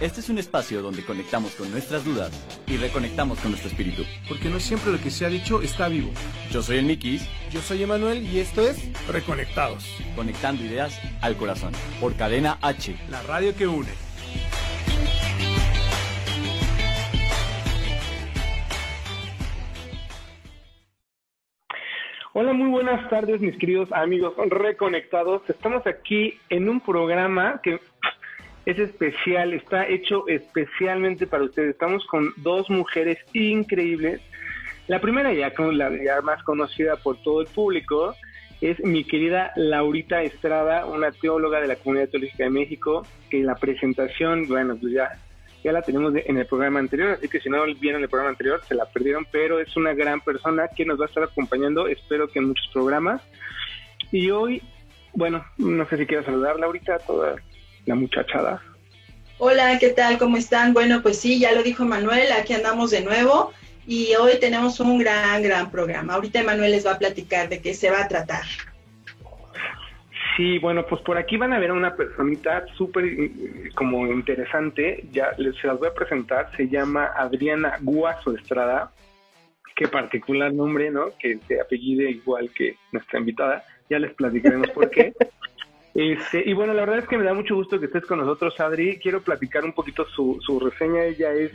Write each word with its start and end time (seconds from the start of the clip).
Este 0.00 0.20
es 0.20 0.28
un 0.30 0.38
espacio 0.38 0.80
donde 0.80 1.04
conectamos 1.04 1.56
con 1.56 1.72
nuestras 1.72 2.04
dudas 2.04 2.30
y 2.68 2.76
reconectamos 2.76 3.40
con 3.40 3.50
nuestro 3.50 3.68
espíritu. 3.68 4.04
Porque 4.28 4.48
no 4.48 4.60
siempre 4.60 4.92
lo 4.92 4.98
que 4.98 5.10
se 5.10 5.26
ha 5.26 5.28
dicho 5.28 5.60
está 5.60 5.88
vivo. 5.88 6.12
Yo 6.52 6.62
soy 6.62 6.78
el 6.78 6.84
Mikis. 6.84 7.28
Yo 7.50 7.60
soy 7.60 7.82
Emanuel 7.82 8.22
y 8.22 8.38
esto 8.38 8.62
es 8.62 8.78
Reconectados. 9.08 9.84
Conectando 10.14 10.62
ideas 10.62 11.00
al 11.20 11.36
corazón. 11.36 11.72
Por 12.00 12.14
Cadena 12.14 12.58
H. 12.62 12.96
La 13.10 13.22
radio 13.22 13.56
que 13.56 13.66
une. 13.66 13.88
Hola, 22.34 22.52
muy 22.52 22.70
buenas 22.70 23.10
tardes 23.10 23.40
mis 23.40 23.58
queridos 23.58 23.90
amigos 23.90 24.34
reconectados. 24.48 25.42
Estamos 25.48 25.84
aquí 25.88 26.38
en 26.50 26.68
un 26.68 26.80
programa 26.80 27.60
que 27.64 27.80
es 28.68 28.78
especial, 28.78 29.54
está 29.54 29.86
hecho 29.86 30.28
especialmente 30.28 31.26
para 31.26 31.44
ustedes. 31.44 31.70
Estamos 31.70 32.04
con 32.06 32.34
dos 32.36 32.68
mujeres 32.68 33.16
increíbles. 33.32 34.20
La 34.88 35.00
primera 35.00 35.32
ya, 35.32 35.52
la 35.72 36.20
más 36.22 36.42
conocida 36.42 36.96
por 36.96 37.16
todo 37.22 37.40
el 37.40 37.46
público, 37.46 38.14
es 38.60 38.78
mi 38.84 39.04
querida 39.04 39.52
Laurita 39.56 40.22
Estrada, 40.22 40.84
una 40.84 41.12
teóloga 41.12 41.62
de 41.62 41.68
la 41.68 41.76
Comunidad 41.76 42.10
Teológica 42.10 42.44
de 42.44 42.50
México, 42.50 43.06
que 43.30 43.42
la 43.42 43.54
presentación, 43.54 44.46
bueno, 44.46 44.76
pues 44.78 44.92
ya, 44.92 45.12
ya 45.64 45.72
la 45.72 45.80
tenemos 45.80 46.12
en 46.14 46.36
el 46.36 46.46
programa 46.46 46.78
anterior, 46.78 47.12
así 47.12 47.26
que 47.26 47.40
si 47.40 47.48
no 47.48 47.64
vieron 47.80 48.02
el 48.02 48.08
programa 48.10 48.32
anterior, 48.32 48.60
se 48.68 48.74
la 48.74 48.84
perdieron, 48.84 49.26
pero 49.32 49.60
es 49.60 49.74
una 49.78 49.94
gran 49.94 50.20
persona 50.20 50.68
que 50.68 50.84
nos 50.84 51.00
va 51.00 51.04
a 51.06 51.08
estar 51.08 51.22
acompañando, 51.22 51.86
espero 51.88 52.28
que 52.28 52.38
en 52.38 52.48
muchos 52.48 52.68
programas. 52.70 53.22
Y 54.12 54.30
hoy, 54.30 54.60
bueno, 55.14 55.42
no 55.56 55.88
sé 55.88 55.96
si 55.96 56.04
quiero 56.04 56.24
saludar, 56.24 56.58
Laurita, 56.58 56.98
toda 56.98 57.36
la 57.88 57.94
muchachada. 57.94 58.62
Hola, 59.38 59.78
¿qué 59.78 59.90
tal? 59.90 60.18
¿Cómo 60.18 60.36
están? 60.36 60.74
Bueno, 60.74 61.02
pues 61.02 61.18
sí, 61.18 61.40
ya 61.40 61.52
lo 61.52 61.62
dijo 61.62 61.84
Manuel, 61.84 62.30
aquí 62.32 62.52
andamos 62.52 62.90
de 62.90 63.00
nuevo 63.00 63.52
y 63.86 64.14
hoy 64.16 64.32
tenemos 64.38 64.78
un 64.78 64.98
gran, 64.98 65.42
gran 65.42 65.70
programa. 65.70 66.14
Ahorita 66.14 66.42
Manuel 66.42 66.72
les 66.72 66.86
va 66.86 66.92
a 66.92 66.98
platicar 66.98 67.48
de 67.48 67.60
qué 67.60 67.72
se 67.74 67.90
va 67.90 68.02
a 68.02 68.08
tratar. 68.08 68.42
Sí, 70.36 70.58
bueno, 70.58 70.86
pues 70.86 71.00
por 71.02 71.16
aquí 71.16 71.36
van 71.36 71.52
a 71.52 71.58
ver 71.58 71.70
a 71.70 71.74
una 71.74 71.96
personita 71.96 72.64
súper 72.76 73.04
eh, 73.06 73.70
como 73.74 74.06
interesante, 74.06 75.04
ya 75.10 75.32
les, 75.36 75.56
se 75.56 75.66
las 75.66 75.78
voy 75.78 75.88
a 75.88 75.94
presentar, 75.94 76.52
se 76.56 76.68
llama 76.68 77.06
Adriana 77.16 77.78
Guaso 77.80 78.36
Estrada, 78.36 78.92
qué 79.74 79.88
particular 79.88 80.52
nombre, 80.52 80.90
¿no? 80.90 81.06
Que 81.18 81.38
se 81.48 81.60
apellide 81.60 82.10
igual 82.10 82.50
que 82.54 82.76
nuestra 82.92 83.18
invitada, 83.18 83.64
ya 83.88 83.98
les 83.98 84.12
platicaremos 84.14 84.70
por 84.70 84.90
qué. 84.90 85.12
Este, 85.98 86.48
y 86.48 86.52
bueno, 86.52 86.74
la 86.74 86.82
verdad 86.82 87.00
es 87.00 87.08
que 87.08 87.18
me 87.18 87.24
da 87.24 87.34
mucho 87.34 87.56
gusto 87.56 87.80
que 87.80 87.86
estés 87.86 88.06
con 88.06 88.20
nosotros, 88.20 88.54
Adri. 88.60 89.00
Quiero 89.00 89.20
platicar 89.20 89.64
un 89.64 89.72
poquito 89.72 90.06
su, 90.06 90.38
su 90.46 90.60
reseña. 90.60 91.02
Ella 91.02 91.32
es 91.32 91.50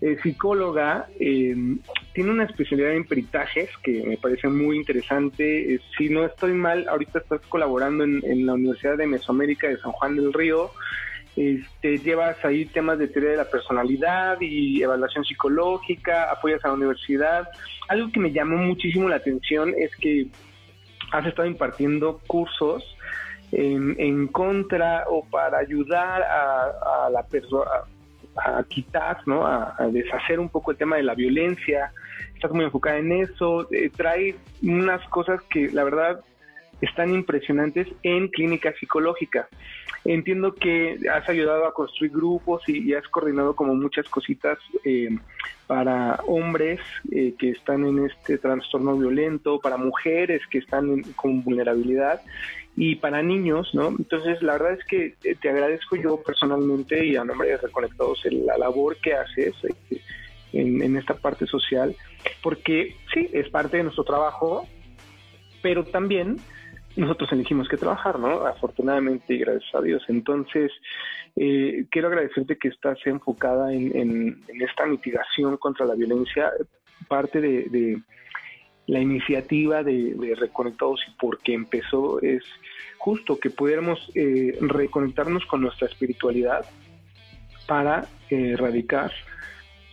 eh, 0.00 0.16
psicóloga, 0.22 1.08
em, 1.20 1.78
tiene 2.14 2.30
una 2.30 2.44
especialidad 2.44 2.92
en 2.92 3.04
peritajes 3.04 3.68
que 3.82 4.02
me 4.02 4.16
parece 4.16 4.48
muy 4.48 4.78
interesante. 4.78 5.74
Eh, 5.74 5.80
si 5.98 6.08
no 6.08 6.24
estoy 6.24 6.54
mal, 6.54 6.88
ahorita 6.88 7.18
estás 7.18 7.42
colaborando 7.50 8.02
en, 8.04 8.46
la 8.46 8.54
Universidad 8.54 8.96
de 8.96 9.08
Mesoamérica 9.08 9.68
de 9.68 9.76
San 9.76 9.92
Juan 9.92 10.16
del 10.16 10.32
Río. 10.32 10.70
Este, 11.36 11.98
llevas 11.98 12.42
ahí 12.46 12.64
temas 12.64 12.98
de 12.98 13.08
teoría 13.08 13.32
de 13.32 13.36
la 13.36 13.50
personalidad 13.50 14.40
y 14.40 14.82
evaluación 14.82 15.22
psicológica, 15.22 16.30
apoyas 16.32 16.64
a 16.64 16.68
la 16.68 16.74
universidad. 16.74 17.46
Algo 17.88 18.10
que 18.10 18.20
me 18.20 18.32
llamó 18.32 18.56
muchísimo 18.56 19.06
la 19.06 19.16
atención 19.16 19.74
es 19.76 19.94
que 19.96 20.28
has 21.12 21.26
estado 21.26 21.46
impartiendo 21.46 22.22
cursos 22.26 22.95
en, 23.56 24.26
contra 24.28 25.04
o 25.08 25.24
para 25.24 25.58
ayudar 25.58 26.22
a, 26.22 27.08
la 27.10 27.22
persona 27.22 27.70
a 28.36 28.62
quitar, 28.64 29.18
¿no? 29.26 29.46
A, 29.46 29.74
deshacer 29.90 30.38
un 30.38 30.48
poco 30.48 30.70
el 30.70 30.76
tema 30.76 30.96
de 30.96 31.02
la 31.02 31.14
violencia. 31.14 31.92
Estás 32.34 32.52
muy 32.52 32.64
enfocada 32.64 32.98
en 32.98 33.12
eso. 33.12 33.66
Eh, 33.72 33.90
trae 33.94 34.36
unas 34.62 35.06
cosas 35.08 35.40
que 35.50 35.70
la 35.70 35.84
verdad 35.84 36.20
están 36.80 37.14
impresionantes 37.14 37.88
en 38.02 38.28
clínica 38.28 38.72
psicológica. 38.78 39.48
Entiendo 40.04 40.54
que 40.54 40.98
has 41.12 41.28
ayudado 41.28 41.66
a 41.66 41.74
construir 41.74 42.12
grupos 42.12 42.62
y, 42.68 42.94
has 42.94 43.06
coordinado 43.08 43.56
como 43.56 43.74
muchas 43.74 44.08
cositas 44.08 44.58
eh, 44.84 45.08
para 45.66 46.20
hombres 46.26 46.80
eh, 47.10 47.34
que 47.38 47.50
están 47.50 47.84
en 47.84 48.06
este 48.06 48.38
trastorno 48.38 48.96
violento, 48.96 49.58
para 49.58 49.76
mujeres 49.76 50.42
que 50.50 50.58
están 50.58 51.02
con 51.16 51.42
vulnerabilidad 51.42 52.20
y 52.76 52.96
para 52.96 53.22
niños, 53.22 53.74
¿no? 53.74 53.88
Entonces, 53.88 54.42
la 54.42 54.52
verdad 54.52 54.74
es 54.74 54.84
que 54.84 55.14
te 55.40 55.48
agradezco 55.48 55.96
yo 55.96 56.22
personalmente 56.22 57.04
y 57.06 57.16
a 57.16 57.24
nombre 57.24 57.48
de 57.48 57.56
Reconectados 57.56 58.22
la 58.30 58.58
labor 58.58 58.96
que 58.98 59.14
haces 59.14 59.54
en, 60.52 60.82
en, 60.82 60.96
esta 60.96 61.14
parte 61.14 61.46
social, 61.46 61.96
porque 62.42 62.94
sí, 63.14 63.28
es 63.32 63.48
parte 63.48 63.78
de 63.78 63.84
nuestro 63.84 64.04
trabajo, 64.04 64.68
pero 65.62 65.84
también 65.84 66.36
nosotros 66.96 67.30
elegimos 67.32 67.68
que 67.68 67.76
trabajar, 67.76 68.18
¿no? 68.18 68.46
Afortunadamente 68.46 69.34
y 69.34 69.38
gracias 69.38 69.74
a 69.74 69.80
Dios. 69.80 70.02
Entonces, 70.08 70.72
eh, 71.36 71.86
quiero 71.90 72.08
agradecerte 72.08 72.58
que 72.58 72.68
estás 72.68 72.98
enfocada 73.06 73.72
en, 73.72 73.94
en, 73.96 74.62
esta 74.62 74.86
mitigación 74.86 75.56
contra 75.58 75.86
la 75.86 75.94
violencia, 75.94 76.50
parte 77.08 77.40
de 77.40 78.00
la 78.86 79.00
iniciativa 79.00 79.82
de, 79.82 80.34
Reconectados 80.36 81.00
y 81.08 81.10
por 81.18 81.38
qué 81.38 81.54
empezó 81.54 82.20
es 82.20 82.44
justo 82.98 83.38
que 83.38 83.50
pudiéramos 83.50 84.10
eh, 84.14 84.56
reconectarnos 84.60 85.44
con 85.46 85.62
nuestra 85.62 85.88
espiritualidad 85.88 86.64
para 87.66 88.06
erradicar. 88.30 89.12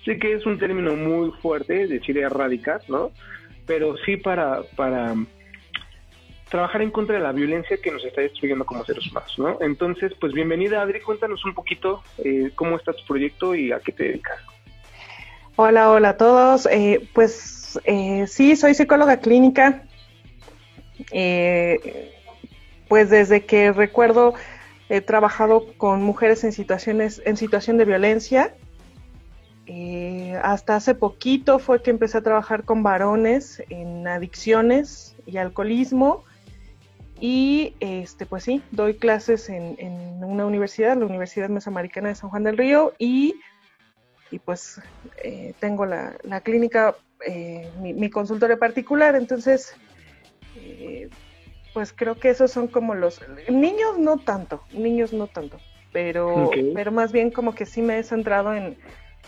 Sé 0.05 0.17
que 0.17 0.33
es 0.33 0.45
un 0.45 0.59
término 0.59 0.95
muy 0.95 1.31
fuerte 1.41 1.87
decir 1.87 2.17
erradicar, 2.17 2.81
¿no? 2.87 3.11
Pero 3.65 3.95
sí 4.05 4.17
para, 4.17 4.63
para 4.75 5.15
trabajar 6.53 6.83
en 6.83 6.91
contra 6.91 7.15
de 7.15 7.23
la 7.23 7.31
violencia 7.31 7.77
que 7.77 7.89
nos 7.89 8.05
está 8.05 8.21
destruyendo 8.21 8.63
como 8.63 8.85
seres 8.85 9.09
humanos, 9.09 9.33
¿no? 9.39 9.57
Entonces, 9.59 10.13
pues 10.19 10.33
bienvenida 10.33 10.83
Adri, 10.83 11.01
cuéntanos 11.01 11.43
un 11.45 11.55
poquito 11.55 12.03
eh, 12.19 12.51
cómo 12.53 12.75
está 12.77 12.93
tu 12.93 13.03
proyecto 13.07 13.55
y 13.55 13.71
a 13.71 13.79
qué 13.79 13.91
te 13.91 14.03
dedicas. 14.03 14.37
Hola, 15.55 15.89
hola 15.89 16.09
a 16.09 16.17
todos. 16.17 16.67
Eh, 16.67 17.09
pues 17.11 17.79
eh, 17.85 18.27
sí, 18.27 18.55
soy 18.55 18.75
psicóloga 18.75 19.17
clínica. 19.17 19.81
Eh, 21.11 22.13
pues 22.87 23.09
desde 23.09 23.47
que 23.47 23.71
recuerdo 23.71 24.35
he 24.89 25.01
trabajado 25.01 25.73
con 25.77 26.03
mujeres 26.03 26.43
en 26.43 26.51
situaciones, 26.51 27.19
en 27.25 27.35
situación 27.35 27.79
de 27.79 27.85
violencia. 27.85 28.53
Eh, 29.65 30.39
hasta 30.43 30.75
hace 30.75 30.93
poquito 30.93 31.57
fue 31.57 31.81
que 31.81 31.89
empecé 31.89 32.19
a 32.19 32.21
trabajar 32.21 32.63
con 32.63 32.83
varones 32.83 33.63
en 33.69 34.07
adicciones 34.07 35.15
y 35.25 35.37
alcoholismo. 35.37 36.25
Y 37.25 37.77
este, 37.79 38.25
pues 38.25 38.43
sí, 38.43 38.61
doy 38.71 38.95
clases 38.95 39.47
en, 39.47 39.77
una 40.21 40.45
universidad, 40.45 40.97
la 40.97 41.05
Universidad 41.05 41.47
Mesoamericana 41.47 42.09
de 42.09 42.15
San 42.15 42.29
Juan 42.29 42.43
del 42.43 42.57
Río, 42.57 42.91
y, 42.99 43.35
y 44.29 44.39
pues 44.39 44.81
tengo 45.61 45.85
la, 45.85 46.17
la 46.23 46.41
clínica 46.41 46.97
eh, 47.25 47.71
mi, 47.79 48.09
consultorio 48.09 48.59
particular. 48.59 49.15
Entonces, 49.15 49.73
eh, 50.57 51.09
pues 51.73 51.93
creo 51.93 52.15
que 52.15 52.29
esos 52.29 52.51
son 52.51 52.67
como 52.67 52.93
los 52.93 53.21
niños 53.47 53.97
no 53.97 54.17
tanto, 54.17 54.61
niños 54.73 55.13
no 55.13 55.27
tanto, 55.27 55.59
pero, 55.93 56.51
pero 56.73 56.91
más 56.91 57.13
bien 57.13 57.31
como 57.31 57.55
que 57.55 57.65
sí 57.65 57.81
me 57.81 57.99
he 57.99 58.03
centrado 58.03 58.53
en, 58.53 58.77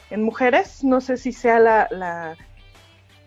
en 0.10 0.22
mujeres. 0.22 0.84
No 0.84 1.00
sé 1.00 1.16
si 1.16 1.32
sea 1.32 1.60
la, 1.60 1.88
la 1.92 2.36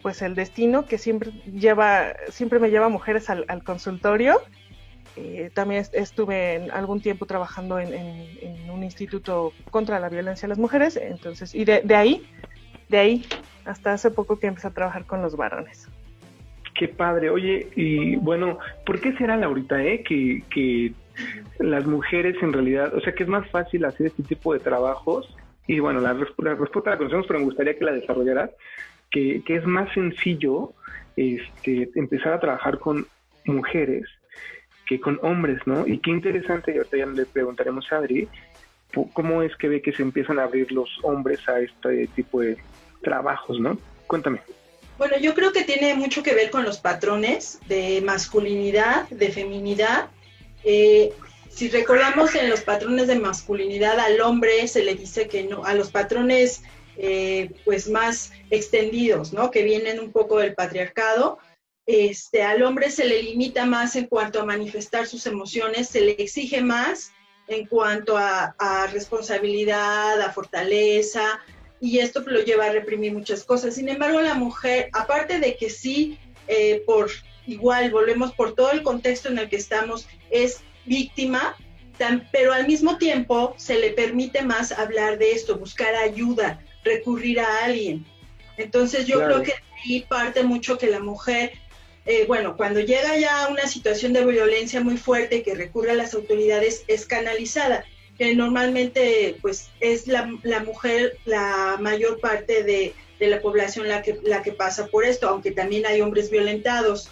pues 0.02 0.22
el 0.22 0.34
destino 0.34 0.86
que 0.86 0.98
siempre 0.98 1.30
lleva, 1.52 2.14
siempre 2.30 2.58
me 2.58 2.70
lleva 2.70 2.88
mujeres 2.88 3.30
al, 3.30 3.62
consultorio. 3.64 4.40
Eh, 5.16 5.50
también 5.52 5.84
estuve 5.92 6.54
en 6.54 6.70
algún 6.70 7.00
tiempo 7.00 7.26
trabajando 7.26 7.78
en, 7.80 7.92
en, 7.92 8.70
un 8.70 8.84
instituto 8.84 9.52
contra 9.70 9.98
la 9.98 10.08
violencia 10.08 10.46
a 10.46 10.48
las 10.48 10.58
mujeres, 10.58 10.96
entonces, 10.96 11.54
y 11.54 11.64
de, 11.64 11.80
de 11.82 11.96
ahí, 11.96 12.26
de 12.88 12.98
ahí 12.98 13.26
hasta 13.64 13.92
hace 13.92 14.10
poco 14.10 14.38
que 14.38 14.46
empecé 14.46 14.68
a 14.68 14.70
trabajar 14.70 15.06
con 15.06 15.20
los 15.20 15.36
varones. 15.36 15.88
Qué 16.78 16.86
padre. 16.86 17.30
Oye, 17.30 17.68
y 17.74 18.14
bueno, 18.16 18.58
¿por 18.86 19.00
qué 19.00 19.12
será 19.16 19.36
Laurita, 19.36 19.82
eh, 19.82 20.04
que, 20.04 20.44
que 20.48 20.92
las 21.58 21.86
mujeres 21.86 22.36
en 22.42 22.52
realidad, 22.52 22.94
o 22.94 23.00
sea, 23.00 23.14
que 23.14 23.24
es 23.24 23.28
más 23.28 23.48
fácil 23.50 23.84
hacer 23.84 24.06
este 24.06 24.22
tipo 24.22 24.52
de 24.52 24.60
trabajos. 24.60 25.34
Y 25.66 25.80
bueno, 25.80 26.00
la, 26.00 26.14
la 26.14 26.54
respuesta 26.54 26.90
la 26.90 26.98
conocemos, 26.98 27.26
pero 27.26 27.40
me 27.40 27.44
gustaría 27.46 27.76
que 27.76 27.84
la 27.84 27.92
desarrollaras, 27.92 28.50
que, 29.10 29.42
es 29.46 29.64
más 29.66 29.92
sencillo 29.92 30.74
este, 31.16 31.90
empezar 31.94 32.34
a 32.34 32.40
trabajar 32.40 32.78
con 32.78 33.06
mujeres 33.44 34.06
que 34.86 35.00
con 35.00 35.18
hombres, 35.22 35.60
¿no? 35.66 35.86
Y 35.86 35.98
qué 35.98 36.10
interesante, 36.10 36.76
ahorita 36.76 36.96
ya 36.96 37.06
le 37.06 37.26
preguntaremos 37.26 37.92
a 37.92 37.96
Adri, 37.96 38.26
¿cómo 39.12 39.42
es 39.42 39.54
que 39.56 39.68
ve 39.68 39.82
que 39.82 39.92
se 39.92 40.02
empiezan 40.02 40.38
a 40.38 40.44
abrir 40.44 40.72
los 40.72 40.88
hombres 41.02 41.46
a 41.48 41.60
este 41.60 42.06
tipo 42.08 42.40
de 42.40 42.56
trabajos, 43.02 43.60
¿no? 43.60 43.78
Cuéntame. 44.06 44.40
Bueno, 44.96 45.16
yo 45.20 45.34
creo 45.34 45.52
que 45.52 45.62
tiene 45.62 45.94
mucho 45.94 46.22
que 46.22 46.34
ver 46.34 46.50
con 46.50 46.64
los 46.64 46.78
patrones 46.78 47.60
de 47.68 48.00
masculinidad, 48.00 49.08
de 49.10 49.30
feminidad. 49.30 50.08
Eh, 50.64 51.12
si 51.50 51.68
recordamos 51.68 52.34
en 52.34 52.50
los 52.50 52.62
patrones 52.62 53.06
de 53.06 53.18
masculinidad 53.18 53.98
al 54.00 54.20
hombre 54.20 54.66
se 54.66 54.82
le 54.82 54.94
dice 54.94 55.28
que 55.28 55.44
no, 55.44 55.64
a 55.64 55.74
los 55.74 55.90
patrones 55.90 56.62
eh, 57.00 57.50
pues 57.64 57.88
más 57.88 58.32
extendidos, 58.50 59.32
¿no? 59.32 59.52
Que 59.52 59.62
vienen 59.62 60.00
un 60.00 60.10
poco 60.10 60.38
del 60.38 60.54
patriarcado. 60.54 61.38
Este, 61.86 62.42
al 62.42 62.62
hombre 62.64 62.90
se 62.90 63.04
le 63.04 63.22
limita 63.22 63.64
más 63.64 63.94
en 63.94 64.06
cuanto 64.06 64.40
a 64.40 64.44
manifestar 64.44 65.06
sus 65.06 65.24
emociones, 65.26 65.88
se 65.88 66.00
le 66.00 66.16
exige 66.18 66.60
más 66.60 67.12
en 67.46 67.66
cuanto 67.66 68.18
a, 68.18 68.88
responsabilidad, 68.92 70.20
a 70.20 70.32
fortaleza, 70.32 71.40
y 71.80 72.00
esto 72.00 72.20
lo 72.26 72.42
lleva 72.42 72.66
a 72.66 72.72
reprimir 72.72 73.12
muchas 73.12 73.44
cosas. 73.44 73.76
Sin 73.76 73.88
embargo, 73.88 74.20
la 74.20 74.34
mujer, 74.34 74.90
aparte 74.92 75.38
de 75.38 75.56
que 75.56 75.70
sí, 75.70 76.18
eh, 76.48 76.82
por 76.84 77.10
igual, 77.46 77.90
volvemos 77.90 78.34
por 78.34 78.54
todo 78.54 78.72
el 78.72 78.82
contexto 78.82 79.28
en 79.28 79.38
el 79.38 79.48
que 79.48 79.56
estamos, 79.56 80.06
es 80.30 80.60
víctima, 80.84 81.56
pero 82.32 82.52
al 82.52 82.66
mismo 82.66 82.98
tiempo 82.98 83.54
se 83.56 83.78
le 83.78 83.90
permite 83.90 84.42
más 84.42 84.72
hablar 84.72 85.18
de 85.18 85.32
esto, 85.32 85.58
buscar 85.58 85.94
ayuda, 85.94 86.60
recurrir 86.88 87.40
a 87.40 87.64
alguien. 87.64 88.04
Entonces 88.56 89.06
yo 89.06 89.18
creo 89.24 89.42
que 89.42 89.52
ahí 89.84 90.00
parte 90.08 90.42
mucho 90.42 90.78
que 90.78 90.88
la 90.88 91.00
mujer, 91.00 91.52
eh, 92.06 92.24
bueno, 92.26 92.56
cuando 92.56 92.80
llega 92.80 93.16
ya 93.16 93.44
a 93.44 93.48
una 93.48 93.66
situación 93.66 94.12
de 94.12 94.24
violencia 94.24 94.80
muy 94.80 94.96
fuerte 94.96 95.42
que 95.42 95.54
recurre 95.54 95.92
a 95.92 95.94
las 95.94 96.14
autoridades, 96.14 96.84
es 96.88 97.06
canalizada 97.06 97.84
que 98.18 98.34
normalmente 98.34 99.38
pues 99.40 99.70
es 99.78 100.08
la, 100.08 100.26
mujer 100.64 101.18
la 101.24 101.76
mayor 101.80 102.18
parte 102.20 102.64
de, 102.64 102.94
la 103.20 103.40
población 103.40 103.88
la 103.88 104.02
que, 104.02 104.18
la 104.24 104.42
que 104.42 104.52
pasa 104.52 104.88
por 104.88 105.04
esto, 105.04 105.28
aunque 105.28 105.52
también 105.52 105.86
hay 105.86 106.00
hombres 106.00 106.28
violentados. 106.28 107.10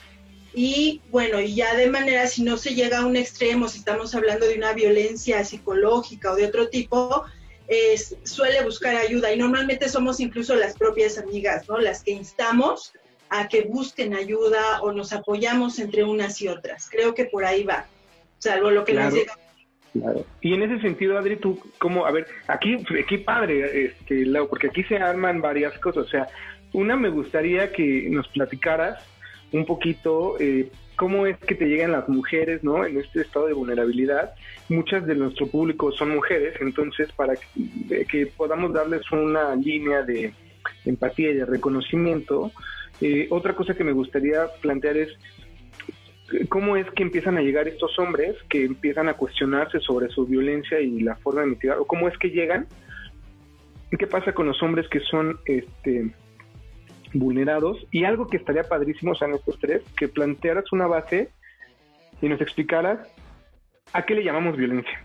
Y 0.52 1.00
bueno, 1.10 1.40
y 1.40 1.54
ya 1.54 1.76
de 1.76 1.88
manera, 1.88 2.26
si 2.26 2.42
no 2.42 2.56
se 2.56 2.74
llega 2.74 2.98
a 2.98 3.06
un 3.06 3.14
extremo, 3.16 3.68
si 3.68 3.78
estamos 3.78 4.14
hablando 4.14 4.46
de 4.46 4.56
una 4.56 4.72
violencia 4.72 5.44
psicológica 5.44 6.32
o 6.32 6.36
de 6.36 6.46
otro 6.46 6.68
tipo, 6.68 7.24
es, 7.68 8.16
suele 8.24 8.62
buscar 8.62 8.96
ayuda 8.96 9.32
y 9.32 9.38
normalmente 9.38 9.88
somos 9.88 10.20
incluso 10.20 10.54
las 10.54 10.76
propias 10.76 11.18
amigas, 11.18 11.68
¿no? 11.68 11.78
Las 11.78 12.02
que 12.02 12.12
instamos 12.12 12.92
a 13.28 13.48
que 13.48 13.62
busquen 13.62 14.14
ayuda 14.14 14.80
o 14.82 14.92
nos 14.92 15.12
apoyamos 15.12 15.78
entre 15.78 16.04
unas 16.04 16.40
y 16.40 16.48
otras. 16.48 16.88
Creo 16.90 17.14
que 17.14 17.24
por 17.24 17.44
ahí 17.44 17.64
va, 17.64 17.86
salvo 18.38 18.70
lo 18.70 18.84
que 18.84 18.94
nos 18.94 19.12
llega 19.12 19.36
y 20.40 20.54
en 20.54 20.62
ese 20.62 20.80
sentido, 20.80 21.18
Adri, 21.18 21.36
tú, 21.36 21.58
como, 21.78 22.06
a 22.06 22.10
ver, 22.10 22.26
aquí, 22.46 22.76
qué 23.08 23.18
padre, 23.18 23.86
este, 23.86 24.26
porque 24.48 24.68
aquí 24.68 24.82
se 24.84 24.96
arman 24.96 25.40
varias 25.40 25.78
cosas. 25.78 26.06
O 26.06 26.08
sea, 26.08 26.28
una 26.72 26.96
me 26.96 27.08
gustaría 27.08 27.72
que 27.72 28.08
nos 28.10 28.28
platicaras 28.28 29.02
un 29.52 29.64
poquito 29.64 30.38
eh, 30.40 30.70
cómo 30.96 31.26
es 31.26 31.38
que 31.38 31.54
te 31.54 31.66
llegan 31.66 31.92
las 31.92 32.08
mujeres, 32.08 32.64
¿no? 32.64 32.84
En 32.84 32.98
este 32.98 33.20
estado 33.20 33.46
de 33.46 33.52
vulnerabilidad. 33.52 34.34
Muchas 34.68 35.06
de 35.06 35.14
nuestro 35.14 35.46
público 35.46 35.92
son 35.92 36.10
mujeres, 36.10 36.54
entonces 36.60 37.12
para 37.12 37.34
que, 37.34 38.26
podamos 38.36 38.72
darles 38.72 39.02
una 39.12 39.54
línea 39.54 40.02
de 40.02 40.32
empatía 40.84 41.30
y 41.30 41.34
de 41.34 41.44
reconocimiento. 41.46 42.50
Eh, 43.00 43.28
otra 43.30 43.54
cosa 43.54 43.74
que 43.74 43.84
me 43.84 43.92
gustaría 43.92 44.46
plantear 44.60 44.96
es 44.96 45.10
cómo 46.48 46.76
es 46.76 46.90
que 46.90 47.02
empiezan 47.02 47.36
a 47.38 47.42
llegar 47.42 47.68
estos 47.68 47.96
hombres 47.98 48.34
que 48.48 48.64
empiezan 48.64 49.08
a 49.08 49.14
cuestionarse 49.14 49.78
sobre 49.80 50.08
su 50.08 50.26
violencia 50.26 50.80
y 50.80 51.00
la 51.00 51.16
forma 51.16 51.42
de 51.42 51.48
mitigar, 51.48 51.78
o 51.78 51.84
cómo 51.84 52.08
es 52.08 52.18
que 52.18 52.30
llegan, 52.30 52.66
qué 53.96 54.06
pasa 54.06 54.32
con 54.32 54.46
los 54.46 54.60
hombres 54.62 54.88
que 54.88 55.00
son 55.00 55.38
este 55.44 56.10
vulnerados, 57.12 57.86
y 57.90 58.04
algo 58.04 58.26
que 58.26 58.36
estaría 58.36 58.64
padrísimo, 58.64 59.12
o 59.12 59.14
sea, 59.14 59.28
estos 59.28 59.58
tres, 59.58 59.82
que 59.96 60.08
plantearas 60.08 60.72
una 60.72 60.86
base 60.86 61.30
y 62.20 62.28
nos 62.28 62.40
explicaras 62.40 62.98
a 63.92 64.04
qué 64.04 64.14
le 64.14 64.24
llamamos 64.24 64.56
violencia. 64.56 65.04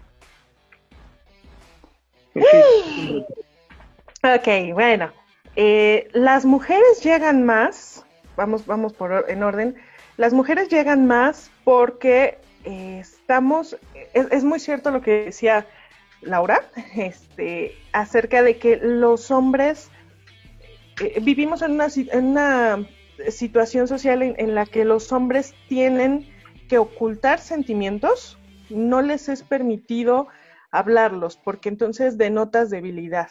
Ok, 4.23 4.73
bueno. 4.73 5.11
Eh, 5.55 6.07
las 6.13 6.45
mujeres 6.45 7.03
llegan 7.03 7.45
más, 7.45 8.05
vamos, 8.37 8.65
vamos 8.65 8.93
por 8.93 9.25
en 9.27 9.43
orden, 9.43 9.75
las 10.15 10.33
mujeres 10.33 10.69
llegan 10.69 11.07
más 11.07 11.51
porque 11.65 12.37
eh, 12.63 12.99
estamos, 13.01 13.77
es, 14.13 14.43
muy 14.43 14.59
cierto 14.59 14.91
lo 14.91 15.01
que 15.01 15.25
decía 15.25 15.65
Laura, 16.21 16.61
este, 16.95 17.75
acerca 17.91 18.43
de 18.43 18.57
que 18.57 18.77
los 18.77 19.29
hombres 19.29 19.89
eh, 21.01 21.19
vivimos 21.21 21.61
en 21.61 21.71
una, 21.71 22.87
situación 23.29 23.87
social 23.87 24.21
en, 24.23 24.55
la 24.55 24.65
que 24.65 24.85
los 24.85 25.11
hombres 25.11 25.53
tienen 25.67 26.27
que 26.67 26.77
ocultar 26.77 27.39
sentimientos, 27.39 28.39
no 28.69 29.01
les 29.01 29.29
es 29.29 29.43
permitido 29.43 30.27
hablarlos, 30.71 31.37
porque 31.37 31.69
entonces 31.69 32.17
denotas 32.17 32.69
debilidad. 32.69 33.29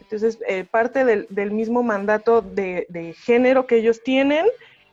Entonces, 0.00 0.38
eh, 0.46 0.64
parte 0.64 1.04
del, 1.04 1.50
mismo 1.50 1.82
mandato 1.82 2.42
de, 2.42 2.86
de, 2.90 3.14
género 3.14 3.66
que 3.66 3.76
ellos 3.76 4.02
tienen 4.04 4.46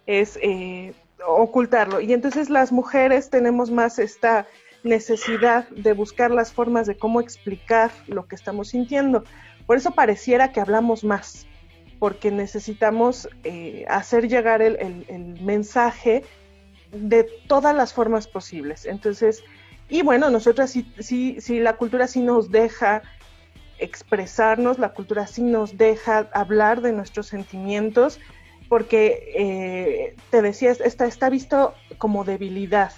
es 0.05 0.39
eh, 0.41 0.93
ocultarlo. 1.27 1.99
Y 2.01 2.13
entonces 2.13 2.49
las 2.49 2.71
mujeres 2.71 3.29
tenemos 3.29 3.69
más 3.69 3.99
esta 3.99 4.47
necesidad 4.83 5.67
de 5.69 5.93
buscar 5.93 6.31
las 6.31 6.53
formas 6.53 6.87
de 6.87 6.97
cómo 6.97 7.19
explicar 7.19 7.91
lo 8.07 8.27
que 8.27 8.35
estamos 8.35 8.69
sintiendo. 8.69 9.23
Por 9.65 9.77
eso 9.77 9.91
pareciera 9.91 10.51
que 10.51 10.61
hablamos 10.61 11.03
más, 11.03 11.45
porque 11.99 12.31
necesitamos 12.31 13.29
eh, 13.43 13.85
hacer 13.89 14.27
llegar 14.27 14.61
el, 14.61 15.37
mensaje 15.41 16.23
de 16.91 17.25
todas 17.47 17.75
las 17.75 17.93
formas 17.93 18.27
posibles. 18.27 18.85
Entonces, 18.85 19.43
y 19.89 20.01
bueno, 20.01 20.29
nosotras 20.29 20.71
sí, 20.71 20.91
sí, 20.99 21.37
sí, 21.39 21.59
la 21.59 21.75
cultura 21.75 22.07
sí 22.07 22.21
nos 22.21 22.51
deja 22.51 23.03
expresarnos, 23.77 24.79
la 24.79 24.93
cultura 24.93 25.27
sí 25.27 25.41
nos 25.41 25.77
deja 25.77 26.29
hablar 26.33 26.81
de 26.81 26.93
nuestros 26.93 27.27
sentimientos, 27.27 28.19
porque 28.67 29.33
eh, 29.35 30.15
te 30.29 30.41
decía, 30.41 30.71
está, 30.71 31.05
está 31.05 31.29
visto 31.29 31.73
como 31.97 32.23
debilidad. 32.23 32.91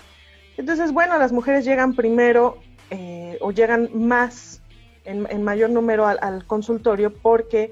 Entonces, 0.57 0.91
bueno, 0.91 1.17
las 1.17 1.31
mujeres 1.31 1.65
llegan 1.65 1.95
primero 1.95 2.57
eh, 2.89 3.37
o 3.39 3.51
llegan 3.51 3.89
más, 3.93 4.61
en, 5.05 5.43
mayor 5.43 5.69
número 5.69 6.05
al, 6.05 6.45
consultorio 6.45 7.13
porque 7.13 7.71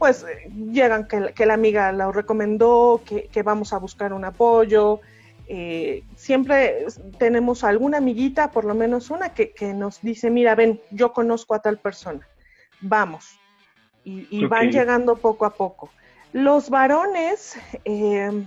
pues 0.00 0.24
llegan 0.72 1.06
que, 1.06 1.44
la 1.44 1.52
amiga 1.52 1.92
la 1.92 2.10
recomendó, 2.10 3.02
que, 3.04 3.42
vamos 3.42 3.74
a 3.74 3.78
buscar 3.78 4.14
un 4.14 4.24
apoyo. 4.24 5.02
Eh, 5.46 6.04
siempre 6.16 6.86
tenemos 7.18 7.64
alguna 7.64 7.98
amiguita, 7.98 8.50
por 8.50 8.64
lo 8.64 8.74
menos 8.74 9.10
una, 9.10 9.34
que, 9.34 9.52
nos 9.74 10.00
dice, 10.00 10.30
mira, 10.30 10.54
ven, 10.54 10.80
yo 10.90 11.12
conozco 11.12 11.54
a 11.54 11.58
tal 11.58 11.76
persona, 11.76 12.26
vamos. 12.80 13.38
Y, 14.02 14.46
van 14.46 14.70
llegando 14.72 15.16
poco 15.16 15.44
a 15.44 15.52
poco. 15.52 15.90
Los 16.32 16.70
varones, 16.70 17.58
em, 17.84 18.46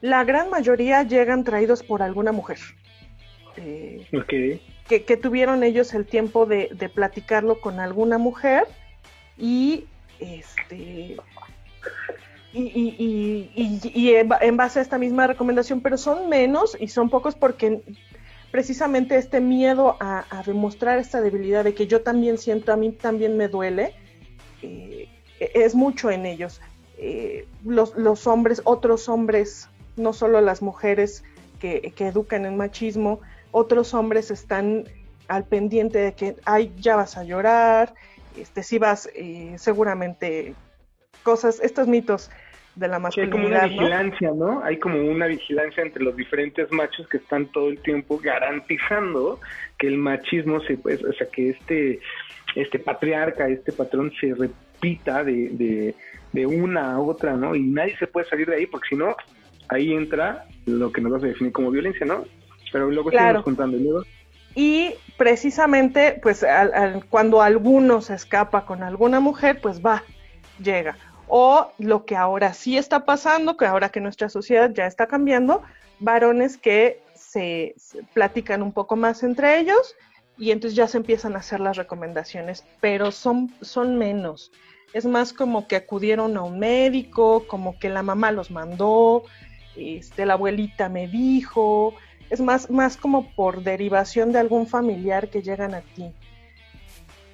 la 0.00 0.24
gran 0.24 0.48
mayoría 0.48 1.02
llegan 1.02 1.44
traídos 1.44 1.82
por 1.82 2.02
alguna 2.02 2.32
mujer. 2.32 2.56
Eh, 3.58 4.08
que, 4.88 5.16
tuvieron 5.18 5.62
ellos 5.62 5.92
el 5.92 6.06
tiempo 6.06 6.46
de, 6.46 6.90
platicarlo 6.94 7.60
con 7.60 7.80
alguna 7.80 8.16
mujer 8.16 8.66
y 9.36 9.86
este 10.20 11.16
y, 12.52 14.14
en 14.14 14.56
base 14.56 14.78
a 14.78 14.82
esta 14.82 14.98
misma 14.98 15.26
recomendación, 15.26 15.80
pero 15.80 15.98
son 15.98 16.28
menos 16.28 16.76
y 16.78 16.88
son 16.88 17.10
pocos 17.10 17.34
porque 17.34 17.82
precisamente 18.52 19.16
este 19.16 19.40
miedo 19.40 19.96
a, 19.98 20.24
demostrar 20.46 20.98
esta 20.98 21.20
debilidad 21.20 21.64
de 21.64 21.74
que 21.74 21.88
yo 21.88 22.02
también 22.02 22.38
siento, 22.38 22.72
a 22.72 22.76
mí 22.76 22.92
también 22.92 23.36
me 23.36 23.48
duele, 23.48 23.94
eh, 24.62 25.08
es 25.40 25.74
mucho 25.74 26.10
en 26.10 26.26
ellos. 26.26 26.60
Eh, 26.98 27.48
los, 27.64 27.96
los, 27.96 28.28
hombres, 28.28 28.62
otros 28.64 29.08
hombres, 29.08 29.68
no 29.96 30.12
solo 30.12 30.40
las 30.40 30.62
mujeres 30.62 31.24
que, 31.58 31.92
educan 31.98 32.44
en 32.44 32.56
machismo, 32.56 33.20
otros 33.50 33.94
hombres 33.94 34.30
están 34.30 34.84
al 35.28 35.44
pendiente 35.44 35.98
de 35.98 36.12
que, 36.12 36.36
ay, 36.44 36.72
ya 36.78 36.96
vas 36.96 37.16
a 37.16 37.24
llorar, 37.24 37.94
este, 38.38 38.62
si 38.62 38.78
vas, 38.78 39.08
eh, 39.14 39.54
seguramente, 39.58 40.54
cosas, 41.22 41.60
estos 41.60 41.88
mitos 41.88 42.30
de 42.76 42.88
la 42.88 42.98
Sí, 43.12 43.20
hay 43.20 43.30
como 43.30 43.48
masculinidad. 43.48 43.50
una 43.50 43.66
¿no? 43.66 43.68
vigilancia, 43.70 44.30
¿no? 44.34 44.64
Hay 44.64 44.78
como 44.78 44.98
una 45.00 45.26
vigilancia 45.26 45.82
entre 45.82 46.02
los 46.02 46.16
diferentes 46.16 46.70
machos 46.72 47.06
que 47.08 47.18
están 47.18 47.46
todo 47.52 47.68
el 47.68 47.78
tiempo 47.80 48.18
garantizando 48.18 49.38
que 49.78 49.86
el 49.86 49.96
machismo 49.98 50.60
se, 50.60 50.76
pues, 50.78 51.02
o 51.04 51.12
sea, 51.12 51.28
que 51.28 51.50
este, 51.50 52.00
este 52.56 52.78
patriarca, 52.78 53.48
este 53.48 53.72
patrón 53.72 54.12
se 54.20 54.34
repita 54.34 55.22
de, 55.22 55.50
de, 55.50 55.94
de 56.32 56.46
una 56.46 56.92
a 56.94 56.98
otra, 57.00 57.36
¿no? 57.36 57.54
Y 57.54 57.62
nadie 57.62 57.96
se 57.96 58.06
puede 58.08 58.28
salir 58.28 58.48
de 58.48 58.56
ahí 58.56 58.66
porque 58.66 58.88
si 58.90 58.96
no, 58.96 59.14
ahí 59.68 59.92
entra 59.92 60.44
lo 60.66 60.90
que 60.92 61.00
nos 61.00 61.12
vas 61.12 61.22
a 61.24 61.28
definir 61.28 61.52
como 61.52 61.70
violencia, 61.70 62.04
¿no? 62.06 62.24
Pero 62.72 62.90
luego 62.90 63.10
Claro. 63.10 63.26
seguimos 63.26 63.44
contando. 63.44 63.76
luego, 63.78 64.02
Y 64.54 64.94
precisamente, 65.16 66.18
pues 66.22 66.42
al- 66.42 67.04
cuando 67.08 67.42
alguno 67.42 68.00
se 68.00 68.14
escapa 68.14 68.64
con 68.66 68.82
alguna 68.82 69.20
mujer, 69.20 69.60
pues 69.60 69.80
va, 69.84 70.02
llega. 70.62 70.96
O 71.26 71.72
lo 71.78 72.04
que 72.04 72.16
ahora 72.16 72.52
sí 72.54 72.76
está 72.76 73.04
pasando, 73.04 73.56
que 73.56 73.66
ahora 73.66 73.88
que 73.88 74.00
nuestra 74.00 74.28
sociedad 74.28 74.70
ya 74.72 74.86
está 74.86 75.06
cambiando, 75.06 75.62
varones 75.98 76.56
que 76.58 77.02
se, 77.14 77.74
se 77.76 78.02
platican 78.12 78.62
un 78.62 78.72
poco 78.72 78.96
más 78.96 79.22
entre 79.22 79.58
ellos 79.58 79.96
y 80.36 80.50
entonces 80.50 80.76
ya 80.76 80.86
se 80.88 80.98
empiezan 80.98 81.34
a 81.34 81.38
hacer 81.38 81.60
las 81.60 81.76
recomendaciones, 81.76 82.64
pero 82.80 83.10
son, 83.10 83.52
son 83.62 83.96
menos. 83.96 84.52
Es 84.92 85.06
más 85.06 85.32
como 85.32 85.66
que 85.66 85.76
acudieron 85.76 86.36
a 86.36 86.42
un 86.42 86.58
médico, 86.58 87.44
como 87.48 87.78
que 87.78 87.88
la 87.88 88.02
mamá 88.02 88.30
los 88.30 88.50
mandó, 88.50 89.24
este, 89.76 90.26
la 90.26 90.34
abuelita 90.34 90.88
me 90.88 91.08
dijo, 91.08 91.94
es 92.30 92.40
más, 92.40 92.70
más 92.70 92.96
como 92.96 93.30
por 93.34 93.62
derivación 93.62 94.32
de 94.32 94.38
algún 94.38 94.66
familiar 94.66 95.28
que 95.28 95.42
llegan 95.42 95.74
a 95.74 95.80
ti. 95.80 96.12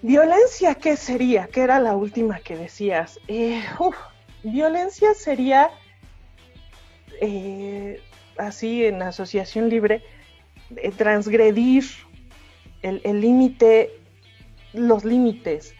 Violencia, 0.02 0.74
¿qué 0.74 0.96
sería? 0.96 1.46
¿Qué 1.46 1.60
era 1.60 1.78
la 1.78 1.94
última 1.94 2.40
que 2.40 2.56
decías? 2.56 3.20
Eh, 3.28 3.62
violencia 4.42 5.12
sería, 5.14 5.70
eh, 7.20 8.00
así 8.38 8.86
en 8.86 9.02
asociación 9.02 9.68
libre, 9.68 10.02
eh, 10.76 10.90
transgredir 10.96 11.84
el 12.82 13.20
límite, 13.20 13.90
los 14.72 15.04
límites. 15.04 15.74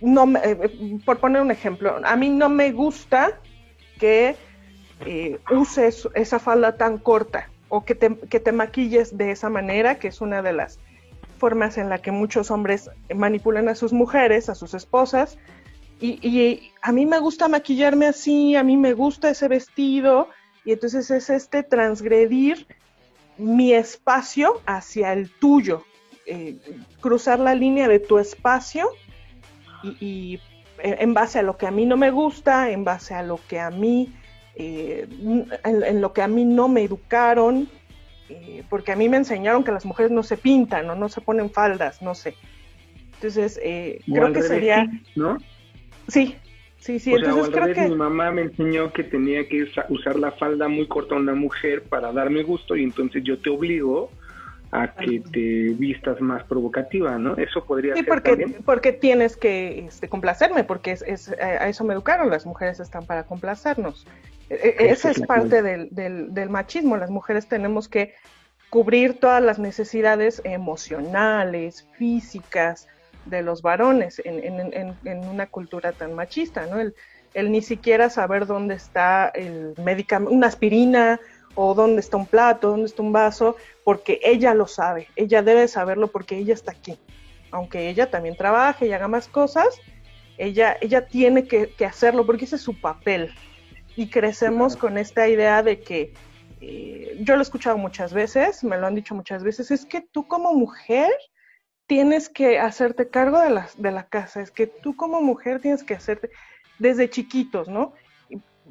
No, 0.00 0.32
por 1.04 1.18
poner 1.18 1.42
un 1.42 1.50
ejemplo, 1.50 2.00
a 2.02 2.16
mí 2.16 2.30
no 2.30 2.48
me 2.48 2.72
gusta 2.72 3.38
que 3.98 4.34
eh, 5.00 5.38
esa 6.14 6.38
falda 6.38 6.76
tan 6.76 6.98
corta 6.98 7.48
o 7.68 7.84
que 7.84 7.94
te, 7.94 8.16
que 8.16 8.40
te 8.40 8.52
maquilles 8.52 9.16
de 9.16 9.30
esa 9.30 9.50
manera, 9.50 9.98
que 9.98 10.08
es 10.08 10.20
una 10.20 10.42
de 10.42 10.52
las 10.52 10.78
formas 11.38 11.76
en 11.76 11.88
la 11.88 11.98
que 11.98 12.12
muchos 12.12 12.50
hombres 12.50 12.90
manipulan 13.14 13.68
a 13.68 13.74
sus 13.74 13.92
mujeres, 13.92 14.48
a 14.48 14.54
sus 14.54 14.74
esposas. 14.74 15.38
Y, 16.00 16.70
a 16.82 16.92
mí 16.92 17.06
me 17.06 17.18
gusta 17.18 17.48
maquillarme 17.48 18.06
así, 18.06 18.56
a 18.56 18.62
mí 18.62 18.76
me 18.76 18.92
gusta 18.92 19.30
ese 19.30 19.48
vestido, 19.48 20.28
y 20.64 20.72
entonces 20.72 21.10
es 21.10 21.30
este 21.30 21.62
transgredir 21.62 22.66
mi 23.38 23.72
espacio 23.72 24.60
hacia 24.66 25.12
el 25.12 25.30
tuyo, 25.30 25.82
eh, 26.26 26.58
cruzar 27.00 27.38
la 27.38 27.54
línea 27.54 27.88
de 27.88 28.00
tu 28.00 28.18
espacio 28.18 28.88
y, 29.82 30.40
en 30.78 31.00
en 31.00 31.14
base 31.14 31.38
a 31.38 31.42
lo 31.42 31.56
que 31.56 31.66
a 31.66 31.70
mí 31.70 31.86
no 31.86 31.96
me 31.96 32.10
gusta, 32.10 32.70
en 32.70 32.84
base 32.84 33.14
a 33.14 33.22
lo 33.22 33.40
que 33.48 33.60
a 33.60 33.70
mí, 33.70 34.12
eh, 34.56 35.06
en, 35.64 35.82
en 35.84 36.00
lo 36.00 36.12
que 36.12 36.22
a 36.22 36.28
mí 36.28 36.44
no 36.44 36.68
me 36.68 36.82
educaron, 36.82 37.68
eh, 38.28 38.62
porque 38.70 38.92
a 38.92 38.96
mí 38.96 39.08
me 39.08 39.16
enseñaron 39.16 39.64
que 39.64 39.72
las 39.72 39.84
mujeres 39.84 40.10
no 40.12 40.22
se 40.22 40.36
pintan 40.36 40.88
o 40.90 40.94
no 40.94 41.08
se 41.08 41.20
ponen 41.20 41.50
faldas, 41.50 42.00
no 42.02 42.14
sé. 42.14 42.34
Entonces, 43.14 43.58
eh, 43.62 44.00
creo 44.06 44.26
que 44.32 44.40
revés, 44.40 44.48
sería, 44.48 44.86
¿no? 45.14 45.38
sí, 46.08 46.36
sí, 46.78 46.98
sí, 46.98 47.12
o 47.12 47.16
entonces 47.16 47.48
creo 47.50 47.74
que... 47.74 47.88
mi 47.88 47.96
mamá 47.96 48.30
me 48.30 48.42
enseñó 48.42 48.92
que 48.92 49.04
tenía 49.04 49.48
que 49.48 49.62
usa- 49.62 49.86
usar 49.88 50.18
la 50.18 50.32
falda 50.32 50.68
muy 50.68 50.86
corta 50.86 51.14
a 51.14 51.18
una 51.18 51.34
mujer 51.34 51.84
para 51.84 52.12
darme 52.12 52.42
gusto 52.42 52.76
y 52.76 52.82
entonces 52.84 53.22
yo 53.24 53.38
te 53.40 53.50
obligo 53.50 54.10
a 54.72 54.92
que 54.92 55.20
te 55.32 55.74
vistas 55.78 56.20
más 56.20 56.42
provocativa, 56.44 57.16
¿no? 57.16 57.36
Eso 57.36 57.64
podría 57.64 57.94
Sí, 57.94 58.00
ser 58.02 58.08
porque, 58.08 58.30
también. 58.30 58.56
porque 58.64 58.92
tienes 58.92 59.36
que 59.36 59.86
este, 59.86 60.08
complacerme, 60.08 60.64
porque 60.64 60.90
es, 60.92 61.02
es- 61.02 61.28
a 61.40 61.64
a 61.64 61.68
eso 61.68 61.84
me 61.84 61.94
educaron, 61.94 62.28
las 62.28 62.44
mujeres 62.44 62.80
están 62.80 63.06
para 63.06 63.22
complacernos. 63.22 64.04
E- 64.50 64.76
e- 64.78 64.90
Esa 64.90 65.10
es 65.10 65.20
parte 65.26 65.62
del, 65.62 65.88
del, 65.90 66.34
del 66.34 66.50
machismo, 66.50 66.96
las 66.96 67.10
mujeres 67.10 67.48
tenemos 67.48 67.88
que 67.88 68.14
cubrir 68.70 69.18
todas 69.20 69.42
las 69.42 69.58
necesidades 69.58 70.40
emocionales, 70.44 71.86
físicas 71.96 72.88
de 73.24 73.42
los 73.42 73.62
varones 73.62 74.20
en, 74.24 74.42
en- 74.44 74.72
en- 74.74 74.96
en 75.04 75.28
una 75.28 75.46
cultura 75.46 75.92
tan 75.92 76.12
machista, 76.14 76.66
¿no? 76.66 76.78
El, 76.80 76.94
el 77.32 77.50
ni 77.50 77.62
siquiera 77.62 78.10
saber 78.10 78.46
dónde 78.46 78.74
está 78.74 79.28
el 79.34 79.74
medicamento, 79.82 80.34
una 80.34 80.46
aspirina 80.48 81.18
o 81.54 81.74
dónde 81.74 82.00
está 82.00 82.16
un 82.16 82.26
plato, 82.26 82.70
dónde 82.70 82.86
está 82.86 83.02
un 83.02 83.12
vaso, 83.12 83.56
porque 83.84 84.20
ella 84.22 84.54
lo 84.54 84.66
sabe, 84.66 85.08
ella 85.16 85.42
debe 85.42 85.66
saberlo 85.68 86.08
porque 86.08 86.36
ella 86.36 86.52
está 86.54 86.72
aquí. 86.72 86.98
Aunque 87.50 87.88
ella 87.88 88.10
también 88.10 88.36
trabaje 88.36 88.86
y 88.86 88.92
haga 88.92 89.06
más 89.08 89.28
cosas, 89.28 89.80
ella, 90.36 90.76
ella 90.80 91.06
tiene 91.06 91.44
que, 91.46 91.68
que 91.70 91.86
hacerlo 91.86 92.26
porque 92.26 92.44
ese 92.44 92.56
es 92.56 92.62
su 92.62 92.80
papel. 92.80 93.32
Y 93.96 94.08
crecemos 94.08 94.76
con 94.76 94.98
esta 94.98 95.28
idea 95.28 95.62
de 95.62 95.80
que, 95.80 96.14
eh, 96.60 97.18
yo 97.20 97.34
lo 97.34 97.40
he 97.40 97.42
escuchado 97.42 97.78
muchas 97.78 98.12
veces, 98.12 98.64
me 98.64 98.78
lo 98.78 98.86
han 98.86 98.94
dicho 98.94 99.14
muchas 99.14 99.44
veces, 99.44 99.70
es 99.70 99.86
que 99.86 100.00
tú 100.00 100.26
como 100.26 100.52
mujer 100.54 101.10
tienes 101.86 102.28
que 102.28 102.58
hacerte 102.58 103.08
cargo 103.08 103.38
de 103.40 103.50
la, 103.50 103.68
de 103.76 103.90
la 103.90 104.06
casa, 104.08 104.40
es 104.40 104.50
que 104.50 104.66
tú 104.66 104.96
como 104.96 105.20
mujer 105.20 105.60
tienes 105.60 105.84
que 105.84 105.94
hacerte 105.94 106.30
desde 106.78 107.10
chiquitos, 107.10 107.68
¿no? 107.68 107.92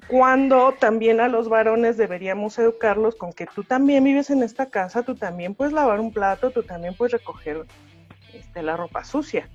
Cuando 0.08 0.74
también 0.74 1.22
a 1.22 1.28
los 1.28 1.50
varones 1.50 1.98
deberíamos 1.98 2.58
educarlos 2.58 3.16
con 3.16 3.32
que 3.32 3.46
tú 3.46 3.64
también 3.64 4.04
vives 4.04 4.32
en 4.32 4.42
esta 4.42 4.70
casa, 4.70 5.04
tú 5.04 5.16
también 5.16 5.54
puedes 5.54 5.74
lavar 5.74 6.00
un 6.00 6.12
plato, 6.12 6.52
tú 6.52 6.64
también 6.64 6.96
puedes 6.96 7.14
recoger 7.14 7.66
este, 8.34 8.64
la 8.64 8.76
ropa 8.76 9.04
sucia. 9.04 9.50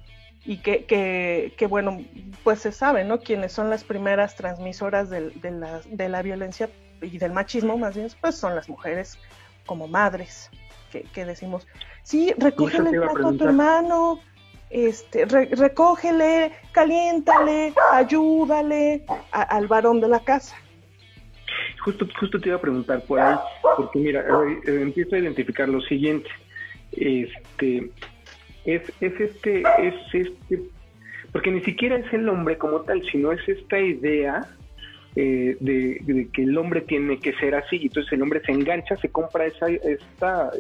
Y 0.45 0.59
que, 0.59 0.85
que, 0.87 1.53
que, 1.59 1.67
bueno, 1.67 2.03
pues 2.45 2.61
se 2.61 2.73
sabe, 2.73 3.05
¿no? 3.05 3.21
Quienes 3.21 3.53
son 3.53 3.69
las 3.71 3.85
primeras 3.85 4.35
transmisoras 4.37 5.11
del- 5.11 5.39
de, 5.41 5.51
la, 5.51 5.81
de 5.85 6.09
la 6.09 6.23
violencia 6.23 6.71
y 7.03 7.19
del 7.19 7.33
machismo, 7.33 7.77
más 7.77 7.97
bien, 7.97 8.09
pues 8.21 8.37
son 8.37 8.55
las 8.55 8.69
mujeres 8.69 9.19
como 9.67 9.87
madres, 9.89 10.51
que, 10.91 11.03
que 11.03 11.25
decimos, 11.27 11.67
sí, 12.03 12.33
recógele 12.39 12.91
el 12.91 12.97
a 13.03 13.13
plato 13.13 13.29
a 13.29 13.33
tu 13.37 13.45
hermano, 13.45 14.21
este, 14.71 15.27
re- 15.27 15.51
recógele, 15.53 16.53
caliéntale, 16.73 17.75
ayúdale 17.93 19.05
a- 19.33 19.43
al 19.43 19.67
varón 19.67 20.01
de 20.01 20.09
la 20.09 20.21
casa. 20.21 20.57
Justo, 21.85 22.07
justo 22.19 22.41
te 22.41 22.49
iba 22.49 22.57
a 22.57 22.61
preguntar 22.61 23.03
por 23.03 23.21
ahí, 23.21 23.37
porque 23.77 23.99
mira, 23.99 24.21
eh, 24.21 24.61
eh, 24.67 24.81
empiezo 24.83 25.15
a 25.15 25.19
identificar 25.19 25.69
lo 25.69 25.81
siguiente. 25.83 26.29
Este, 26.93 27.91
es, 28.75 28.83
es 29.01 29.21
este, 29.21 29.63
es 29.79 29.95
este, 30.13 30.61
porque 31.33 31.51
ni 31.51 31.61
siquiera 31.63 31.97
es 31.97 32.13
el 32.13 32.29
hombre 32.29 32.59
como 32.59 32.81
tal, 32.83 33.03
sino 33.11 33.33
es 33.33 33.47
esta 33.49 33.81
idea 33.81 34.47
eh, 35.17 35.57
de, 35.61 35.99
de 36.03 36.29
que 36.33 36.43
el 36.43 36.57
hombre 36.59 36.83
tiene 36.83 37.19
que 37.19 37.33
ser 37.35 37.55
así, 37.55 37.77
y 37.77 37.87
entonces 37.87 38.13
el 38.13 38.23
hombre 38.23 38.43
se 38.45 38.53
engancha, 38.53 38.97
se 38.97 39.09
compra 39.09 39.47
esa, 39.47 39.69
esta, 39.69 40.51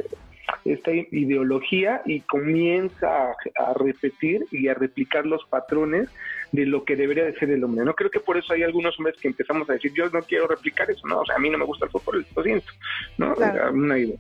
esta 0.64 0.90
ideología 0.92 2.00
y 2.06 2.20
comienza 2.20 3.08
a, 3.08 3.34
a 3.58 3.74
repetir 3.74 4.46
y 4.50 4.68
a 4.68 4.74
replicar 4.74 5.26
los 5.26 5.44
patrones 5.46 6.08
de 6.52 6.64
lo 6.64 6.84
que 6.84 6.96
debería 6.96 7.24
de 7.24 7.34
ser 7.34 7.50
el 7.50 7.62
hombre. 7.62 7.84
No 7.84 7.94
creo 7.94 8.10
que 8.10 8.20
por 8.20 8.38
eso 8.38 8.54
hay 8.54 8.62
algunos 8.62 8.98
hombres 8.98 9.16
que 9.20 9.28
empezamos 9.28 9.68
a 9.68 9.74
decir, 9.74 9.92
yo 9.94 10.08
no 10.08 10.22
quiero 10.22 10.46
replicar 10.46 10.90
eso, 10.90 11.06
no, 11.06 11.20
o 11.20 11.26
sea, 11.26 11.36
a 11.36 11.38
mí 11.38 11.50
no 11.50 11.58
me 11.58 11.66
gusta 11.66 11.84
el 11.84 11.90
fútbol, 11.90 12.24
lo 12.34 12.42
siento, 12.42 12.72
¿no? 13.18 13.34
Claro. 13.34 13.72
Una 13.72 13.98
idea. 13.98 14.16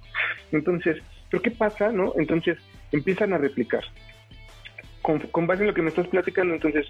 Entonces, 0.52 0.98
¿pero 1.30 1.42
qué 1.42 1.50
pasa, 1.50 1.90
no? 1.90 2.12
Entonces, 2.18 2.58
empiezan 2.92 3.32
a 3.32 3.38
replicar. 3.38 3.84
Con, 5.02 5.20
con 5.20 5.46
base 5.46 5.62
en 5.62 5.68
lo 5.68 5.74
que 5.74 5.82
me 5.82 5.88
estás 5.88 6.08
platicando, 6.08 6.54
entonces, 6.54 6.86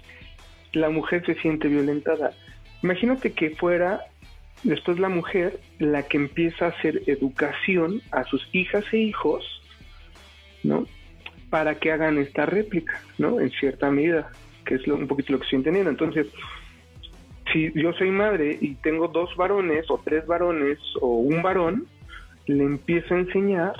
la 0.73 0.89
mujer 0.89 1.25
se 1.25 1.35
siente 1.35 1.67
violentada. 1.67 2.31
Imagínate 2.83 3.31
que 3.33 3.51
fuera 3.51 4.01
después 4.63 4.99
la 4.99 5.09
mujer 5.09 5.59
la 5.79 6.03
que 6.03 6.17
empieza 6.17 6.65
a 6.65 6.69
hacer 6.69 7.01
educación 7.07 8.01
a 8.11 8.23
sus 8.25 8.47
hijas 8.51 8.83
e 8.91 8.97
hijos, 8.97 9.43
¿no? 10.63 10.85
Para 11.49 11.75
que 11.75 11.91
hagan 11.91 12.17
esta 12.17 12.45
réplica, 12.45 13.01
¿no? 13.17 13.39
En 13.39 13.49
cierta 13.51 13.89
medida, 13.89 14.29
que 14.65 14.75
es 14.75 14.85
lo- 14.85 14.95
un 14.95 15.07
poquito 15.07 15.33
lo 15.33 15.39
que 15.39 15.45
estoy 15.45 15.57
entendiendo. 15.57 15.89
Entonces, 15.89 16.27
si 17.51 17.71
yo 17.73 17.93
soy 17.93 18.11
madre 18.11 18.57
y 18.59 18.75
tengo 18.75 19.07
dos 19.07 19.35
varones 19.35 19.89
o 19.89 19.99
tres 20.03 20.27
varones 20.27 20.77
o 21.01 21.07
un 21.07 21.41
varón, 21.41 21.87
le 22.45 22.63
empiezo 22.63 23.15
a 23.15 23.19
enseñar 23.19 23.73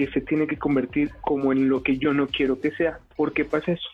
que 0.00 0.10
se 0.12 0.22
tiene 0.22 0.46
que 0.46 0.58
convertir 0.58 1.12
como 1.20 1.52
en 1.52 1.68
lo 1.68 1.82
que 1.82 1.98
yo 1.98 2.14
no 2.14 2.26
quiero 2.26 2.58
que 2.58 2.70
sea. 2.70 3.00
¿Por 3.16 3.34
qué 3.34 3.44
pasa 3.44 3.72
eso? 3.72 3.88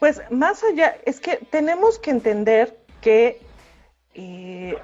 Pues 0.00 0.20
más 0.32 0.64
allá, 0.64 0.96
es 1.06 1.20
que 1.20 1.36
tenemos 1.36 2.00
que 2.00 2.10
entender 2.10 2.76
que 3.00 3.40
eh, 4.14 4.74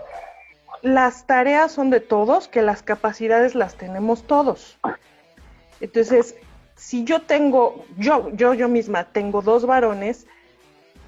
las 0.82 1.26
tareas 1.26 1.72
son 1.72 1.90
de 1.90 1.98
todos, 1.98 2.46
que 2.46 2.62
las 2.62 2.84
capacidades 2.84 3.56
las 3.56 3.74
tenemos 3.74 4.22
todos. 4.22 4.78
Entonces, 5.80 6.36
si 6.76 7.02
yo 7.02 7.22
tengo, 7.22 7.84
yo, 7.98 8.30
yo, 8.34 8.54
yo 8.54 8.68
misma 8.68 9.02
tengo 9.10 9.42
dos 9.42 9.66
varones, 9.66 10.28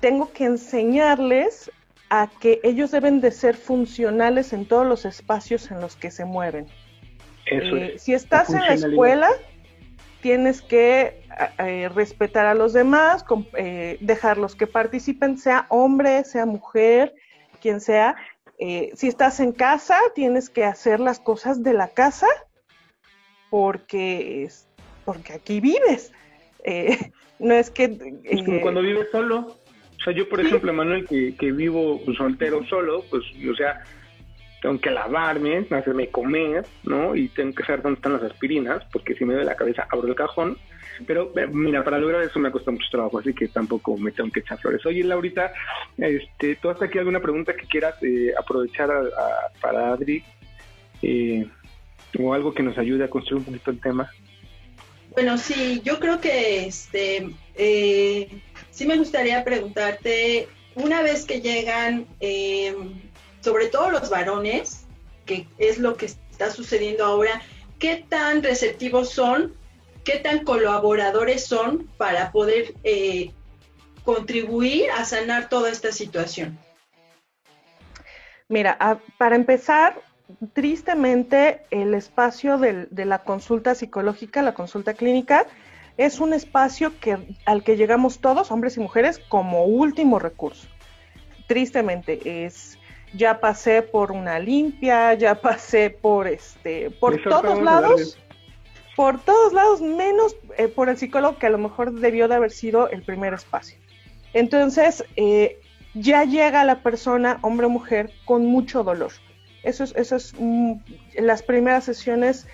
tengo 0.01 0.33
que 0.33 0.47
enseñarles 0.47 1.71
a 2.11 2.29
que 2.41 2.59
ellos 2.65 2.91
deben 2.91 3.21
de 3.21 3.31
ser 3.31 3.57
funcionales 3.57 4.53
en 4.53 4.67
todos 4.67 4.85
los 4.85 5.05
espacios 5.05 5.71
en 5.71 5.81
los 5.81 5.95
que 5.95 6.11
se 6.11 6.25
mueven. 6.25 6.67
Eh, 7.51 7.95
si 7.99 8.15
estás 8.15 8.51
en 8.51 8.61
la 8.61 8.75
escuela, 8.75 9.29
tienes 10.21 10.63
que 10.63 11.23
eh, 11.59 11.89
respetar 11.95 12.47
a 12.47 12.55
los 12.55 12.73
demás, 12.73 13.25
eh, 13.57 13.99
dejarlos 14.01 14.55
que 14.55 14.67
participen, 14.67 15.39
sea 15.39 15.67
hombre, 15.69 16.25
sea 16.25 16.47
mujer, 16.47 17.15
quien 17.61 17.81
sea. 17.81 18.17
si 18.59 19.07
estás 19.07 19.41
en 19.41 19.53
casa, 19.53 19.99
tienes 20.15 20.51
que 20.51 20.65
hacer 20.65 21.01
las 21.01 21.21
cosas 21.21 21.63
de 21.63 21.75
la 21.75 21.89
casa 21.89 22.27
porque, 23.51 24.45
es, 24.45 24.69
porque 25.05 25.33
aquí 25.33 25.61
vives. 25.61 26.13
no 27.39 27.55
es 27.55 27.71
que... 27.71 28.19
es 28.25 28.43
como 28.43 28.61
cuando 28.61 28.83
vives 28.83 29.09
solo. 29.13 29.57
O 30.01 30.05
sea, 30.05 30.13
yo, 30.13 30.29
por 30.29 30.41
ejemplo, 30.41 30.73
Manuel, 30.73 31.07
que, 31.07 31.35
que 31.37 31.51
vivo 31.51 32.01
pues, 32.05 32.17
soltero 32.17 32.65
solo, 32.67 33.05
pues, 33.11 33.25
o 33.51 33.55
sea, 33.57 33.83
tengo 34.61 34.81
que 34.81 34.91
lavarme, 34.91 35.67
hacerme 35.71 36.09
comer, 36.09 36.67
¿no? 36.85 37.15
Y 37.15 37.29
tengo 37.29 37.55
que 37.55 37.65
saber 37.65 37.83
dónde 37.83 37.99
están 37.99 38.15
las 38.15 38.23
aspirinas, 38.23 38.85
porque 38.93 39.15
si 39.15 39.25
me 39.25 39.35
doy 39.35 39.45
la 39.45 39.57
cabeza 39.57 39.87
abro 39.91 40.09
el 40.09 40.15
cajón. 40.15 40.59
Pero 41.07 41.33
eh, 41.37 41.47
mira, 41.47 41.85
para 41.85 41.99
lograr 41.99 42.23
eso 42.23 42.41
me 42.41 42.49
ha 42.49 42.53
costado 42.53 42.73
mucho 42.73 42.89
trabajo, 42.91 43.19
así 43.19 43.33
que 43.33 43.47
tampoco 43.49 43.97
me 43.97 44.11
tengo 44.11 44.31
que 44.31 44.41
echar 44.41 44.59
flores. 44.59 44.85
Oye, 44.85 45.05
Laurita, 45.05 45.53
este, 45.97 46.57
¿tú 46.57 46.71
hasta 46.71 46.87
aquí 46.87 46.99
alguna 46.99 47.21
pregunta 47.21 47.55
que 47.55 47.67
quieras 47.67 47.95
eh, 48.03 48.33
aprovechar 48.37 48.91
para 49.61 49.93
Adri? 49.93 50.25
Eh, 51.03 51.47
o 52.19 52.35
algo 52.35 52.53
que 52.53 52.65
nos 52.65 52.77
ayude 52.79 53.05
a 53.05 53.11
construir 53.11 53.41
un 53.41 53.45
poquito 53.45 53.71
el 53.71 53.81
tema. 53.81 54.11
Bueno, 55.13 55.39
sí, 55.39 55.81
yo 55.85 56.01
creo 56.01 56.21
que 56.21 56.67
este, 56.67 57.29
sí 58.71 58.87
me 58.87 58.97
gustaría 58.97 59.45
preguntarte, 59.45 60.49
una 60.75 61.03
vez 61.03 61.25
que 61.25 61.41
llegan 61.41 62.07
sobre 63.49 63.69
todo 63.69 63.89
los 63.91 64.11
varones, 64.11 64.85
que 65.25 65.47
es 65.57 65.79
lo 65.79 65.97
que 65.97 66.05
está 66.05 66.51
sucediendo 66.51 67.03
ahora, 67.03 67.41
qué 67.79 68.05
tan 68.07 68.43
receptivos 68.43 69.09
son, 69.09 69.55
qué 70.05 70.19
tan 70.19 70.45
colaboradores 70.45 71.47
son 71.47 71.89
para 71.97 72.31
poder 72.31 72.75
eh, 72.85 73.33
contribuir 74.05 74.91
a 74.91 75.07
sanar 75.07 75.49
toda 75.49 75.71
esta 75.71 75.93
situación. 75.93 76.59
Mira, 78.49 79.01
para 79.17 79.35
empezar, 79.35 79.99
tristemente 80.53 81.63
el 81.71 81.95
espacio 81.95 82.59
de 82.59 83.05
la 83.07 83.21
consulta 83.21 83.75
psicológica, 83.75 84.43
la 84.43 84.53
consulta 84.53 84.93
clínica, 84.93 85.47
es 85.97 86.21
un 86.21 86.35
espacio 86.35 87.01
que, 87.01 87.17
al 87.47 87.65
que 87.65 87.79
llegamos 87.79 88.21
todos, 88.21 88.51
hombres 88.51 88.77
y 88.77 88.81
mujeres, 88.81 89.19
como 89.31 89.65
último 89.65 90.19
recurso. 90.19 90.69
Tristemente, 91.47 92.45
es 92.45 92.78
ya 93.15 93.41
pasé 93.41 93.83
por 93.83 94.13
una 94.13 94.39
limpia, 94.39 95.15
ya 95.15 95.35
pasé 95.41 95.91
por 95.91 96.27
este, 96.27 96.91
por 96.91 97.23
todos 97.23 97.61
lados, 97.63 98.19
por 98.97 99.21
todos 99.21 99.53
lados, 99.53 99.81
menos 99.81 100.37
eh, 100.57 100.69
por 100.69 100.89
el 100.89 100.97
psicólogo 100.97 101.39
que 101.39 101.47
a 101.47 101.51
lo 101.51 101.59
mejor 101.59 101.93
debió 101.93 102.29
de 102.29 102.35
haber 102.35 102.51
sido 102.51 102.89
el 102.91 103.03
primer 103.03 103.35
espacio. 103.35 103.79
Entonces, 104.35 105.05
eh, 105.17 105.61
ya 105.95 106.25
llega 106.25 106.65
la 106.65 106.83
persona, 106.83 107.39
hombre 107.43 107.67
o 107.67 107.71
mujer, 107.71 108.13
con 108.25 108.45
mucho 108.47 108.85
dolor. 108.85 109.13
Eso 109.63 109.85
es, 109.85 109.95
eso 109.97 110.17
es, 110.17 110.35
mm, 110.39 110.75
las 111.19 111.43
primeras 111.43 111.85
sesiones 111.85 112.47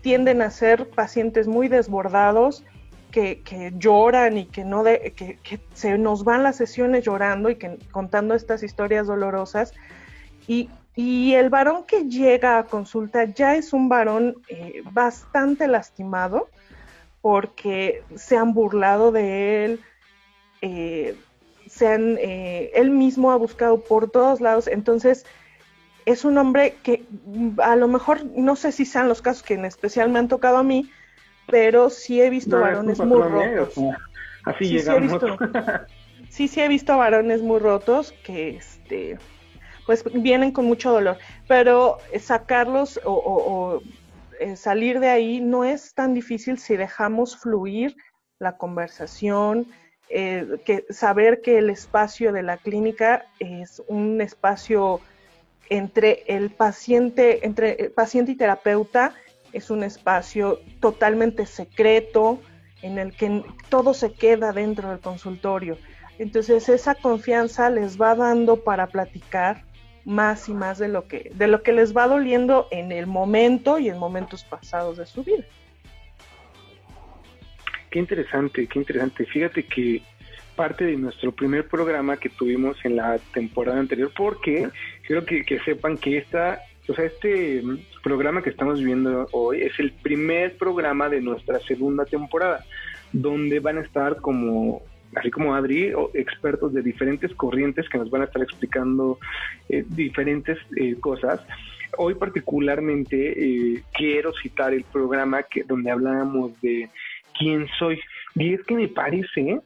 tienden 0.00 0.42
a 0.42 0.50
ser 0.50 0.88
pacientes 0.88 1.46
muy 1.46 1.68
desbordados, 1.68 2.64
que, 3.10 3.40
que, 3.40 3.72
lloran 3.76 4.36
y 4.36 4.46
que 4.46 4.64
no 4.64 4.84
de, 4.84 5.12
que, 5.16 5.38
que, 5.42 5.60
se 5.72 5.96
nos 5.96 6.24
van 6.24 6.42
las 6.42 6.56
sesiones 6.56 7.04
llorando 7.04 7.48
y 7.48 7.56
que 7.56 7.78
contando 7.90 8.34
estas 8.34 8.62
historias 8.62 9.06
dolorosas 9.06 9.72
y, 10.48 10.70
el 11.34 11.48
varón 11.48 11.84
que 11.84 12.08
llega 12.08 12.58
a 12.58 12.64
consulta 12.64 13.24
ya 13.24 13.54
es 13.54 13.72
un 13.72 13.88
varón 13.88 14.42
eh, 14.48 14.82
bastante 14.90 15.68
lastimado 15.68 16.48
porque 17.20 18.02
se 18.16 18.36
han 18.36 18.52
burlado 18.52 19.12
de 19.12 19.64
él, 19.64 19.80
eh, 20.60 21.14
se 21.68 21.86
han, 21.86 22.16
eh, 22.18 22.72
él 22.74 22.90
mismo 22.90 23.30
ha 23.30 23.36
buscado 23.36 23.80
por 23.80 24.10
todos 24.10 24.40
lados, 24.40 24.66
entonces 24.66 25.24
es 26.04 26.24
un 26.24 26.36
hombre 26.38 26.74
que 26.82 27.04
a 27.62 27.76
lo 27.76 27.86
mejor, 27.86 28.24
no 28.24 28.56
sé 28.56 28.72
si 28.72 28.84
sean 28.84 29.08
los 29.08 29.22
casos 29.22 29.44
que 29.44 29.54
en 29.54 29.66
especial 29.66 30.10
me 30.10 30.18
han 30.18 30.26
tocado 30.26 30.56
a 30.56 30.64
mí, 30.64 30.90
pero 31.46 31.90
sí 31.90 32.20
he 32.20 32.30
visto 32.30 32.58
varones 32.58 32.98
muy 32.98 33.22
rotos. 33.22 33.74
así 34.44 34.64
sí, 34.64 34.78
llegamos. 34.78 35.22
Sí, 36.30 36.46
sí 36.46 36.60
he 36.60 36.68
visto 36.68 36.96
varones 36.96 37.40
muy 37.40 37.58
rotos 37.58 38.12
que 38.22 38.56
este 38.56 39.18
pues 39.88 40.04
vienen 40.12 40.52
con 40.52 40.66
mucho 40.66 40.92
dolor. 40.92 41.16
Pero 41.46 41.96
sacarlos 42.20 43.00
o, 43.06 43.80
eh, 44.38 44.54
salir 44.54 45.00
de 45.00 45.08
ahí 45.08 45.40
no 45.40 45.64
es 45.64 45.94
tan 45.94 46.12
difícil 46.12 46.58
si 46.58 46.76
dejamos 46.76 47.38
fluir 47.38 47.96
la 48.38 48.58
conversación, 48.58 49.66
eh, 50.10 50.58
que 50.66 50.84
saber 50.90 51.40
que 51.40 51.56
el 51.56 51.70
espacio 51.70 52.34
de 52.34 52.42
la 52.42 52.58
clínica 52.58 53.24
es 53.38 53.82
un 53.88 54.20
espacio 54.20 55.00
entre 55.70 56.22
el 56.26 56.50
paciente, 56.50 57.46
entre 57.46 57.72
el 57.82 57.90
paciente 57.90 58.32
y 58.32 58.36
terapeuta, 58.36 59.14
es 59.54 59.70
un 59.70 59.84
espacio 59.84 60.60
totalmente 60.80 61.46
secreto 61.46 62.38
en 62.82 62.98
el 62.98 63.16
que 63.16 63.42
todo 63.70 63.94
se 63.94 64.12
queda 64.12 64.52
dentro 64.52 64.90
del 64.90 65.00
consultorio. 65.00 65.78
Entonces 66.18 66.68
esa 66.68 66.94
confianza 66.94 67.70
les 67.70 67.98
va 67.98 68.14
dando 68.14 68.62
para 68.62 68.88
platicar, 68.88 69.64
más 70.08 70.48
y 70.48 70.54
más 70.54 70.78
de 70.78 70.88
lo 70.88 71.06
que 71.06 71.30
de 71.34 71.46
lo 71.48 71.62
que 71.62 71.72
les 71.72 71.94
va 71.94 72.08
doliendo 72.08 72.66
en 72.70 72.92
el 72.92 73.06
momento 73.06 73.78
y 73.78 73.90
en 73.90 73.98
momentos 73.98 74.42
pasados 74.42 74.96
de 74.96 75.04
su 75.04 75.22
vida. 75.22 75.44
Qué 77.90 77.98
interesante, 77.98 78.66
qué 78.66 78.78
interesante. 78.78 79.26
Fíjate 79.26 79.64
que 79.64 80.02
parte 80.56 80.86
de 80.86 80.96
nuestro 80.96 81.30
primer 81.30 81.68
programa 81.68 82.16
que 82.16 82.30
tuvimos 82.30 82.82
en 82.84 82.96
la 82.96 83.18
temporada 83.34 83.78
anterior, 83.78 84.10
porque 84.16 84.70
quiero 85.06 85.26
que, 85.26 85.44
que 85.44 85.60
sepan 85.60 85.98
que 85.98 86.16
esta, 86.16 86.62
o 86.88 86.94
sea, 86.94 87.04
este 87.04 87.62
programa 88.02 88.42
que 88.42 88.50
estamos 88.50 88.82
viendo 88.82 89.28
hoy 89.32 89.60
es 89.60 89.78
el 89.78 89.92
primer 89.92 90.56
programa 90.56 91.10
de 91.10 91.20
nuestra 91.20 91.60
segunda 91.60 92.06
temporada, 92.06 92.64
donde 93.12 93.60
van 93.60 93.76
a 93.76 93.82
estar 93.82 94.16
como 94.22 94.82
así 95.14 95.30
como 95.30 95.54
Adri, 95.54 95.92
expertos 96.14 96.72
de 96.72 96.82
diferentes 96.82 97.34
corrientes 97.34 97.88
que 97.88 97.98
nos 97.98 98.10
van 98.10 98.22
a 98.22 98.24
estar 98.24 98.42
explicando 98.42 99.18
eh, 99.68 99.84
diferentes 99.88 100.58
eh, 100.76 100.96
cosas. 101.00 101.40
Hoy 101.96 102.14
particularmente 102.14 103.16
eh, 103.32 103.82
quiero 103.92 104.32
citar 104.34 104.74
el 104.74 104.84
programa 104.84 105.42
que 105.42 105.64
donde 105.64 105.90
hablábamos 105.90 106.60
de 106.60 106.88
quién 107.38 107.66
soy. 107.78 108.00
Y 108.34 108.54
es 108.54 108.62
que 108.64 108.74
me 108.74 108.88
parece 108.88 109.60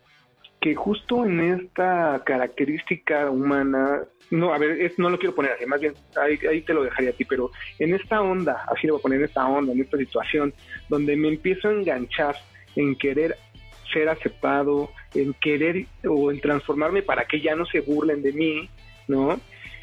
que 0.61 0.75
justo 0.77 1.27
en 1.27 1.41
esta 1.41 2.23
característica 2.25 3.29
humana, 3.29 4.03
no, 4.31 4.55
a 4.55 4.59
ver, 4.59 4.93
no 4.97 5.11
lo 5.11 5.19
quiero 5.19 5.35
poner 5.35 5.53
así, 5.53 5.67
más 5.67 5.81
bien 5.81 5.95
ahí, 6.17 6.39
ahí, 6.49 6.63
te 6.63 6.73
lo 6.73 6.85
dejaría 6.85 7.11
a 7.11 7.15
ti, 7.15 7.25
pero 7.25 7.51
en 7.81 7.93
esta 7.95 8.23
onda, 8.23 8.65
así 8.69 8.87
lo 8.87 8.95
voy 8.95 9.01
a 9.01 9.03
poner 9.03 9.19
en 9.19 9.25
esta 9.25 9.45
onda, 9.45 9.73
en 9.73 9.81
esta 9.81 9.99
situación, 9.99 10.55
donde 10.89 11.17
me 11.17 11.29
empiezo 11.29 11.69
a 11.69 11.73
enganchar 11.73 12.37
en 12.77 12.95
querer 12.95 13.37
ser 13.93 14.09
aceptado, 14.09 14.91
en 15.15 15.35
querer 15.35 15.87
o 16.09 16.31
en 16.31 16.41
transformarme 16.41 17.03
para 17.03 17.25
que 17.25 17.41
ya 17.41 17.55
no 17.55 17.67
se 17.67 17.81
burlen 17.81 18.23
de 18.23 18.33
mí, 18.33 18.69
¿no? 19.09 19.41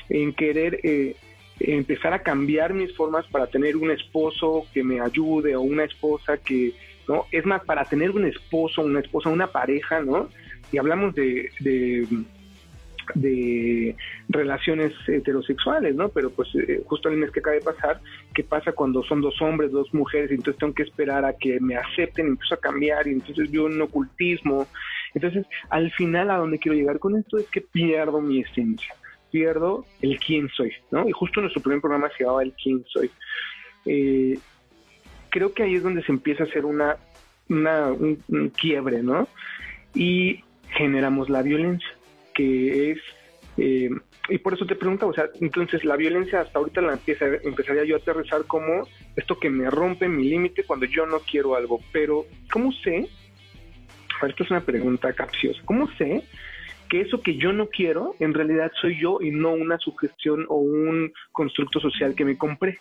En 0.10 0.34
querer 0.34 0.80
eh, 0.84 1.16
empezar 1.60 2.14
a 2.14 2.24
cambiar 2.24 2.74
mis 2.74 2.96
formas 2.96 3.26
para 3.28 3.48
tener 3.48 3.76
un 3.76 3.92
esposo 3.92 4.66
que 4.74 4.84
me 4.84 5.00
ayude 5.00 5.56
o 5.56 5.62
una 5.62 5.84
esposa 5.84 6.38
que, 6.38 6.74
¿no? 7.08 7.26
Es 7.32 7.46
más, 7.46 7.64
para 7.64 7.86
tener 7.86 8.12
un 8.12 8.26
esposo, 8.26 8.82
una 8.82 9.00
esposa, 9.00 9.30
una 9.30 9.48
pareja, 9.48 10.02
¿no? 10.02 10.30
Y 10.72 10.78
hablamos 10.78 11.16
de 11.16 11.50
de 11.60 12.08
relaciones 14.28 14.94
heterosexuales, 15.08 15.96
¿no? 15.96 16.10
Pero 16.10 16.30
pues 16.30 16.50
eh, 16.56 16.82
justo 16.86 17.10
el 17.10 17.18
mes 17.18 17.32
que 17.32 17.40
acaba 17.40 17.56
de 17.56 17.62
pasar, 17.62 18.02
¿qué 18.34 18.44
pasa 18.44 18.72
cuando 18.72 19.04
son 19.04 19.22
dos 19.22 19.42
hombres, 19.42 19.72
dos 19.72 19.94
mujeres? 19.94 20.32
Y 20.32 20.36
entonces 20.36 20.60
tengo 20.60 20.74
que 20.74 20.84
esperar 20.84 21.26
a 21.26 21.34
que 21.34 21.60
me 21.60 21.76
acepten, 21.76 22.28
empiezo 22.28 22.56
a 22.56 22.60
cambiar 22.60 23.08
y 23.08 23.12
entonces 23.12 23.52
veo 23.52 23.66
un 23.66 23.82
ocultismo. 23.82 24.68
Entonces, 25.14 25.46
al 25.70 25.92
final 25.92 26.30
a 26.30 26.38
donde 26.38 26.60
quiero 26.60 26.78
llegar 26.78 27.00
con 27.00 27.18
esto 27.18 27.38
es 27.38 27.48
que 27.50 27.62
pierdo 27.62 28.22
mi 28.22 28.42
esencia, 28.42 28.94
pierdo 29.32 29.86
el 30.02 30.20
quién 30.20 30.50
soy, 30.50 30.72
¿no? 30.92 31.08
Y 31.08 31.12
justo 31.12 31.42
nuestro 31.42 31.62
primer 31.62 31.82
programa 31.82 32.10
se 32.18 32.24
llamaba 32.24 32.44
el 32.44 32.54
quién 32.54 32.84
soy. 32.88 33.10
Eh, 33.86 34.38
creo 35.30 35.54
que 35.54 35.64
ahí 35.64 35.76
es 35.76 35.84
donde 35.84 36.04
se 36.04 36.12
empieza 36.12 36.44
a 36.44 36.48
hacer 36.48 36.66
una, 36.66 36.98
una 37.50 37.88
un 37.92 38.52
quiebre, 38.56 39.02
¿no? 39.02 39.28
Y 39.96 40.44
generamos 40.72 41.30
la 41.30 41.42
violencia 41.42 41.99
que 42.40 42.92
es, 42.92 43.00
eh, 43.58 43.90
y 44.30 44.38
por 44.38 44.54
eso 44.54 44.66
te 44.66 44.76
pregunto, 44.76 45.08
o 45.08 45.14
sea, 45.14 45.26
entonces 45.42 45.84
la 45.84 45.98
violencia 45.98 46.40
hasta 46.40 46.58
ahorita 46.58 46.80
la 46.80 46.94
empieza, 46.94 47.26
empezaría 47.44 47.84
yo 47.84 47.98
a 47.98 48.00
aterrizar 48.00 48.46
como 48.46 48.88
esto 49.18 49.38
que 49.38 49.50
me 49.50 49.70
rompe 49.70 50.08
mi 50.08 50.24
límite 50.24 50.64
cuando 50.64 50.86
yo 50.86 51.06
no 51.06 51.20
quiero 51.20 51.56
algo, 51.56 51.82
pero 51.92 52.26
¿cómo 52.50 52.72
sé? 52.72 53.10
Esto 54.26 54.44
es 54.44 54.52
una 54.52 54.62
pregunta 54.62 55.12
capciosa. 55.12 55.62
¿Cómo 55.66 55.90
sé 55.98 56.24
que 56.90 57.02
eso 57.02 57.22
que 57.22 57.36
yo 57.36 57.52
no 57.52 57.68
quiero 57.68 58.16
en 58.20 58.34
realidad 58.34 58.72
soy 58.80 59.02
yo 59.02 59.20
y 59.20 59.32
no 59.32 59.52
una 59.52 59.78
sugestión 59.80 60.46
o 60.48 60.56
un 60.56 61.12
constructo 61.34 61.82
social 61.82 62.16
que 62.16 62.24
me 62.24 62.38
compré, 62.38 62.80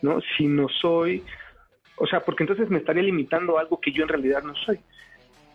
¿no? 0.00 0.18
Si 0.38 0.46
no 0.46 0.68
soy, 0.80 1.22
o 1.96 2.06
sea, 2.06 2.20
porque 2.20 2.44
entonces 2.44 2.70
me 2.70 2.78
estaría 2.78 3.02
limitando 3.02 3.58
a 3.58 3.60
algo 3.60 3.78
que 3.80 3.92
yo 3.92 4.04
en 4.04 4.08
realidad 4.08 4.42
no 4.42 4.54
soy. 4.54 4.78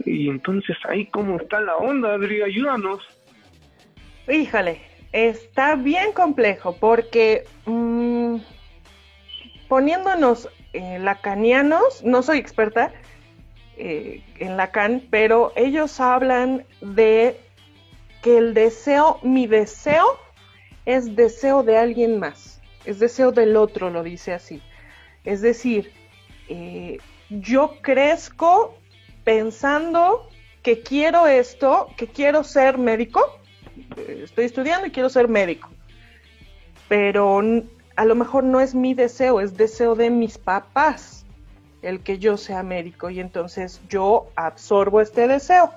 Y 0.05 0.29
entonces 0.29 0.77
ahí 0.87 1.07
cómo 1.07 1.37
está 1.37 1.59
la 1.59 1.77
onda, 1.77 2.13
Adri, 2.13 2.41
ayúdanos. 2.41 3.01
Híjole, 4.29 4.79
está 5.11 5.75
bien 5.75 6.11
complejo 6.13 6.75
porque 6.75 7.45
mm, 7.65 8.35
poniéndonos 9.67 10.49
eh, 10.73 10.99
lacanianos, 10.99 12.03
no 12.03 12.21
soy 12.21 12.37
experta 12.37 12.93
eh, 13.77 14.21
en 14.37 14.55
Lacan, 14.55 15.01
pero 15.09 15.51
ellos 15.55 15.99
hablan 15.99 16.63
de 16.79 17.39
que 18.21 18.37
el 18.37 18.53
deseo, 18.53 19.19
mi 19.23 19.47
deseo, 19.47 20.05
es 20.85 21.15
deseo 21.15 21.63
de 21.63 21.79
alguien 21.79 22.19
más, 22.19 22.61
es 22.85 22.99
deseo 22.99 23.31
del 23.31 23.57
otro, 23.57 23.89
lo 23.89 24.03
dice 24.03 24.33
así. 24.33 24.61
Es 25.25 25.41
decir, 25.41 25.91
eh, 26.49 26.99
yo 27.31 27.81
crezco 27.81 28.77
pensando 29.23 30.29
que 30.61 30.81
quiero 30.81 31.25
esto, 31.25 31.87
que 31.97 32.05
quiero 32.05 32.43
ser 32.43 32.77
médico, 32.77 33.38
estoy 34.07 34.45
estudiando 34.45 34.87
y 34.87 34.91
quiero 34.91 35.09
ser 35.09 35.27
médico, 35.27 35.69
pero 36.87 37.41
a 37.95 38.05
lo 38.05 38.15
mejor 38.15 38.43
no 38.43 38.59
es 38.59 38.75
mi 38.75 38.93
deseo, 38.93 39.41
es 39.41 39.57
deseo 39.57 39.95
de 39.95 40.09
mis 40.09 40.37
papás 40.37 41.25
el 41.81 42.01
que 42.01 42.17
yo 42.19 42.37
sea 42.37 42.63
médico 42.63 43.09
y 43.09 43.19
entonces 43.19 43.81
yo 43.89 44.27
absorbo 44.35 45.01
este 45.01 45.27
deseo. 45.27 45.71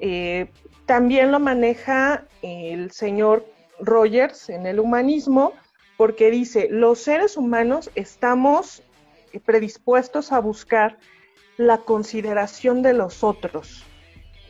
Eh, 0.00 0.48
también 0.86 1.30
lo 1.30 1.38
maneja 1.38 2.24
el 2.42 2.90
señor 2.90 3.46
Rogers 3.78 4.48
en 4.48 4.66
el 4.66 4.80
humanismo 4.80 5.52
porque 5.96 6.30
dice, 6.30 6.68
los 6.70 6.98
seres 6.98 7.36
humanos 7.36 7.90
estamos 7.94 8.82
predispuestos 9.44 10.32
a 10.32 10.40
buscar 10.40 10.98
la 11.56 11.78
consideración 11.78 12.82
de 12.82 12.92
los 12.92 13.22
otros, 13.22 13.84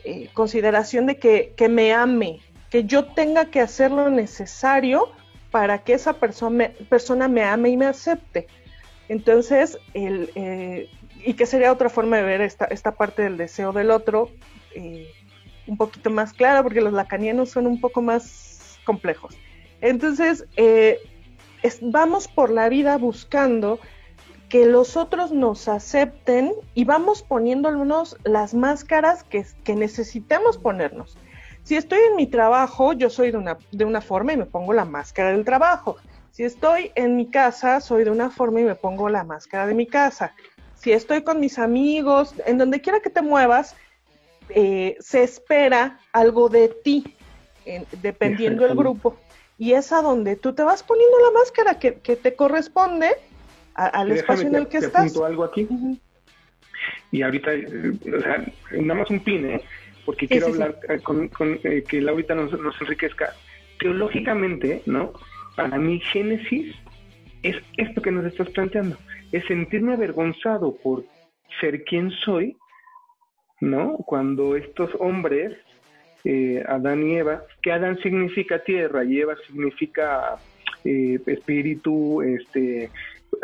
eh, 0.03 0.29
consideración 0.33 1.05
de 1.05 1.17
que, 1.17 1.69
me 1.69 1.93
ame, 1.93 2.39
que 2.73 2.85
yo 2.85 3.05
tenga 3.05 3.51
que 3.51 3.61
hacer 3.61 3.91
lo 3.91 4.09
necesario 4.09 5.11
para 5.51 5.83
que 5.83 5.93
esa 5.93 6.13
persona, 6.13 6.71
persona 6.89 7.27
me 7.27 7.43
ame 7.43 7.69
y 7.69 7.77
me 7.77 7.85
acepte. 7.85 8.47
Entonces, 9.09 9.77
el, 9.93 10.31
eh, 10.33 10.89
y 11.23 11.35
que 11.35 11.45
sería 11.45 11.71
otra 11.71 11.89
forma 11.89 12.17
de 12.17 12.23
ver 12.23 12.41
esta, 12.41 12.65
esta 12.65 12.93
parte 12.93 13.21
del 13.21 13.37
deseo 13.37 13.73
del 13.73 13.91
otro, 13.91 14.31
eh, 14.73 15.07
un 15.67 15.77
poquito 15.77 16.09
más 16.09 16.33
clara, 16.33 16.63
porque 16.63 16.81
los 16.81 16.93
lacanianos 16.93 17.51
son 17.51 17.67
un 17.67 17.79
poco 17.79 18.01
más 18.01 18.79
complejos. 18.85 19.37
Entonces, 19.79 20.47
vamos 21.79 22.27
por 22.27 22.49
la 22.49 22.69
vida 22.69 22.97
buscando 22.97 23.79
que 24.49 24.65
los 24.65 24.97
otros 24.97 25.31
nos 25.31 25.67
acepten 25.67 26.53
y 26.73 26.85
vamos 26.85 27.21
poniéndonos 27.21 28.17
las 28.23 28.55
máscaras 28.55 29.23
que, 29.23 29.45
que 29.63 29.75
necesitemos 29.75 30.57
ponernos. 30.57 31.19
Si 31.63 31.75
estoy 31.75 31.99
en 32.09 32.15
mi 32.17 32.27
trabajo, 32.27 32.93
yo 32.93 33.09
soy 33.09 33.31
de 33.31 33.37
una, 33.37 33.57
de 33.71 33.85
una 33.85 34.01
forma 34.01 34.33
y 34.33 34.37
me 34.37 34.45
pongo 34.45 34.73
la 34.73 34.85
máscara 34.85 35.31
del 35.31 35.45
trabajo. 35.45 35.97
Si 36.31 36.43
estoy 36.43 36.91
en 36.95 37.15
mi 37.15 37.29
casa, 37.29 37.79
soy 37.79 38.03
de 38.03 38.09
una 38.09 38.29
forma 38.29 38.59
y 38.59 38.63
me 38.63 38.75
pongo 38.75 39.07
la 39.07 39.23
máscara 39.23 39.67
de 39.67 39.73
mi 39.73 39.85
casa. 39.85 40.33
Si 40.75 40.91
estoy 40.91 41.21
con 41.21 41.39
mis 41.39 41.59
amigos, 41.59 42.33
en 42.45 42.57
donde 42.57 42.81
quiera 42.81 42.99
que 42.99 43.09
te 43.09 43.21
muevas, 43.21 43.75
eh, 44.49 44.97
se 44.99 45.23
espera 45.23 45.99
algo 46.11 46.49
de 46.49 46.69
ti, 46.69 47.15
dependiendo 48.01 48.63
del 48.63 48.75
grupo. 48.75 49.15
Y 49.57 49.73
es 49.73 49.93
a 49.93 50.01
donde 50.01 50.35
tú 50.35 50.53
te 50.53 50.63
vas 50.63 50.83
poniendo 50.83 51.17
la 51.19 51.31
máscara 51.31 51.79
que, 51.79 51.95
que 51.95 52.15
te 52.17 52.35
corresponde 52.35 53.09
al 53.75 54.11
espacio 54.11 54.47
en 54.47 54.55
el 54.55 54.67
que 54.67 54.79
estás. 54.79 55.15
algo 55.17 55.45
aquí. 55.45 55.67
Y 57.11 57.21
ahorita, 57.21 57.53
eh, 57.53 57.93
o 58.17 58.21
sea, 58.21 58.43
nada 58.71 58.99
más 58.99 59.09
un 59.09 59.19
pin, 59.19 59.61
¿eh? 60.03 60.05
porque 60.05 60.27
quiero 60.27 60.47
hablar 60.47 60.79
eh, 60.89 60.99
con, 60.99 61.27
con 61.29 61.59
eh, 61.63 61.83
que 61.87 62.01
Laurita 62.01 62.35
nos, 62.35 62.51
nos 62.59 62.79
enriquezca. 62.81 63.33
Teológicamente, 63.79 64.81
¿no? 64.85 65.13
Para 65.55 65.77
mí, 65.77 65.99
Génesis 65.99 66.75
es 67.41 67.57
esto 67.77 68.01
que 68.01 68.11
nos 68.11 68.25
estás 68.25 68.49
planteando, 68.49 68.97
es 69.31 69.45
sentirme 69.45 69.93
avergonzado 69.93 70.75
por 70.75 71.03
ser 71.59 71.83
quien 71.83 72.11
soy, 72.11 72.55
¿no? 73.59 73.97
Cuando 73.97 74.55
estos 74.55 74.89
hombres, 74.99 75.57
Adán 76.67 77.05
y 77.05 77.17
Eva, 77.17 77.43
que 77.61 77.71
Adán 77.73 77.97
significa 78.01 78.63
tierra 78.63 79.03
y 79.03 79.19
Eva 79.19 79.35
significa 79.45 80.37
espíritu, 80.85 82.21
este, 82.21 82.89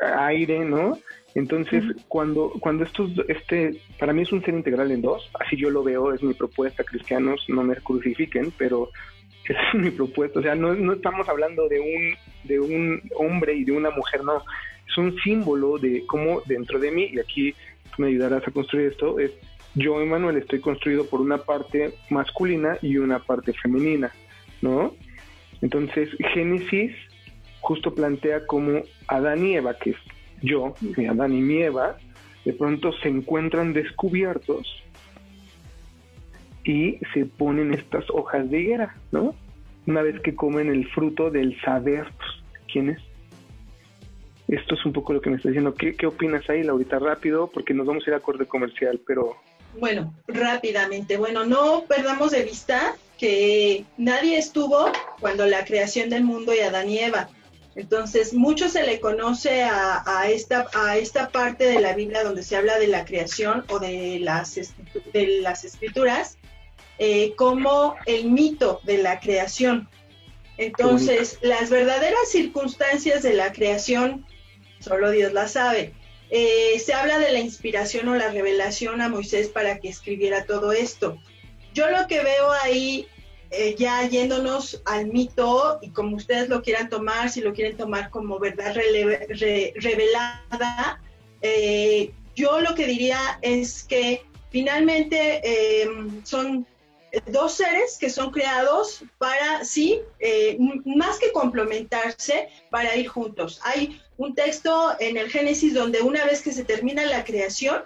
aire, 0.01 0.59
¿no? 0.59 0.97
Entonces, 1.35 1.83
cuando, 2.07 2.51
cuando 2.59 2.83
estos, 2.83 3.11
este, 3.27 3.79
para 3.99 4.13
mí 4.13 4.23
es 4.23 4.31
un 4.31 4.43
ser 4.43 4.55
integral 4.55 4.91
en 4.91 5.01
dos, 5.01 5.29
así 5.39 5.57
yo 5.57 5.69
lo 5.69 5.83
veo, 5.83 6.13
es 6.13 6.23
mi 6.23 6.33
propuesta, 6.33 6.83
cristianos, 6.83 7.45
no 7.47 7.63
me 7.63 7.75
crucifiquen, 7.75 8.51
pero 8.57 8.89
esa 9.45 9.59
es 9.73 9.79
mi 9.79 9.91
propuesta, 9.91 10.39
o 10.39 10.43
sea, 10.43 10.55
no, 10.55 10.73
no 10.73 10.93
estamos 10.93 11.27
hablando 11.29 11.67
de 11.67 11.79
un, 11.79 12.15
de 12.45 12.59
un 12.59 13.01
hombre 13.15 13.53
y 13.53 13.63
de 13.63 13.71
una 13.71 13.91
mujer, 13.91 14.23
no, 14.23 14.43
es 14.87 14.97
un 14.97 15.15
símbolo 15.19 15.77
de 15.77 16.03
cómo 16.07 16.41
dentro 16.45 16.79
de 16.79 16.91
mí, 16.91 17.09
y 17.13 17.19
aquí 17.19 17.53
me 17.97 18.07
ayudarás 18.07 18.47
a 18.47 18.51
construir 18.51 18.87
esto, 18.87 19.19
es 19.19 19.31
yo, 19.75 20.01
Emanuel, 20.01 20.37
estoy 20.37 20.59
construido 20.59 21.05
por 21.05 21.21
una 21.21 21.37
parte 21.37 21.93
masculina 22.09 22.77
y 22.81 22.97
una 22.97 23.19
parte 23.19 23.53
femenina, 23.53 24.11
¿no? 24.61 24.95
Entonces, 25.61 26.09
Génesis 26.33 26.91
justo 27.61 27.93
plantea 27.93 28.47
cómo 28.47 28.81
Adán 29.07 29.45
y 29.45 29.55
Eva, 29.55 29.77
que 29.77 29.91
yo, 30.41 30.75
Adán 31.09 31.33
y 31.33 31.41
mi 31.41 31.61
Eva, 31.61 31.97
de 32.45 32.53
pronto 32.53 32.91
se 33.01 33.09
encuentran 33.09 33.73
descubiertos 33.73 34.67
y 36.63 36.99
se 37.13 37.25
ponen 37.25 37.73
estas 37.73 38.05
hojas 38.09 38.49
de 38.49 38.59
higuera, 38.59 38.95
¿no? 39.11 39.35
Una 39.87 40.01
vez 40.01 40.19
que 40.21 40.35
comen 40.35 40.69
el 40.69 40.87
fruto 40.89 41.31
del 41.31 41.59
saber, 41.61 42.05
pues, 42.17 42.29
¿quién 42.71 42.89
es? 42.91 42.99
Esto 44.47 44.75
es 44.75 44.85
un 44.85 44.93
poco 44.93 45.13
lo 45.13 45.21
que 45.21 45.29
me 45.29 45.37
está 45.37 45.49
diciendo. 45.49 45.73
¿Qué, 45.73 45.95
qué 45.95 46.07
opinas 46.07 46.49
ahí, 46.49 46.63
Laurita? 46.63 46.99
Rápido, 46.99 47.47
porque 47.47 47.73
nos 47.73 47.85
vamos 47.85 48.05
a 48.05 48.09
ir 48.09 48.15
a 48.15 48.19
corte 48.19 48.45
comercial, 48.45 48.99
pero... 49.05 49.35
Bueno, 49.79 50.13
rápidamente. 50.27 51.17
Bueno, 51.17 51.45
no 51.45 51.83
perdamos 51.87 52.31
de 52.31 52.43
vista 52.43 52.95
que 53.19 53.85
nadie 53.97 54.37
estuvo 54.37 54.91
cuando 55.19 55.45
la 55.45 55.65
creación 55.65 56.09
del 56.09 56.23
mundo 56.23 56.53
y 56.55 56.59
Adán 56.59 56.89
y 56.89 56.97
Eva. 56.97 57.29
Entonces, 57.79 58.33
mucho 58.33 58.67
se 58.67 58.83
le 58.83 58.99
conoce 58.99 59.63
a, 59.63 60.25
esta, 60.27 60.67
a 60.73 60.97
esta 60.97 61.29
parte 61.29 61.63
de 61.63 61.79
la 61.79 61.93
Biblia 61.93 62.25
donde 62.25 62.43
se 62.43 62.57
habla 62.57 62.77
de 62.77 62.87
la 62.87 63.05
creación 63.05 63.63
o 63.69 63.79
de 63.79 64.19
las, 64.19 64.55
de 65.13 65.39
las 65.39 65.63
escrituras 65.63 66.37
eh, 66.97 67.35
como 67.37 67.95
el 68.05 68.31
mito 68.31 68.81
de 68.83 68.97
la 68.97 69.21
creación. 69.21 69.87
Entonces, 70.57 71.37
las 71.41 71.69
verdaderas 71.69 72.29
circunstancias 72.29 73.23
de 73.23 73.33
la 73.33 73.53
creación, 73.53 74.25
solo 74.81 75.09
Dios 75.11 75.31
las 75.31 75.53
sabe. 75.53 75.93
Eh, 76.31 76.77
se 76.83 76.93
habla 76.93 77.17
de 77.17 77.31
la 77.31 77.39
inspiración 77.39 78.09
o 78.09 78.15
la 78.15 78.29
revelación 78.29 78.99
a 78.99 79.07
Moisés 79.07 79.47
para 79.47 79.79
que 79.79 79.87
escribiera 79.87 80.43
todo 80.43 80.73
esto. 80.73 81.17
Yo 81.73 81.89
lo 81.89 82.07
que 82.07 82.21
veo 82.23 82.51
ahí 82.61 83.07
eh, 83.51 83.75
ya 83.77 84.07
yéndonos 84.07 84.81
al 84.85 85.07
mito 85.07 85.79
y 85.81 85.89
como 85.89 86.15
ustedes 86.17 86.49
lo 86.49 86.61
quieran 86.61 86.89
tomar, 86.89 87.29
si 87.29 87.41
lo 87.41 87.53
quieren 87.53 87.77
tomar 87.77 88.09
como 88.11 88.37
verdad 88.37 88.75
revelada, 89.75 91.01
eh, 91.41 92.11
yo 92.35 92.61
lo 92.61 92.75
que 92.75 92.85
diría 92.85 93.39
es 93.41 93.83
que 93.83 94.23
finalmente 94.51 95.41
em, 95.81 96.23
son 96.23 96.65
dos 97.27 97.53
seres 97.53 97.97
que 97.97 98.09
son 98.09 98.31
creados 98.31 99.03
para, 99.17 99.65
sí, 99.65 99.99
eh, 100.19 100.57
más 100.85 101.17
que 101.17 101.31
complementarse, 101.31 102.49
para 102.69 102.95
ir 102.95 103.07
juntos. 103.07 103.59
Hay 103.63 103.99
un 104.17 104.35
texto 104.35 104.95
en 104.99 105.17
el 105.17 105.29
Génesis 105.29 105.73
donde 105.73 106.01
una 106.01 106.23
vez 106.25 106.41
que 106.41 106.51
se 106.51 106.63
termina 106.63 107.03
la 107.05 107.23
creación, 107.23 107.83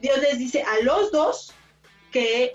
Dios 0.00 0.18
les 0.20 0.38
dice 0.38 0.62
a 0.62 0.84
los 0.84 1.10
dos 1.10 1.52
que 2.12 2.54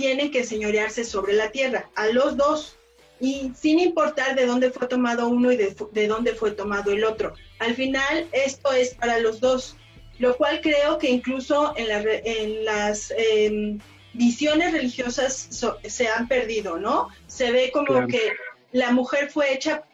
tienen 0.00 0.30
que 0.30 0.44
señorearse 0.44 1.04
sobre 1.04 1.34
la 1.34 1.50
tierra, 1.50 1.90
a 1.94 2.06
los 2.06 2.34
dos, 2.38 2.76
y 3.20 3.52
sin 3.54 3.78
importar 3.78 4.34
de 4.34 4.46
dónde 4.46 4.70
fue 4.70 4.86
tomado 4.88 5.28
uno 5.28 5.52
y 5.52 5.58
de, 5.58 6.06
dónde 6.08 6.32
fue 6.34 6.52
tomado 6.52 6.90
el 6.90 7.04
otro. 7.04 7.34
Al 7.58 7.74
final, 7.74 8.26
esto 8.32 8.72
es 8.72 8.94
para 8.94 9.18
los 9.18 9.40
dos, 9.40 9.76
lo 10.18 10.34
cual 10.38 10.62
creo 10.62 10.96
que 10.96 11.10
incluso 11.10 11.74
en, 11.76 11.86
en 12.24 12.64
las 12.64 13.12
em, 13.14 13.78
visiones 14.14 14.72
religiosas 14.72 15.48
se 15.84 16.08
han 16.08 16.26
perdido, 16.28 16.78
¿no? 16.78 17.08
Se 17.26 17.52
ve 17.52 17.70
como 17.70 18.06
que 18.06 18.32
la 18.72 18.92
mujer 18.92 19.30
fue 19.30 19.52
hecha 19.52 19.84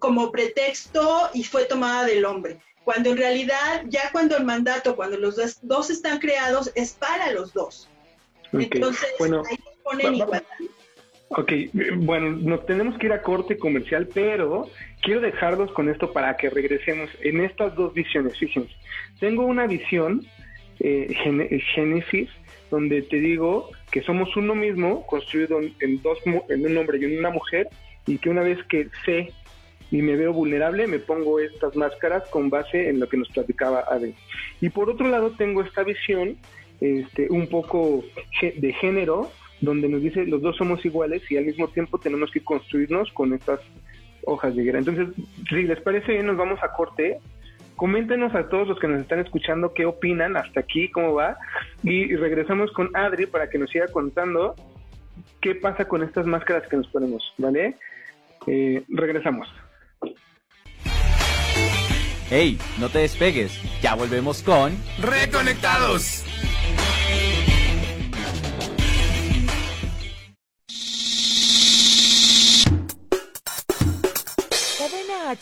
como 0.00 0.30
pretexto 0.30 1.30
y 1.32 1.44
fue 1.44 1.64
tomada 1.64 2.04
del 2.04 2.26
hombre, 2.26 2.60
cuando 2.84 3.10
en 3.10 3.16
realidad 3.16 3.84
ya 3.86 4.12
cuando 4.12 4.36
el 4.36 4.44
mandato, 4.44 4.94
cuando 4.94 5.16
los 5.16 5.36
dos 5.62 5.88
están 5.88 6.18
creados, 6.18 6.70
es 6.74 6.92
para 6.92 7.32
los 7.32 7.54
dos. 7.54 7.88
Entonces, 8.60 9.14
bueno, 9.18 9.42
ahí 9.48 9.56
ponen 9.82 10.22
Ok, 11.36 11.52
bueno, 11.96 12.30
nos 12.30 12.64
tenemos 12.66 12.96
que 12.98 13.06
ir 13.06 13.12
a 13.12 13.22
corte 13.22 13.58
comercial, 13.58 14.08
pero 14.12 14.68
quiero 15.02 15.20
dejarlos 15.20 15.72
con 15.72 15.88
esto 15.88 16.12
para 16.12 16.36
que 16.36 16.48
regresemos 16.48 17.10
en 17.22 17.40
estas 17.40 17.74
dos 17.74 17.92
visiones. 17.92 18.38
Fíjense, 18.38 18.72
tengo 19.18 19.44
una 19.44 19.66
visión, 19.66 20.24
eh, 20.78 21.12
Génesis, 21.74 22.28
donde 22.70 23.02
te 23.02 23.16
digo 23.16 23.70
que 23.90 24.02
somos 24.02 24.36
uno 24.36 24.54
mismo, 24.54 25.06
construido 25.06 25.60
en, 25.60 26.02
dos, 26.02 26.18
en 26.48 26.66
un 26.66 26.76
hombre 26.76 26.98
y 26.98 27.04
en 27.04 27.18
una 27.18 27.30
mujer, 27.30 27.68
y 28.06 28.18
que 28.18 28.30
una 28.30 28.42
vez 28.42 28.58
que 28.68 28.88
sé 29.04 29.32
y 29.90 30.02
me 30.02 30.16
veo 30.16 30.32
vulnerable, 30.32 30.86
me 30.86 30.98
pongo 30.98 31.40
estas 31.40 31.74
máscaras 31.76 32.28
con 32.30 32.50
base 32.50 32.88
en 32.88 33.00
lo 33.00 33.08
que 33.08 33.16
nos 33.16 33.28
platicaba 33.28 33.84
Ade. 33.90 34.14
Y 34.60 34.68
por 34.70 34.90
otro 34.90 35.08
lado, 35.08 35.32
tengo 35.32 35.62
esta 35.62 35.82
visión 35.82 36.36
este, 36.84 37.28
un 37.30 37.46
poco 37.46 38.04
de 38.42 38.72
género, 38.74 39.30
donde 39.60 39.88
nos 39.88 40.02
dice 40.02 40.26
los 40.26 40.42
dos 40.42 40.56
somos 40.56 40.84
iguales 40.84 41.22
y 41.30 41.38
al 41.38 41.46
mismo 41.46 41.68
tiempo 41.68 41.98
tenemos 41.98 42.30
que 42.30 42.44
construirnos 42.44 43.10
con 43.12 43.32
estas 43.32 43.60
hojas 44.26 44.54
de 44.54 44.62
higuera. 44.62 44.80
Entonces, 44.80 45.08
si 45.48 45.62
les 45.62 45.80
parece 45.80 46.12
bien, 46.12 46.26
nos 46.26 46.36
vamos 46.36 46.62
a 46.62 46.72
corte. 46.72 47.18
Coméntenos 47.76 48.34
a 48.34 48.48
todos 48.48 48.68
los 48.68 48.78
que 48.78 48.86
nos 48.86 49.00
están 49.00 49.20
escuchando 49.20 49.72
qué 49.72 49.86
opinan 49.86 50.36
hasta 50.36 50.60
aquí, 50.60 50.90
cómo 50.90 51.14
va. 51.14 51.36
Y 51.82 52.14
regresamos 52.14 52.70
con 52.72 52.94
Adri 52.94 53.26
para 53.26 53.48
que 53.48 53.58
nos 53.58 53.70
siga 53.70 53.88
contando 53.88 54.54
qué 55.40 55.54
pasa 55.54 55.86
con 55.88 56.02
estas 56.02 56.26
máscaras 56.26 56.68
que 56.68 56.76
nos 56.76 56.86
ponemos, 56.88 57.32
¿vale? 57.38 57.76
Eh, 58.46 58.84
regresamos. 58.88 59.48
Hey, 62.30 62.58
no 62.78 62.88
te 62.88 63.00
despegues, 63.00 63.60
ya 63.80 63.94
volvemos 63.94 64.42
con 64.42 64.72
Reconectados. 65.00 66.24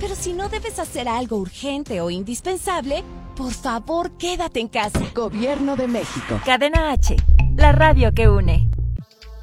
Pero 0.00 0.14
si 0.14 0.32
no 0.32 0.48
debes 0.48 0.78
hacer 0.78 1.08
algo 1.08 1.36
urgente 1.36 2.00
o 2.00 2.10
indispensable, 2.10 3.04
por 3.36 3.52
favor, 3.52 4.10
quédate 4.16 4.58
en 4.58 4.68
casa. 4.68 5.00
Gobierno 5.14 5.76
de 5.76 5.88
México. 5.88 6.40
Cadena 6.44 6.90
H, 6.90 7.16
la 7.56 7.72
radio 7.72 8.12
que 8.12 8.28
une. 8.28 8.68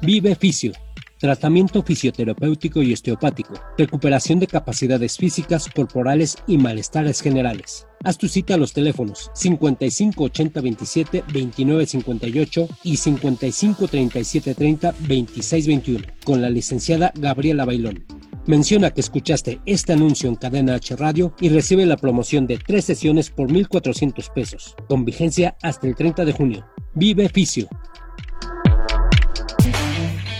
Vive 0.02 0.34
Fisio. 0.34 0.72
Tratamiento 1.20 1.82
fisioterapéutico 1.82 2.80
y 2.80 2.92
osteopático. 2.92 3.54
Recuperación 3.76 4.38
de 4.38 4.46
capacidades 4.46 5.16
físicas, 5.16 5.68
corporales 5.74 6.36
y 6.46 6.58
malestares 6.58 7.20
generales. 7.20 7.86
Haz 8.04 8.18
tu 8.18 8.28
cita 8.28 8.54
a 8.54 8.56
los 8.56 8.72
teléfonos 8.72 9.30
55 9.34 10.24
80 10.24 10.60
27 10.60 11.24
29 11.32 11.86
58 11.86 12.68
y 12.84 12.96
55 12.96 13.88
37 13.88 14.54
30 14.54 14.94
26 15.00 15.66
21 15.66 16.04
con 16.24 16.40
la 16.40 16.50
licenciada 16.50 17.12
Gabriela 17.16 17.64
Bailón. 17.64 18.04
Menciona 18.48 18.92
que 18.92 19.02
escuchaste 19.02 19.60
este 19.66 19.92
anuncio 19.92 20.26
en 20.26 20.34
Cadena 20.34 20.74
H 20.76 20.96
Radio 20.96 21.34
y 21.38 21.50
recibe 21.50 21.84
la 21.84 21.98
promoción 21.98 22.46
de 22.46 22.56
tres 22.56 22.86
sesiones 22.86 23.28
por 23.28 23.52
1,400 23.52 24.30
pesos, 24.30 24.74
con 24.88 25.04
vigencia 25.04 25.58
hasta 25.62 25.86
el 25.86 25.94
30 25.94 26.24
de 26.24 26.32
junio. 26.32 26.66
Vive 26.94 27.28
Fisio. 27.28 27.68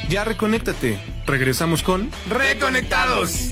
Ya 0.08 0.24
reconéctate. 0.24 0.98
Regresamos 1.26 1.82
con 1.82 2.10
Reconectados. 2.30 3.50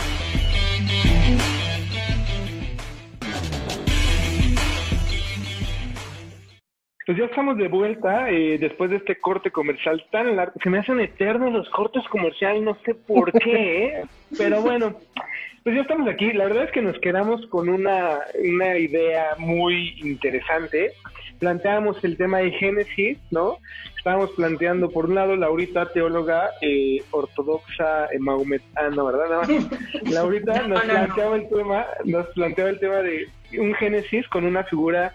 Pues 7.06 7.18
ya 7.18 7.26
estamos 7.26 7.56
de 7.56 7.68
vuelta 7.68 8.28
eh, 8.30 8.58
después 8.58 8.90
de 8.90 8.96
este 8.96 9.20
corte 9.20 9.52
comercial 9.52 10.04
tan 10.10 10.34
largo. 10.34 10.54
Se 10.60 10.68
me 10.68 10.80
hacen 10.80 10.98
eternos 10.98 11.52
los 11.52 11.70
cortes 11.70 12.02
comerciales, 12.08 12.64
no 12.64 12.76
sé 12.84 12.96
por 12.96 13.30
qué, 13.30 13.84
¿eh? 13.84 14.04
pero 14.36 14.60
bueno, 14.60 14.96
pues 15.62 15.76
ya 15.76 15.82
estamos 15.82 16.08
aquí. 16.08 16.32
La 16.32 16.46
verdad 16.46 16.64
es 16.64 16.72
que 16.72 16.82
nos 16.82 16.98
quedamos 16.98 17.46
con 17.46 17.68
una, 17.68 18.18
una 18.42 18.76
idea 18.76 19.36
muy 19.38 20.00
interesante. 20.00 20.94
Planteamos 21.38 22.02
el 22.02 22.16
tema 22.16 22.38
de 22.38 22.50
Génesis, 22.50 23.18
¿no? 23.30 23.58
Estábamos 23.96 24.32
planteando, 24.32 24.90
por 24.90 25.06
un 25.06 25.14
lado, 25.14 25.36
Laurita, 25.36 25.92
teóloga 25.92 26.50
eh, 26.60 27.04
ortodoxa 27.12 28.06
eh, 28.06 28.18
maometana, 28.18 29.02
¿verdad? 29.04 29.48
Laurita 30.10 30.66
nos 30.66 30.82
planteaba 30.82 31.36
el 31.36 31.48
tema, 31.48 31.86
nos 32.04 32.26
planteaba 32.28 32.70
el 32.70 32.80
tema 32.80 32.96
de 32.96 33.28
un 33.60 33.74
Génesis 33.74 34.26
con 34.26 34.44
una 34.44 34.64
figura 34.64 35.14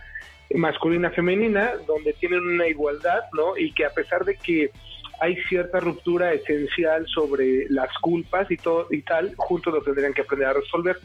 masculina 0.55 1.09
femenina 1.11 1.73
donde 1.87 2.13
tienen 2.13 2.39
una 2.39 2.67
igualdad, 2.67 3.21
¿no? 3.33 3.57
Y 3.57 3.71
que 3.73 3.85
a 3.85 3.89
pesar 3.89 4.25
de 4.25 4.35
que 4.35 4.71
hay 5.19 5.35
cierta 5.49 5.79
ruptura 5.79 6.33
esencial 6.33 7.05
sobre 7.07 7.69
las 7.69 7.95
culpas 7.99 8.49
y 8.49 8.57
todo 8.57 8.87
y 8.89 9.03
tal, 9.03 9.35
juntos 9.37 9.73
lo 9.73 9.81
tendrían 9.83 10.13
que 10.13 10.21
aprender 10.21 10.47
a 10.47 10.53
resolver. 10.53 10.97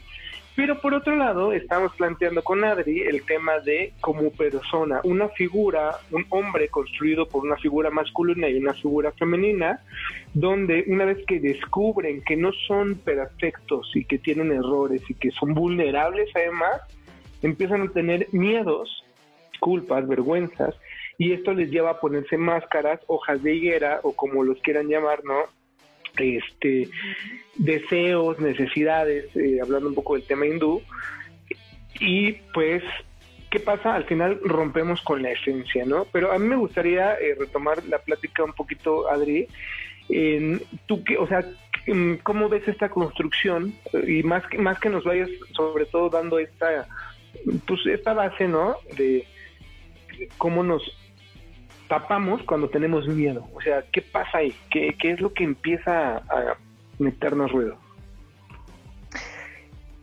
Pero 0.57 0.81
por 0.81 0.95
otro 0.95 1.15
lado, 1.17 1.53
estamos 1.53 1.95
planteando 1.97 2.43
con 2.43 2.65
Adri 2.65 3.03
el 3.03 3.27
tema 3.27 3.59
de 3.59 3.93
como 4.01 4.31
persona, 4.31 5.03
una 5.05 5.29
figura, 5.29 5.97
un 6.11 6.25
hombre 6.31 6.69
construido 6.69 7.29
por 7.29 7.45
una 7.45 7.59
figura 7.59 7.91
masculina 7.91 8.49
y 8.49 8.57
una 8.57 8.73
figura 8.73 9.13
femenina, 9.13 9.81
donde 10.33 10.85
una 10.87 11.05
vez 11.05 11.19
que 11.27 11.39
descubren 11.39 12.23
que 12.23 12.37
no 12.37 12.53
son 12.67 12.95
perfectos 12.95 13.91
y 13.95 14.07
que 14.07 14.17
tienen 14.17 14.51
errores 14.51 15.03
y 15.11 15.15
que 15.15 15.31
son 15.33 15.53
vulnerables 15.53 16.31
además, 16.35 16.81
empiezan 17.43 17.83
a 17.83 17.93
tener 17.93 18.27
miedos 18.33 19.05
culpas, 19.59 20.07
vergüenzas, 20.07 20.75
y 21.19 21.33
esto 21.33 21.53
les 21.53 21.71
lleva 21.71 21.91
a 21.91 22.01
ponerse 22.01 22.37
máscaras, 22.37 23.01
hojas 23.07 23.43
de 23.43 23.55
higuera 23.55 24.01
o 24.03 24.15
como 24.15 24.45
los 24.45 24.61
quieran 24.61 24.89
llamar, 24.89 25.25
¿no? 25.25 25.45
Este, 26.19 26.89
deseos, 27.57 28.39
necesidades, 28.39 29.25
eh, 29.37 29.59
hablando 29.63 29.89
un 29.89 29.95
poco 29.95 30.15
del 30.15 30.27
tema 30.27 30.47
hindú, 30.47 30.83
y 32.01 32.33
pues, 32.53 32.83
¿qué 33.51 33.61
pasa? 33.61 33.95
Al 33.95 34.05
final 34.05 34.39
rompemos 34.43 35.01
con 35.03 35.23
la 35.23 35.31
esencia, 35.31 35.85
¿no? 35.85 36.07
Pero 36.13 36.33
a 36.33 36.39
mí 36.39 36.47
me 36.47 36.57
gustaría 36.57 37.15
eh, 37.15 37.35
retomar 37.39 37.85
la 37.87 37.99
plática 37.99 38.45
un 38.45 38.53
poquito, 38.53 39.11
Adri, 39.11 39.47
en 40.09 40.63
tú 40.87 41.03
que, 41.03 41.17
o 41.17 41.27
sea, 41.27 41.45
¿cómo 42.23 42.49
ves 42.49 42.67
esta 42.69 42.89
construcción? 42.89 43.75
Y 44.07 44.23
más 44.23 44.47
que, 44.47 44.59
más 44.59 44.79
que 44.79 44.89
nos 44.89 45.05
vayas 45.05 45.31
sobre 45.53 45.87
todo 45.87 46.11
dando 46.11 46.39
esta, 46.39 46.87
pues 47.67 47.81
esta 47.87 48.13
base, 48.13 48.49
¿no? 48.49 48.77
De, 48.97 49.27
cómo 50.39 50.63
nos 50.63 50.83
tapamos 51.89 52.43
cuando 52.43 52.69
tenemos 52.69 53.07
miedo. 53.09 53.47
O 53.55 53.61
sea, 53.61 53.85
¿qué 53.93 54.03
pasa 54.03 54.39
ahí? 54.39 54.55
¿Qué, 54.71 54.97
es 55.01 55.21
lo 55.21 55.33
que 55.33 55.45
empieza 55.45 56.17
a 56.17 56.57
meternos 56.99 57.53
ruido? 57.53 57.77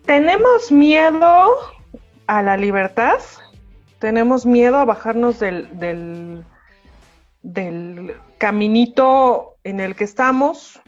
Tenemos 0.05 0.71
miedo 0.71 1.55
a 2.27 2.41
la 2.41 2.57
libertad, 2.57 3.19
tenemos 3.99 4.45
miedo 4.45 4.77
a 4.77 4.85
bajarnos 4.85 5.39
del, 5.39 5.69
del, 7.41 8.15
caminito 8.37 9.55
en 9.63 9.79
el 9.79 9.95
que 9.95 10.03
estamos, 10.03 10.81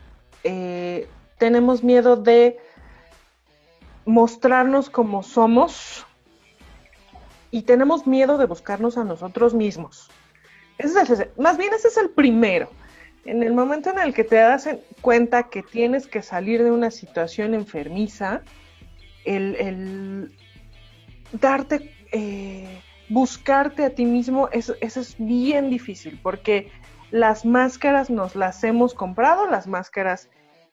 eh, 0.43 1.07
tenemos 1.37 1.83
miedo 1.83 2.17
de 2.17 2.57
mostrarnos 4.05 4.89
como 4.89 5.23
somos, 5.23 6.05
y 7.55 7.61
tenemos 7.61 8.05
miedo 8.05 8.37
de 8.37 8.47
buscarnos 8.47 8.97
a 8.97 9.05
nosotros 9.05 9.53
mismos. 9.53 10.11
más 11.37 11.57
bien 11.57 11.73
ese 11.73 11.87
es 11.87 11.95
el 11.95 12.09
primero. 12.09 12.69
En 13.23 13.43
el 13.43 13.53
momento 13.53 13.91
en 13.91 13.99
el 13.99 14.13
que 14.13 14.25
te 14.25 14.35
das 14.35 14.67
cuenta 14.99 15.43
que 15.43 15.63
tienes 15.63 16.05
que 16.05 16.21
salir 16.21 16.65
de 16.65 16.71
una 16.71 16.91
situación 16.91 17.53
enfermiza, 17.53 18.41
el, 19.23 20.35
darte, 21.31 21.95
eh, 22.11 22.81
buscarte 23.07 23.85
a 23.85 23.89
ti 23.91 24.03
mismo, 24.03 24.49
eso, 24.51 24.73
es 24.81 25.15
bien 25.17 25.69
difícil, 25.69 26.19
porque 26.21 26.69
las 27.09 27.45
máscaras 27.45 28.09
nos 28.09 28.35
las 28.35 28.65
hemos 28.65 28.93
comprado, 28.93 29.49
las 29.49 29.65
máscaras 29.65 30.29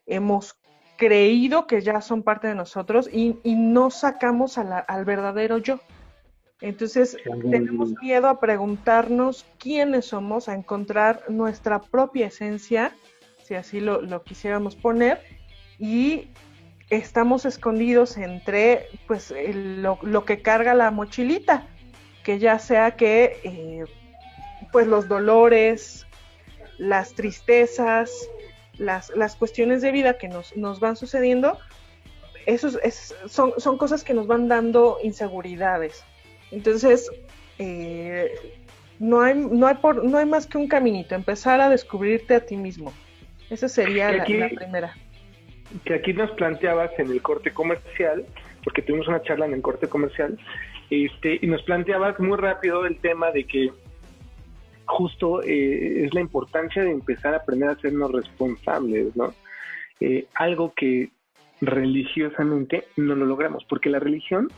hemos 0.07 0.57
creído 0.97 1.69
que 1.69 1.81
ya 1.81 2.01
son 2.01 2.25
parte 2.25 2.49
de 2.49 2.57
nosotros 2.57 3.09
y, 3.13 3.39
no 3.45 3.91
sacamos 3.91 4.59
al 4.59 5.05
verdadero 5.05 5.59
yo. 5.59 5.79
Entonces, 6.63 7.17
tenemos 7.51 7.93
miedo 8.01 8.29
a 8.29 8.39
preguntarnos 8.39 9.45
quiénes 9.59 10.07
somos, 10.07 10.49
a 10.49 10.55
encontrar 10.55 11.25
nuestra 11.29 11.81
propia 11.81 12.29
esencia, 12.29 12.93
si 13.43 13.57
así 13.57 13.81
lo, 13.81 14.23
quisiéramos 14.23 14.77
poner, 14.77 15.21
y 15.81 16.29
estamos 16.89 17.47
escondidos 17.47 18.17
entre 18.17 18.87
pues 19.09 19.35
lo, 19.53 19.99
lo, 20.03 20.25
que 20.25 20.41
carga 20.41 20.73
la 20.75 20.93
mochilita, 20.93 21.67
que 22.23 22.39
ya 22.39 22.61
sea 22.61 22.93
que 22.93 23.41
eh, 23.43 23.85
pues 24.71 24.87
los 24.87 25.09
dolores, 25.09 26.07
las 26.79 27.15
tristezas, 27.15 28.29
las, 28.79 29.11
las, 29.17 29.35
cuestiones 29.35 29.83
de 29.83 29.91
vida 29.91 30.17
que 30.17 30.29
nos, 30.29 30.57
nos 30.57 30.79
van 30.79 30.95
sucediendo, 30.95 31.59
esos 32.47 32.79
son, 33.27 33.55
son, 33.57 33.79
cosas 33.79 34.05
que 34.05 34.15
nos 34.15 34.29
van 34.29 34.47
dando 34.47 34.99
inseguridades. 35.03 36.05
Entonces, 36.53 37.11
eh, 37.59 38.31
no, 38.99 39.21
hay, 39.21 39.35
no, 39.35 39.67
hay 39.67 39.75
por, 39.77 40.05
no 40.05 40.19
hay 40.19 40.27
más 40.27 40.47
que 40.47 40.59
un 40.59 40.69
caminito, 40.69 41.15
empezar 41.15 41.61
a 41.61 41.69
descubrirte 41.69 42.37
a 42.37 42.41
ti 42.41 42.57
mismo. 42.57 42.93
Esa 43.51 43.69
sería 43.69 44.13
la, 44.13 44.19
la 44.19 44.49
primera. 44.49 44.95
Que 45.85 45.95
aquí 45.95 46.13
nos 46.13 46.31
planteabas 46.33 46.91
en 46.99 47.11
el 47.11 47.21
corte 47.23 47.51
comercial, 47.51 48.25
porque 48.63 48.83
tuvimos 48.83 49.09
una 49.09 49.23
charla 49.23 49.47
en 49.47 49.55
el 49.55 49.63
corte 49.63 49.89
comercial, 49.89 50.39
este, 50.91 51.39
y 51.41 51.47
nos 51.47 51.63
planteabas 51.63 52.21
muy 52.21 52.37
rápido 52.37 52.85
el 52.87 52.99
tema 52.99 53.31
de 53.31 53.45
que 53.45 53.73
justo 54.85 55.43
eh, 55.43 56.05
es 56.05 56.13
la 56.13 56.21
importancia 56.21 56.85
de 56.85 56.91
empezar 56.91 57.33
a 57.33 57.39
aprender 57.39 57.71
a 57.71 57.73
hacernos 57.73 58.13
responsables, 58.13 59.17
¿no? 59.17 59.33
Eh, 60.01 60.27
algo 60.35 60.75
que 60.75 61.11
religiosamente 61.61 62.85
no 62.97 63.15
lo 63.15 63.25
logramos, 63.25 63.65
porque 63.65 63.89
la 63.89 64.01
religión 64.01 64.49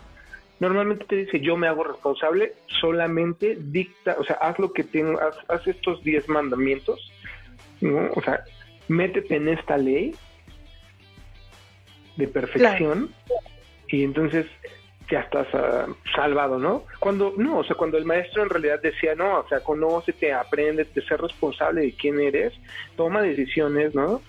normalmente 0.60 1.04
te 1.06 1.16
dice 1.16 1.40
yo 1.40 1.56
me 1.56 1.66
hago 1.66 1.84
responsable, 1.84 2.54
solamente 2.80 3.56
dicta, 3.60 4.16
o 4.18 4.24
sea, 4.24 4.36
haz 4.36 4.58
lo 4.58 4.72
que 4.72 4.84
tengo, 4.84 5.18
haz, 5.48 5.66
estos 5.66 6.02
10 6.04 6.28
mandamientos, 6.28 7.12
¿no? 7.80 8.10
O 8.14 8.22
sea, 8.22 8.44
métete 8.88 9.36
en 9.36 9.48
esta 9.48 9.76
ley 9.76 10.14
de 12.16 12.28
perfección 12.28 13.10
y 13.88 14.04
entonces 14.04 14.46
ya 15.10 15.20
estás 15.20 15.46
ah, 15.54 15.86
salvado, 16.14 16.58
¿no? 16.58 16.84
Cuando, 16.98 17.34
no, 17.36 17.58
o 17.58 17.64
sea, 17.64 17.76
cuando 17.76 17.98
el 17.98 18.04
maestro 18.04 18.42
en 18.42 18.50
realidad 18.50 18.80
decía, 18.80 19.14
no, 19.14 19.40
o 19.40 19.48
sea, 19.48 19.60
conócete, 19.60 20.32
aprende, 20.32 20.84
de 20.84 21.02
ser 21.02 21.20
responsable 21.20 21.82
de 21.82 21.92
quién 21.94 22.20
eres, 22.20 22.54
toma 22.96 23.22
decisiones, 23.22 23.94
¿no? 23.94 24.22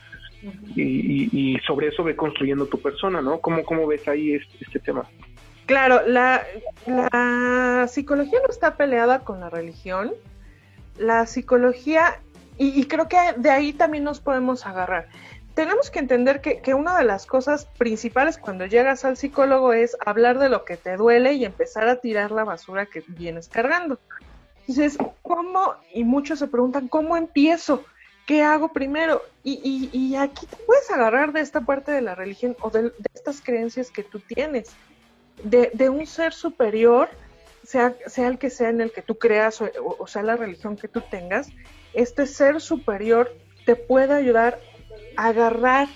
y, 0.76 1.58
sobre 1.66 1.88
eso 1.88 2.04
ve 2.04 2.16
construyendo 2.16 2.68
tu 2.68 2.80
persona, 2.80 3.22
¿no? 3.22 3.40
¿Cómo, 3.40 3.64
cómo 3.64 3.88
ves 3.88 4.08
ahí 4.08 4.34
este, 4.34 4.58
este 4.62 4.80
tema? 4.80 5.08
Claro, 5.66 6.02
la, 6.08 6.46
psicología 7.88 8.40
no 8.42 8.50
está 8.50 8.76
peleada 8.76 9.20
con 9.20 9.40
la 9.40 9.50
religión. 9.50 10.14
La 10.98 11.26
psicología, 11.26 12.20
y, 12.58 12.80
y, 12.80 12.86
creo 12.86 13.08
que 13.08 13.18
de 13.38 13.50
ahí 13.50 13.74
también 13.74 14.04
nos 14.04 14.22
podemos 14.22 14.66
agarrar 14.66 15.10
tenemos 15.56 15.90
que 15.90 16.00
entender 16.00 16.42
que, 16.42 16.60
que, 16.60 16.74
una 16.74 16.98
de 16.98 17.06
las 17.06 17.26
cosas 17.26 17.66
principales 17.78 18.38
cuando 18.38 18.66
llegas 18.66 19.06
al 19.06 19.18
psicólogo 19.18 19.72
es 19.74 19.98
hablar 20.06 20.38
de 20.38 20.50
lo 20.50 20.66
que 20.66 20.76
te 20.76 20.98
duele 20.98 21.34
y 21.34 21.46
empezar 21.46 21.88
a 21.88 21.96
tirar 21.96 22.32
la 22.32 22.44
basura 22.44 22.86
que 22.86 23.04
vienes 23.08 23.48
cargando. 23.48 23.98
Entonces, 24.68 24.98
¿cómo? 25.22 25.76
Y 25.94 26.04
muchos 26.04 26.40
se 26.40 26.48
preguntan, 26.48 26.90
¿cómo 26.90 27.16
empiezo? 27.16 27.86
¿Qué 28.28 28.44
hago 28.44 28.74
primero? 28.74 29.22
Y, 29.44 29.62
y, 29.64 29.98
y 29.98 30.16
aquí 30.18 30.46
te 30.46 30.58
puedes 30.58 30.92
agarrar 30.92 31.32
de 31.32 31.40
esta 31.40 31.62
parte 31.62 31.92
de 31.92 32.02
la 32.02 32.16
religión 32.16 32.58
o 32.62 32.70
de, 32.70 32.84
de 32.84 32.94
estas 33.14 33.42
creencias 33.42 33.92
que 33.92 34.04
tú 34.04 34.20
tienes, 34.20 34.76
de, 35.44 35.72
de, 35.74 35.90
un 35.90 36.06
ser 36.06 36.34
superior, 36.34 37.10
sea, 37.64 37.96
sea 38.08 38.28
el 38.28 38.38
que 38.38 38.50
sea 38.50 38.70
en 38.70 38.82
el 38.82 38.92
que 38.92 39.02
tú 39.02 39.18
creas 39.18 39.62
o, 39.62 40.08
sea 40.08 40.24
la 40.24 40.36
religión 40.36 40.78
que 40.78 40.88
tú 40.88 41.02
tengas, 41.02 41.50
este 41.94 42.26
ser 42.26 42.62
superior 42.62 43.36
te 43.66 43.76
puede 43.76 44.14
ayudar 44.14 44.60
agarrar 45.18 45.88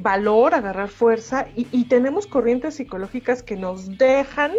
valor, 0.00 0.54
agarrar 0.54 0.88
fuerza 0.88 1.46
y, 1.54 1.88
tenemos 1.88 2.26
corrientes 2.26 2.74
psicológicas 2.74 3.42
que 3.42 3.56
nos 3.56 3.96
dejan 3.98 4.52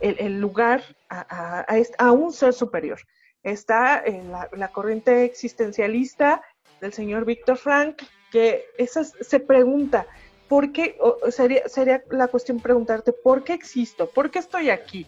el, 0.00 0.40
lugar 0.40 0.82
a, 1.08 2.12
un 2.12 2.32
ser 2.32 2.52
superior. 2.52 3.00
Está 3.42 4.04
la, 4.06 4.48
la, 4.52 4.68
corriente 4.68 5.24
existencialista 5.24 6.42
del 6.80 6.92
señor 6.92 7.24
Víctor 7.24 7.56
Frank, 7.56 8.02
que 8.30 8.64
esa 8.78 9.04
se 9.04 9.40
pregunta, 9.40 10.06
¿por 10.52 10.70
qué? 10.70 10.98
sería, 11.30 11.66
sería 11.66 12.02
la 12.10 12.28
cuestión 12.28 12.60
preguntarte, 12.60 13.14
¿por 13.14 13.42
qué 13.42 13.54
existo? 13.54 14.10
¿Por 14.10 14.30
qué 14.30 14.38
estoy 14.38 14.68
aquí? 14.68 15.06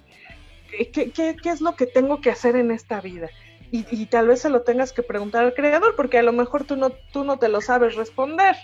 ¿Qué, 0.71 1.11
qué, 1.11 1.37
qué 1.37 1.51
es 1.51 1.61
lo 1.61 1.77
que 1.77 1.85
tengo 1.85 2.23
que 2.23 2.31
hacer 2.31 2.57
en 2.57 2.71
esta 2.71 3.03
vida? 3.03 3.29
y, 3.71 4.07
tal 4.07 4.29
vez 4.29 4.41
se 4.41 4.49
lo 4.49 4.63
tengas 4.63 4.95
que 4.95 5.03
preguntar 5.03 5.45
al 5.45 5.53
creador 5.53 5.97
porque 5.97 6.17
a 6.17 6.23
lo 6.23 6.33
mejor 6.33 6.65
tú 6.65 6.77
no, 6.77 6.91
tú 7.13 7.25
no 7.25 7.39
te 7.39 7.51
lo 7.51 7.61
sabes 7.61 7.95
responder. 7.95 8.57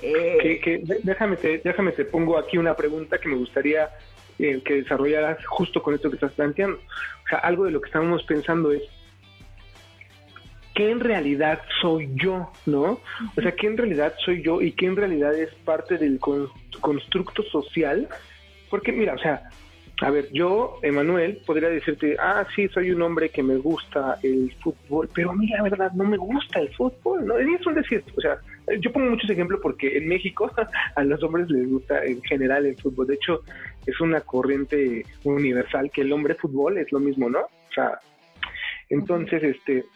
Eh, 0.00 0.78
déjame, 1.02 1.36
te, 1.38 1.58
déjame 1.58 1.90
te 1.90 2.04
pongo 2.04 2.38
aquí 2.38 2.56
una 2.56 2.76
pregunta 2.76 3.18
que 3.18 3.28
me 3.28 3.36
gustaría 3.36 3.90
eh, 4.38 4.62
que 4.64 4.74
desarrollaras 4.74 5.44
justo 5.46 5.82
con 5.82 5.94
esto 5.94 6.08
que 6.08 6.16
estás 6.16 6.34
planteando. 6.34 6.76
O 6.76 7.28
sea, 7.28 7.38
algo 7.38 7.64
de 7.64 7.72
lo 7.72 7.80
que 7.80 7.86
estamos 7.86 8.22
pensando 8.22 8.70
es, 8.70 8.82
¿qué 10.76 10.90
en 10.90 11.00
realidad 11.00 11.60
soy 11.80 12.10
yo? 12.14 12.52
¿No? 12.66 13.00
O 13.36 13.40
sea, 13.40 13.52
¿qué 13.52 13.66
en 13.66 13.76
realidad 13.76 14.14
soy 14.24 14.42
yo 14.42 14.60
y 14.60 14.72
qué 14.72 14.86
en 14.86 14.96
realidad 14.96 15.34
es 15.34 15.52
parte 15.64 15.96
del 15.96 16.20
constructo 16.20 17.42
social? 17.44 18.08
Porque 18.70 18.92
mira, 18.92 19.14
o 19.14 19.18
sea, 19.18 19.48
a 20.02 20.10
ver, 20.10 20.30
yo, 20.30 20.78
Emanuel, 20.82 21.40
podría 21.46 21.70
decirte, 21.70 22.16
ah, 22.20 22.46
sí, 22.54 22.68
soy 22.68 22.90
un 22.90 23.00
hombre 23.00 23.30
que 23.30 23.42
me 23.42 23.56
gusta 23.56 24.18
el 24.22 24.52
fútbol, 24.62 25.08
pero 25.14 25.30
a 25.30 25.34
mí 25.34 25.48
la 25.48 25.62
verdad 25.62 25.90
no 25.92 26.04
me 26.04 26.18
gusta 26.18 26.60
el 26.60 26.68
fútbol, 26.74 27.26
¿no? 27.26 27.38
Es 27.38 27.66
un 27.66 27.74
decir, 27.74 28.04
o 28.14 28.20
sea, 28.20 28.38
yo 28.78 28.92
pongo 28.92 29.10
muchos 29.10 29.30
ejemplos 29.30 29.60
porque 29.62 29.96
en 29.96 30.06
México 30.06 30.52
a 30.96 31.04
los 31.04 31.22
hombres 31.22 31.48
les 31.48 31.70
gusta 31.70 32.04
en 32.04 32.22
general 32.24 32.66
el 32.66 32.76
fútbol. 32.76 33.06
De 33.06 33.14
hecho, 33.14 33.42
es 33.86 33.98
una 34.02 34.20
corriente 34.20 35.06
universal 35.24 35.90
que 35.90 36.02
el 36.02 36.12
hombre 36.12 36.34
fútbol 36.34 36.76
es 36.76 36.92
lo 36.92 37.00
mismo, 37.00 37.30
¿no? 37.30 37.40
O 37.40 37.72
sea, 37.74 37.98
entonces, 38.90 39.42
este, 39.42 39.86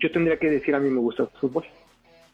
yo 0.00 0.10
tendría 0.10 0.38
que 0.38 0.50
decir 0.50 0.74
a 0.74 0.80
mí 0.80 0.90
me 0.90 1.00
gusta 1.00 1.24
el 1.24 1.28
fútbol. 1.40 1.64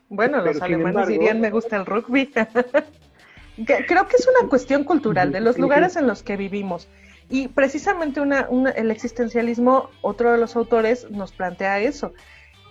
Bueno, 0.09 0.41
los 0.43 0.61
alemanes 0.61 1.09
dirían 1.09 1.41
me 1.41 1.51
gusta 1.51 1.77
el 1.77 1.87
rugby. 1.87 2.31
creo 3.67 4.09
que 4.09 4.17
es 4.17 4.29
una 4.29 4.49
cuestión 4.49 4.85
cultural 4.85 5.33
de 5.33 5.41
los 5.41 5.59
lugares 5.59 5.97
en 5.97 6.07
los 6.07 6.23
que 6.23 6.37
vivimos. 6.37 6.89
Y 7.29 7.49
precisamente 7.49 8.21
una, 8.21 8.41
el 8.75 8.91
existencialismo, 8.91 9.89
otro 10.03 10.33
de 10.33 10.39
los 10.39 10.57
autores, 10.57 11.09
nos 11.11 11.31
plantea 11.31 11.79
eso. 11.79 12.13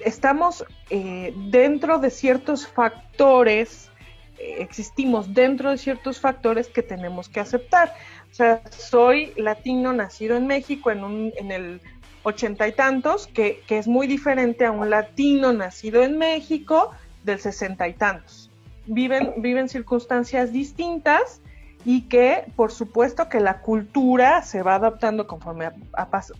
Estamos 0.01 0.65
eh, 0.89 1.33
dentro 1.49 1.99
de 1.99 2.09
ciertos 2.09 2.67
factores, 2.67 3.89
eh, 4.37 4.57
existimos 4.59 5.33
dentro 5.33 5.71
de 5.71 5.77
ciertos 5.77 6.19
factores 6.19 6.67
que 6.67 6.83
tenemos 6.83 7.29
que 7.29 7.39
aceptar. 7.39 7.93
O 8.29 8.33
sea, 8.33 8.61
soy 8.69 9.33
latino 9.37 9.93
nacido 9.93 10.35
en 10.35 10.47
México 10.47 10.91
en, 10.91 11.03
un, 11.05 11.33
en 11.37 11.51
el 11.51 11.81
ochenta 12.23 12.67
y 12.67 12.73
tantos, 12.73 13.27
que, 13.27 13.61
que 13.67 13.77
es 13.77 13.87
muy 13.87 14.07
diferente 14.07 14.65
a 14.65 14.71
un 14.71 14.89
latino 14.89 15.53
nacido 15.53 16.03
en 16.03 16.17
México 16.17 16.91
del 17.23 17.39
sesenta 17.39 17.87
y 17.87 17.93
tantos 17.93 18.49
viven, 18.89 19.33
viven 19.37 19.69
circunstancias 19.69 20.51
distintas 20.51 21.41
y 21.85 22.01
que 22.09 22.45
por 22.55 22.71
supuesto 22.71 23.29
que 23.29 23.39
la 23.39 23.61
cultura 23.61 24.41
se 24.41 24.61
va 24.63 24.75
adaptando 24.75 25.27
conforme 25.27 25.71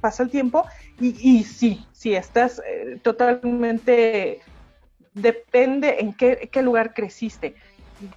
pasa 0.02 0.24
el 0.24 0.30
tiempo 0.30 0.66
y, 1.00 1.16
y 1.22 1.44
sí, 1.44 1.86
sí, 1.94 2.14
estás 2.14 2.62
eh, 2.68 3.00
totalmente, 3.02 4.42
depende 5.14 5.98
en 6.00 6.14
qué, 6.14 6.50
qué 6.52 6.62
lugar 6.62 6.94
creciste. 6.94 7.56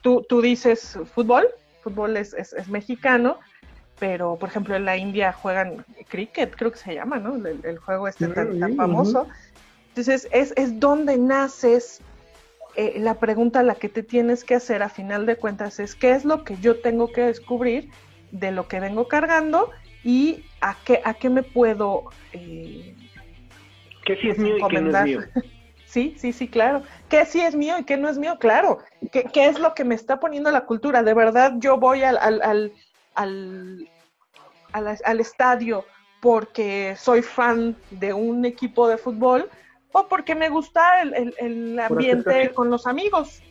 Tú, 0.01 0.25
tú, 0.29 0.41
dices 0.41 0.99
fútbol, 1.15 1.47
fútbol 1.83 2.17
es, 2.17 2.35
es, 2.35 2.69
mexicano, 2.69 3.39
pero 4.03 4.35
por 4.35 4.49
ejemplo 4.49 4.75
en 4.75 4.85
la 4.85 4.97
India 4.97 5.33
juegan 5.33 5.85
cricket, 6.09 6.57
creo 6.57 6.73
que 6.73 6.79
se 6.79 6.93
llama, 6.93 7.19
¿no? 7.21 7.37
El, 7.47 7.79
juego 7.79 8.09
este 8.09 8.27
tan, 8.27 8.59
tan 8.59 8.75
famoso. 8.75 9.29
Entonces 9.91 10.27
es, 10.33 10.53
es 10.57 10.81
donde 10.81 11.17
naces, 11.19 12.01
eh, 12.75 12.95
la 12.99 13.15
pregunta 13.21 13.61
a 13.61 13.63
la 13.63 13.77
que 13.77 13.89
te 13.89 14.03
tienes 14.03 14.43
que 14.43 14.57
hacer 14.57 14.83
a 14.83 14.89
final 14.89 15.25
de 15.25 15.37
cuentas 15.37 15.79
es 15.79 15.95
qué 15.95 16.11
es 16.11 16.25
lo 16.25 16.43
que 16.43 16.57
yo 16.57 16.81
tengo 16.81 17.13
que 17.13 17.21
descubrir 17.21 17.91
de 18.33 18.51
lo 18.51 18.67
que 18.67 18.81
vengo 18.81 19.07
cargando 19.07 19.71
y 20.03 20.47
a 20.61 20.77
qué, 20.85 21.01
a 21.05 21.15
qué 21.15 21.31
me 21.31 21.45
puedo... 21.45 22.07
Eh, 22.33 22.97
¿Qué 24.05 24.17
sí 24.17 24.31
es 24.31 24.39
mío 24.39 24.59
y 24.59 24.69
qué 24.69 24.81
no 24.81 24.99
es 24.99 25.05
mío? 25.05 25.21
sí, 25.87 26.17
sí, 26.19 26.33
sí, 26.33 26.49
claro. 26.49 26.83
¿Qué 27.09 27.25
sí 27.25 27.41
es 27.41 27.55
mío 27.55 27.79
y 27.79 27.85
qué 27.85 27.97
no 27.97 28.09
es 28.09 28.19
mío? 28.19 28.37
Claro. 28.41 28.81
¿Qué, 29.13 29.27
qué 29.33 29.47
es 29.47 29.61
lo 29.61 29.75
que 29.75 29.85
me 29.85 29.95
está 29.95 30.19
poniendo 30.19 30.51
la 30.51 30.63
cultura? 30.63 31.05
De 31.05 31.15
verdad 31.15 31.53
yo 31.59 31.77
voy 31.77 32.03
al, 32.03 32.19
al, 32.19 32.43
al, 32.43 32.73
al, 33.15 33.89
al 34.73 35.21
estadio 35.21 35.85
porque 36.21 36.95
soy 36.97 37.23
fan 37.23 37.77
de 37.91 38.13
un 38.13 38.45
equipo 38.45 38.89
de 38.89 38.97
fútbol 38.97 39.51
o 39.93 40.09
porque 40.09 40.35
me 40.35 40.49
gusta 40.49 41.03
el, 41.03 41.35
el, 41.39 41.79
ambiente 41.79 42.51
con 42.55 42.71
los 42.71 42.87
amigos. 42.87 43.43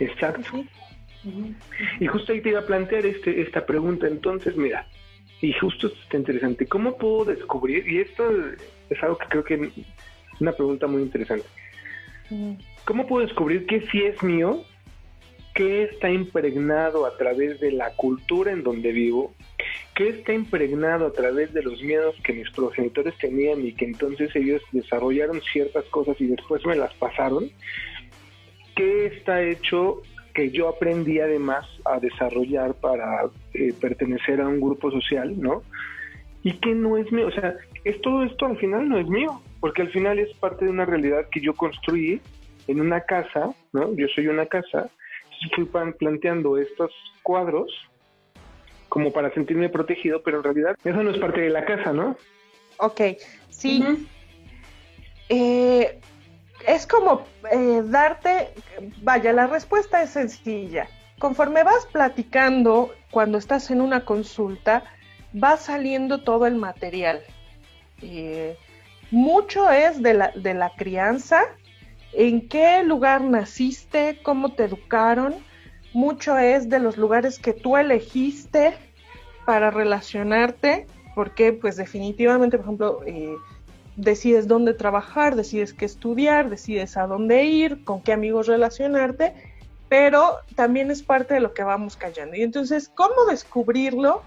Exacto. 0.00 0.64
Y 2.00 2.06
justo 2.06 2.32
ahí 2.32 2.40
te 2.40 2.50
iba 2.50 2.60
a 2.60 2.66
plantear 2.66 3.04
este, 3.04 3.40
esta 3.42 3.66
pregunta, 3.66 4.06
entonces, 4.06 4.56
mira, 4.56 4.86
y 5.40 5.52
justo 5.52 5.88
esto 5.88 6.00
está 6.02 6.16
interesante, 6.16 6.66
¿cómo 6.66 6.96
puedo 6.96 7.26
descubrir? 7.26 7.86
Y 7.86 8.00
esto 8.00 8.24
es 8.88 9.02
algo 9.02 9.18
que 9.18 9.26
creo 9.26 9.44
que 9.44 9.54
es 9.54 10.40
una 10.40 10.52
pregunta 10.52 10.86
muy 10.86 11.02
interesante. 11.02 11.46
¿Cómo 12.84 13.06
puedo 13.06 13.26
descubrir 13.26 13.66
qué 13.66 13.82
sí 13.90 14.02
es 14.02 14.22
mío, 14.22 14.64
qué 15.58 15.82
está 15.82 16.08
impregnado 16.08 17.04
a 17.04 17.16
través 17.16 17.58
de 17.58 17.72
la 17.72 17.90
cultura 17.96 18.52
en 18.52 18.62
donde 18.62 18.92
vivo, 18.92 19.34
qué 19.96 20.10
está 20.10 20.32
impregnado 20.32 21.08
a 21.08 21.12
través 21.12 21.52
de 21.52 21.64
los 21.64 21.82
miedos 21.82 22.14
que 22.22 22.32
mis 22.32 22.48
progenitores 22.52 23.18
tenían 23.18 23.66
y 23.66 23.72
que 23.72 23.86
entonces 23.86 24.30
ellos 24.36 24.62
desarrollaron 24.70 25.40
ciertas 25.52 25.84
cosas 25.86 26.14
y 26.20 26.28
después 26.28 26.64
me 26.64 26.76
las 26.76 26.94
pasaron, 26.94 27.50
qué 28.76 29.06
está 29.06 29.42
hecho 29.42 30.00
que 30.32 30.52
yo 30.52 30.68
aprendí 30.68 31.18
además 31.18 31.66
a 31.84 31.98
desarrollar 31.98 32.74
para 32.74 33.24
eh, 33.52 33.74
pertenecer 33.80 34.40
a 34.40 34.46
un 34.46 34.60
grupo 34.60 34.92
social, 34.92 35.42
¿no? 35.42 35.64
Y 36.44 36.52
qué 36.60 36.72
no 36.72 36.98
es 36.98 37.10
mío, 37.10 37.26
o 37.26 37.32
sea, 37.32 37.56
es 37.82 38.00
todo 38.00 38.22
esto 38.22 38.46
al 38.46 38.58
final 38.58 38.88
no 38.88 38.96
es 38.96 39.08
mío, 39.08 39.42
porque 39.58 39.82
al 39.82 39.90
final 39.90 40.20
es 40.20 40.32
parte 40.36 40.66
de 40.66 40.70
una 40.70 40.84
realidad 40.84 41.26
que 41.32 41.40
yo 41.40 41.52
construí 41.54 42.20
en 42.68 42.80
una 42.80 43.00
casa, 43.00 43.50
¿no? 43.72 43.92
Yo 43.96 44.06
soy 44.14 44.28
una 44.28 44.46
casa, 44.46 44.88
fui 45.54 45.64
planteando 45.64 46.58
estos 46.58 46.90
cuadros 47.22 47.70
como 48.88 49.12
para 49.12 49.32
sentirme 49.34 49.68
protegido, 49.68 50.22
pero 50.22 50.38
en 50.38 50.44
realidad 50.44 50.76
eso 50.82 51.02
no 51.02 51.10
es 51.10 51.18
parte 51.18 51.42
de 51.42 51.50
la 51.50 51.64
casa, 51.64 51.92
¿no? 51.92 52.16
Ok, 52.78 53.00
sí. 53.50 54.06
Eh, 55.28 56.00
es 56.66 56.86
como 56.86 57.26
eh, 57.52 57.82
darte, 57.84 58.48
vaya, 59.02 59.32
la 59.32 59.46
respuesta 59.46 60.02
es 60.02 60.10
sencilla. 60.10 60.88
Conforme 61.18 61.64
vas 61.64 61.86
platicando, 61.92 62.92
cuando 63.10 63.38
estás 63.38 63.70
en 63.70 63.80
una 63.80 64.04
consulta, 64.04 64.84
va 65.34 65.56
saliendo 65.56 66.22
todo 66.22 66.46
el 66.46 66.54
material. 66.54 67.20
Eh, 68.00 68.56
mucho 69.10 69.70
es 69.70 70.02
de 70.02 70.14
la, 70.14 70.32
de 70.34 70.54
la 70.54 70.70
crianza, 70.76 71.42
en 72.12 72.48
qué 72.48 72.82
lugar 72.84 73.22
naciste, 73.22 74.20
cómo 74.22 74.54
te 74.54 74.64
educaron, 74.64 75.34
mucho 75.92 76.38
es 76.38 76.68
de 76.68 76.78
los 76.78 76.96
lugares 76.96 77.38
que 77.38 77.52
tú 77.52 77.76
elegiste 77.76 78.74
para 79.46 79.70
relacionarte, 79.70 80.86
porque 81.14 81.52
pues 81.52 81.76
definitivamente, 81.76 82.58
por 82.58 82.66
ejemplo, 82.66 83.00
eh, 83.06 83.34
decides 83.96 84.46
dónde 84.46 84.74
trabajar, 84.74 85.34
decides 85.34 85.72
qué 85.72 85.84
estudiar, 85.84 86.50
decides 86.50 86.96
a 86.96 87.06
dónde 87.06 87.44
ir, 87.44 87.84
con 87.84 88.02
qué 88.02 88.12
amigos 88.12 88.46
relacionarte, 88.46 89.34
pero 89.88 90.36
también 90.54 90.90
es 90.90 91.02
parte 91.02 91.34
de 91.34 91.40
lo 91.40 91.54
que 91.54 91.64
vamos 91.64 91.96
callando. 91.96 92.36
Y 92.36 92.42
entonces, 92.42 92.90
¿cómo 92.94 93.24
descubrirlo? 93.28 94.22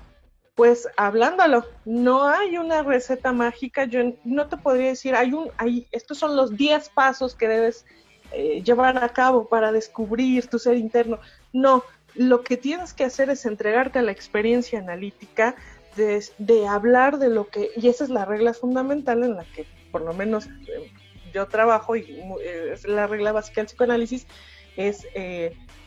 Pues 0.61 0.87
hablándolo. 0.95 1.65
No 1.85 2.27
hay 2.27 2.59
una 2.59 2.83
receta 2.83 3.33
mágica, 3.33 3.85
yo 3.85 4.13
no 4.23 4.45
te 4.45 4.57
podría 4.57 4.89
decir, 4.89 5.15
hay 5.15 5.33
un, 5.33 5.49
hay, 5.57 5.87
estos 5.91 6.19
son 6.19 6.35
los 6.35 6.55
10 6.55 6.89
pasos 6.89 7.33
que 7.33 7.47
debes 7.47 7.83
eh, 8.31 8.61
llevar 8.61 9.03
a 9.03 9.09
cabo 9.09 9.49
para 9.49 9.71
descubrir 9.71 10.45
tu 10.45 10.59
ser 10.59 10.77
interno. 10.77 11.17
No, 11.51 11.83
lo 12.13 12.43
que 12.43 12.57
tienes 12.57 12.93
que 12.93 13.05
hacer 13.05 13.31
es 13.31 13.47
entregarte 13.47 13.97
a 13.97 14.01
la 14.03 14.11
experiencia 14.11 14.77
analítica, 14.77 15.55
de, 15.95 16.67
hablar 16.67 17.17
de 17.17 17.29
lo 17.29 17.47
que, 17.47 17.71
y 17.75 17.87
esa 17.87 18.03
es 18.03 18.11
la 18.11 18.25
regla 18.25 18.53
fundamental 18.53 19.23
en 19.23 19.37
la 19.37 19.45
que 19.45 19.65
por 19.91 20.01
lo 20.01 20.13
menos 20.13 20.45
eh, 20.45 20.91
yo 21.33 21.47
trabajo 21.47 21.95
y 21.95 22.01
eh, 22.43 22.73
es 22.73 22.87
la 22.87 23.07
regla 23.07 23.31
básica 23.31 23.61
del 23.61 23.65
psicoanálisis, 23.65 24.27
es 24.77 25.07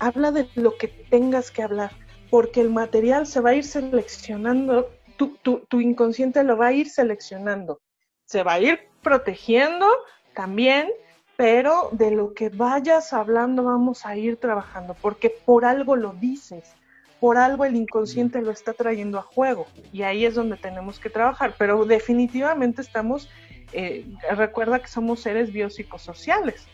habla 0.01 0.33
de 0.33 0.49
lo 0.57 0.77
que 0.77 0.89
tengas 0.89 1.53
que 1.53 1.63
hablar, 1.63 1.93
porque 2.35 2.61
el 2.61 2.71
material 2.71 3.29
se 3.29 3.41
va 3.41 3.51
a 3.51 3.55
ir 3.55 3.63
seleccionando, 3.63 4.91
tu, 5.17 5.37
tu, 5.37 5.61
tu 5.69 5.81
inconsciente 5.81 6.43
lo 6.43 6.57
va 6.57 6.67
a 6.67 6.73
ir 6.73 6.91
seleccionando, 6.91 7.81
se 8.25 8.43
va 8.43 8.55
a 8.55 8.59
ir 8.59 8.81
protegiendo 9.05 9.87
también 10.35 10.89
pero 11.37 11.91
de 11.93 12.11
lo 12.11 12.35
que 12.35 12.49
vayas 12.49 13.13
hablando 13.13 13.63
vamos 13.63 14.05
a 14.05 14.17
ir 14.17 14.37
trabajando, 14.39 14.97
porque 15.01 15.31
por 15.31 15.65
algo 15.65 15.95
lo 15.95 16.13
dices, 16.15 16.75
por 17.21 17.39
algo 17.39 17.65
el 17.65 17.77
inconsciente 17.77 18.43
lo 18.43 18.51
está 18.51 18.73
trayendo 18.73 19.21
a 19.21 19.23
juego, 19.23 19.69
y 19.93 20.03
ahí 20.03 20.25
es 20.25 20.35
donde 20.35 20.57
tenemos 20.57 20.99
que 20.99 21.11
trabajar, 21.11 21.55
pero 21.57 21.85
definitivamente 21.85 22.83
estamos, 22.83 23.31
eh, 23.73 24.05
recuerda 24.33 24.81
que 24.81 24.89
somos 24.89 25.21
seres 25.21 25.53
biopsicosociales, 25.53 26.67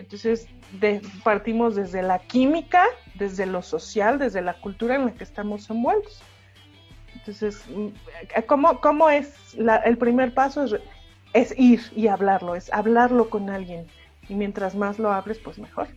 entonces 0.00 0.48
partimos 1.24 1.76
desde 1.76 2.02
la 2.02 2.18
química, 2.18 2.84
desde 3.14 3.46
lo 3.46 3.62
social, 3.62 4.18
desde 4.18 4.42
la 4.42 4.54
cultura 4.54 4.96
en 4.96 5.06
la 5.06 5.14
que 5.14 5.24
estamos 5.24 5.68
envueltos. 5.70 6.22
Entonces, 7.14 7.64
¿cómo, 8.46 8.80
cómo 8.80 9.10
es 9.10 9.34
el 9.84 9.98
primer 9.98 10.32
paso? 10.34 10.64
Es, 10.64 10.80
es 11.32 11.58
ir 11.58 11.80
y 11.94 12.08
hablarlo, 12.08 12.54
es 12.54 12.72
hablarlo 12.72 13.30
con 13.30 13.50
alguien 13.50 13.86
y 14.28 14.34
mientras 14.34 14.74
más 14.74 14.98
lo 14.98 15.12
hables, 15.12 15.38
pues 15.38 15.58
mejor. 15.58 15.88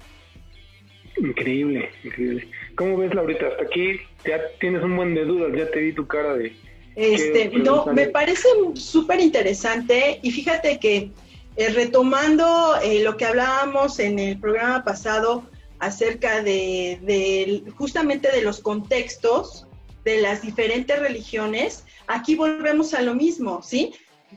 Increíble, 1.18 1.90
increíble. 2.04 2.48
¿Cómo 2.76 2.98
ves, 2.98 3.14
Laurita? 3.14 3.48
Hasta 3.48 3.64
aquí 3.64 4.00
ya 4.26 4.42
tienes 4.60 4.84
un 4.84 4.96
buen 4.96 5.14
de 5.14 5.26
dudas, 5.26 5.52
ya 5.56 5.70
te 5.70 5.80
vi 5.80 5.94
tu 5.94 6.08
cara 6.08 6.34
de... 6.34 6.54
Este, 6.96 7.50
no, 7.50 7.88
me 7.88 8.08
parece 8.08 8.48
súper 8.76 9.20
interesante 9.20 10.20
y 10.22 10.32
fíjate 10.32 10.80
que 10.80 11.12
eh, 11.56 11.70
retomando 11.70 12.76
eh, 12.82 13.04
lo 13.04 13.18
que 13.18 13.26
hablábamos 13.26 14.00
en 14.00 14.20
el 14.20 14.40
programa 14.40 14.84
pasado 14.84 15.50
acerca 15.80 16.42
de, 16.42 17.00
de, 17.02 17.72
justamente 17.78 18.32
de 18.32 18.42
los 18.42 18.60
contextos 18.60 19.68
de 20.04 20.22
las 20.22 20.42
diferentes 20.42 21.00
religiones, 21.00 21.86
aquí 22.08 22.36
volvemos 22.36 22.94
a 22.94 23.02
lo 23.02 23.14
mismo, 23.14 23.62
¿sí? 23.62 23.94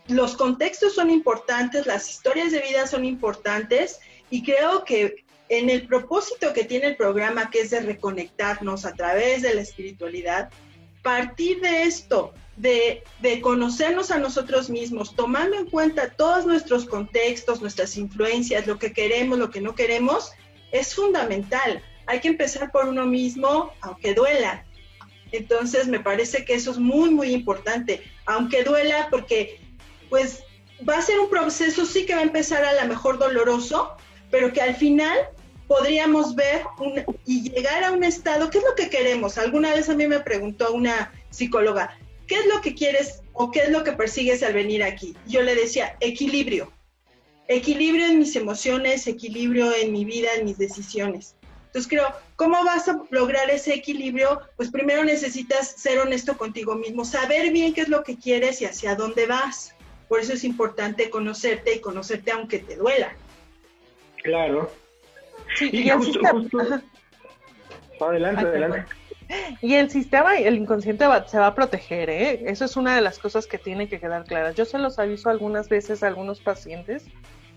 los 0.09 0.37
contextos 0.37 0.95
son 0.95 1.11
importantes, 1.11 1.87
las 1.87 2.09
historias 2.11 2.53
de 2.53 2.61
vida 2.61 2.87
son 2.87 3.05
importantes 3.05 3.99
y 4.31 4.43
creo 4.43 4.85
que 4.85 5.25
en 5.49 5.71
el 5.71 5.87
propósito 5.87 6.53
que 6.53 6.64
tiene 6.64 6.89
el 6.89 6.97
programa, 6.97 7.51
que 7.51 7.61
es 7.61 7.71
de 7.71 7.81
reconectarnos 7.81 8.85
a 8.85 8.95
través 8.95 9.43
de 9.43 9.55
la 9.55 9.61
espiritualidad, 9.61 10.51
partir 11.03 11.61
de 11.61 11.85
esto, 11.85 12.35
de, 12.57 13.03
conocernos 13.43 14.11
a 14.11 14.19
nosotros 14.19 14.71
mismos, 14.71 15.15
tomando 15.15 15.57
en 15.57 15.67
cuenta 15.67 16.11
todos 16.11 16.47
nuestros 16.47 16.87
contextos, 16.87 17.61
nuestras 17.61 17.97
influencias, 17.97 18.67
lo 18.67 18.79
que 18.79 18.93
queremos, 18.93 19.39
lo 19.39 19.51
que 19.51 19.61
no 19.61 19.75
queremos, 19.75 20.33
es 20.73 20.95
fundamental. 20.95 21.83
Hay 22.07 22.21
que 22.21 22.29
empezar 22.29 22.71
por 22.73 22.87
uno 22.87 23.05
mismo, 23.07 23.73
aunque 23.81 24.15
duela. 24.15 24.65
Entonces, 25.33 25.89
me 25.89 26.01
parece 26.01 26.45
que 26.45 26.55
eso 26.55 26.71
es 26.71 26.79
muy, 26.79 27.11
muy 27.11 27.33
importante, 27.33 28.03
aunque 28.27 28.63
duela, 28.63 29.09
porque 29.11 29.61
pues 30.09 30.43
va 30.89 30.99
a 30.99 31.03
ser 31.03 31.19
un 31.19 31.29
proceso 31.29 31.85
sí 31.85 32.07
que 32.07 32.15
va 32.15 32.21
a 32.21 32.25
empezar 32.25 32.65
a 32.65 32.81
lo 32.81 32.89
mejor 32.89 33.19
doloroso, 33.19 33.97
pero 34.31 34.53
que 34.53 34.61
al 34.61 34.77
final 34.77 35.17
podríamos 35.67 36.35
ver 36.37 36.63
y 37.25 37.51
llegar 37.51 37.83
a 37.83 37.93
un 37.93 38.05
estado, 38.05 38.51
¿qué 38.51 38.59
es 38.59 38.65
lo 38.65 38.75
que 38.77 38.89
queremos? 38.89 39.37
Alguna 39.37 39.75
vez 39.75 39.89
a 39.89 39.95
mí 39.95 40.07
me 40.07 40.21
preguntó 40.21 40.73
una 40.73 41.13
psicóloga, 41.31 41.99
¿qué 42.27 42.37
es 42.37 42.47
lo 42.47 42.61
que 42.61 42.74
quieres 42.74 43.22
o 43.33 43.51
qué 43.51 43.61
es 43.61 43.70
lo 43.70 43.85
que 43.85 43.93
persigues 43.93 44.43
al 44.43 44.55
venir 44.55 44.83
aquí? 44.83 45.16
Yo 45.27 45.43
le 45.43 45.55
decía, 45.55 45.97
equilibrio. 46.01 46.72
Equilibrio 47.49 48.07
en 48.07 48.18
mis 48.18 48.35
emociones, 48.35 49.07
equilibrio 49.07 49.72
en 49.74 49.93
mi 49.93 50.05
vida, 50.05 50.31
en 50.37 50.45
mis 50.45 50.59
decisiones. 50.59 51.37
Entonces 51.66 51.89
creo, 51.89 52.07
¿cómo 52.37 52.64
vas 52.64 52.89
a 52.89 53.03
lograr 53.11 53.51
ese 53.51 53.74
equilibrio? 53.74 54.41
Pues 54.57 54.70
primero 54.70 55.05
necesitas 55.05 55.68
ser 55.68 55.99
honesto 55.99 56.37
contigo 56.37 56.74
mismo, 56.74 57.05
saber 57.05 57.53
bien 57.53 57.74
qué 57.74 57.83
es 57.83 57.89
lo 57.89 58.03
que 58.03 58.16
quieres 58.16 58.62
y 58.62 58.64
hacia 58.64 58.97
dónde 58.97 59.27
vas. 59.27 59.74
Por 60.09 60.20
eso 60.20 60.33
es 60.33 60.45
importante 60.45 61.11
conocerte 61.11 61.74
y 61.74 61.81
conocerte 61.81 62.33
aunque 62.33 62.61
te 62.61 62.77
duela. 62.77 63.14
Claro. 64.22 64.72
y, 65.61 65.89
el 65.89 66.03
sistema... 66.03 66.83
Adelante, 68.01 68.43
adelante. 68.43 68.96
Y 69.61 69.74
el 69.74 69.91
sistema, 69.91 70.37
el 70.37 70.57
inconsciente 70.57 71.05
se 71.27 71.39
va 71.39 71.49
a 71.49 71.55
proteger, 71.55 72.11
¿eh? 72.11 72.43
Eso 72.47 72.64
es 72.64 72.77
una 72.77 72.95
de 72.95 73.01
las 73.01 73.18
cosas 73.18 73.47
que 73.47 73.59
tiene 73.59 73.89
que 73.89 73.99
quedar 73.99 74.24
claras. 74.24 74.55
Yo 74.55 74.64
se 74.64 74.79
los 74.79 74.99
aviso 74.99 75.31
algunas 75.31 75.68
veces 75.68 76.03
a 76.03 76.07
algunos 76.07 76.41
pacientes, 76.41 77.05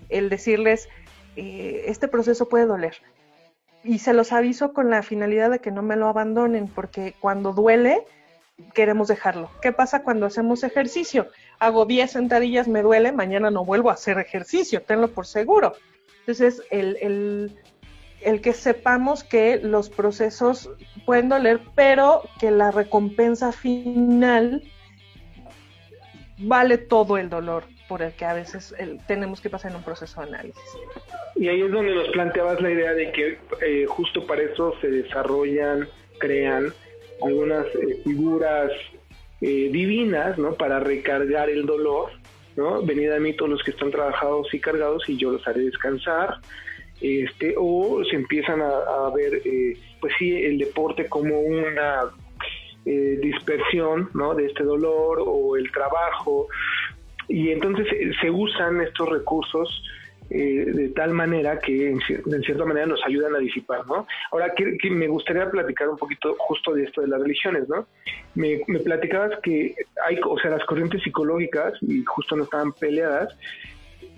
el 0.10 0.30
decirles, 0.30 0.90
eh, 1.36 1.84
este 1.86 2.08
proceso 2.08 2.50
puede 2.50 2.66
doler. 2.66 2.96
Y 3.84 4.00
se 4.00 4.14
los 4.14 4.32
aviso 4.32 4.74
con 4.74 4.90
la 4.90 5.04
finalidad 5.04 5.52
de 5.52 5.60
que 5.60 5.72
no 5.72 5.82
me 5.82 5.96
lo 5.96 6.08
abandonen, 6.08 6.68
porque 6.68 7.14
cuando 7.20 7.54
duele, 7.54 8.04
queremos 8.74 9.08
dejarlo. 9.08 9.50
¿Qué 9.62 9.72
pasa 9.72 10.04
cuando 10.04 10.26
hacemos 10.26 10.64
ejercicio? 10.64 11.28
Hago 11.60 11.86
10 11.86 12.12
sentadillas, 12.12 12.68
me 12.68 12.82
duele, 12.82 13.12
mañana 13.12 13.52
no 13.52 13.64
vuelvo 13.64 13.90
a 13.90 13.94
hacer 13.94 14.18
ejercicio, 14.20 14.82
tenlo 14.82 15.10
por 15.10 15.28
seguro. 15.28 15.74
Entonces, 16.20 16.62
el, 16.70 16.98
el, 17.02 17.60
que 18.42 18.54
sepamos 18.54 19.24
que 19.24 19.60
los 19.62 19.90
procesos 19.90 20.70
pueden 21.06 21.30
doler, 21.30 21.60
pero 21.76 22.24
que 22.40 22.52
la 22.52 22.72
recompensa 22.72 23.52
final 23.52 24.64
vale 26.38 26.78
todo 26.78 27.18
el 27.18 27.30
dolor 27.30 27.64
por 27.88 28.02
el 28.04 28.14
que 28.14 28.26
a 28.26 28.34
veces 28.34 28.74
tenemos 29.08 29.42
que 29.42 29.50
pasar 29.50 29.72
en 29.72 29.78
un 29.78 29.84
proceso 29.84 30.22
de 30.22 30.28
análisis. 30.28 30.64
Y 31.36 31.48
ahí 31.48 31.62
es 31.62 31.72
donde 31.72 31.96
nos 31.96 32.08
planteabas 32.10 32.62
la 32.62 32.70
idea 32.70 32.94
de 32.94 33.12
que 33.12 33.38
eh, 33.62 33.86
justo 33.88 34.26
para 34.28 34.44
eso 34.44 34.76
se 34.80 34.90
desarrollan, 34.90 35.88
crean 36.20 36.72
algunas 37.24 37.66
eh, 37.68 38.02
figuras 38.04 38.72
eh, 39.42 39.70
divinas, 39.72 40.38
¿no? 40.38 40.54
Para 40.54 40.80
recargar 40.80 41.50
el 41.50 41.66
dolor, 41.66 42.12
¿no? 42.56 42.82
Venid 42.84 43.12
a 43.12 43.20
mí 43.20 43.34
todos 43.34 43.52
los 43.52 43.64
que 43.64 43.72
están 43.72 43.90
trabajados 43.90 44.54
y 44.54 44.60
cargados 44.60 45.08
y 45.10 45.18
yo 45.18 45.32
los 45.32 45.48
haré 45.48 45.62
descansar. 45.62 46.36
Este, 47.02 47.56
o 47.58 48.04
se 48.10 48.16
empiezan 48.16 48.62
a, 48.62 49.10
ver, 49.16 49.42
eh, 49.46 49.78
pues 50.00 50.14
sí, 50.18 50.36
el 50.36 50.58
deporte 50.58 51.08
como 51.08 51.40
una 51.40 52.04
eh, 52.86 53.20
dispersión, 53.22 54.10
¿no? 54.14 54.36
De 54.36 54.46
este 54.46 54.64
dolor 54.64 55.24
o 55.26 55.56
el 55.56 55.72
trabajo, 55.72 56.48
y 57.28 57.52
entonces 57.52 57.88
se 58.20 58.30
usan 58.30 58.82
estos 58.82 59.08
recursos 59.08 59.84
eh, 60.32 60.66
de 60.66 60.90
tal 60.90 61.12
manera 61.14 61.58
que 61.60 61.90
en, 61.90 62.00
cierta 62.02 62.64
manera 62.64 62.86
nos 62.86 63.04
ayudan 63.04 63.36
a 63.36 63.40
disipar, 63.40 63.88
¿no? 63.88 64.06
Ahora, 64.32 64.54
que, 64.54 64.90
me 64.92 65.08
gustaría 65.08 65.50
platicar 65.50 65.90
un 65.90 65.98
poquito 65.98 66.36
justo 66.38 66.74
de 66.74 66.84
esto 66.84 67.02
de 67.02 67.08
las 67.08 67.20
religiones, 67.20 67.68
¿no? 67.68 67.88
Me, 68.36 68.60
platicabas 68.84 69.40
que 69.42 69.76
hay, 70.06 70.20
o 70.24 70.38
sea, 70.38 70.52
las 70.52 70.64
corrientes 70.66 71.02
psicológicas, 71.02 71.74
y 71.82 72.04
justo 72.04 72.36
no 72.36 72.44
estaban 72.44 72.74
peleadas, 72.74 73.36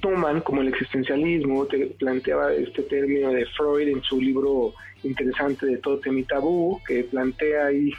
toman 0.02 0.42
como 0.42 0.62
el 0.62 0.68
existencialismo, 0.68 1.66
te 1.66 1.88
planteaba 2.00 2.54
este 2.54 2.84
término 2.84 3.32
de 3.32 3.46
Freud 3.46 3.88
en 3.88 4.02
su 4.04 4.20
libro 4.20 4.74
interesante 5.04 5.66
de 5.66 5.78
Todo 5.78 6.00
mi 6.08 6.24
Tabú, 6.24 6.80
que 6.88 7.04
plantea 7.06 7.68
ahí 7.68 7.92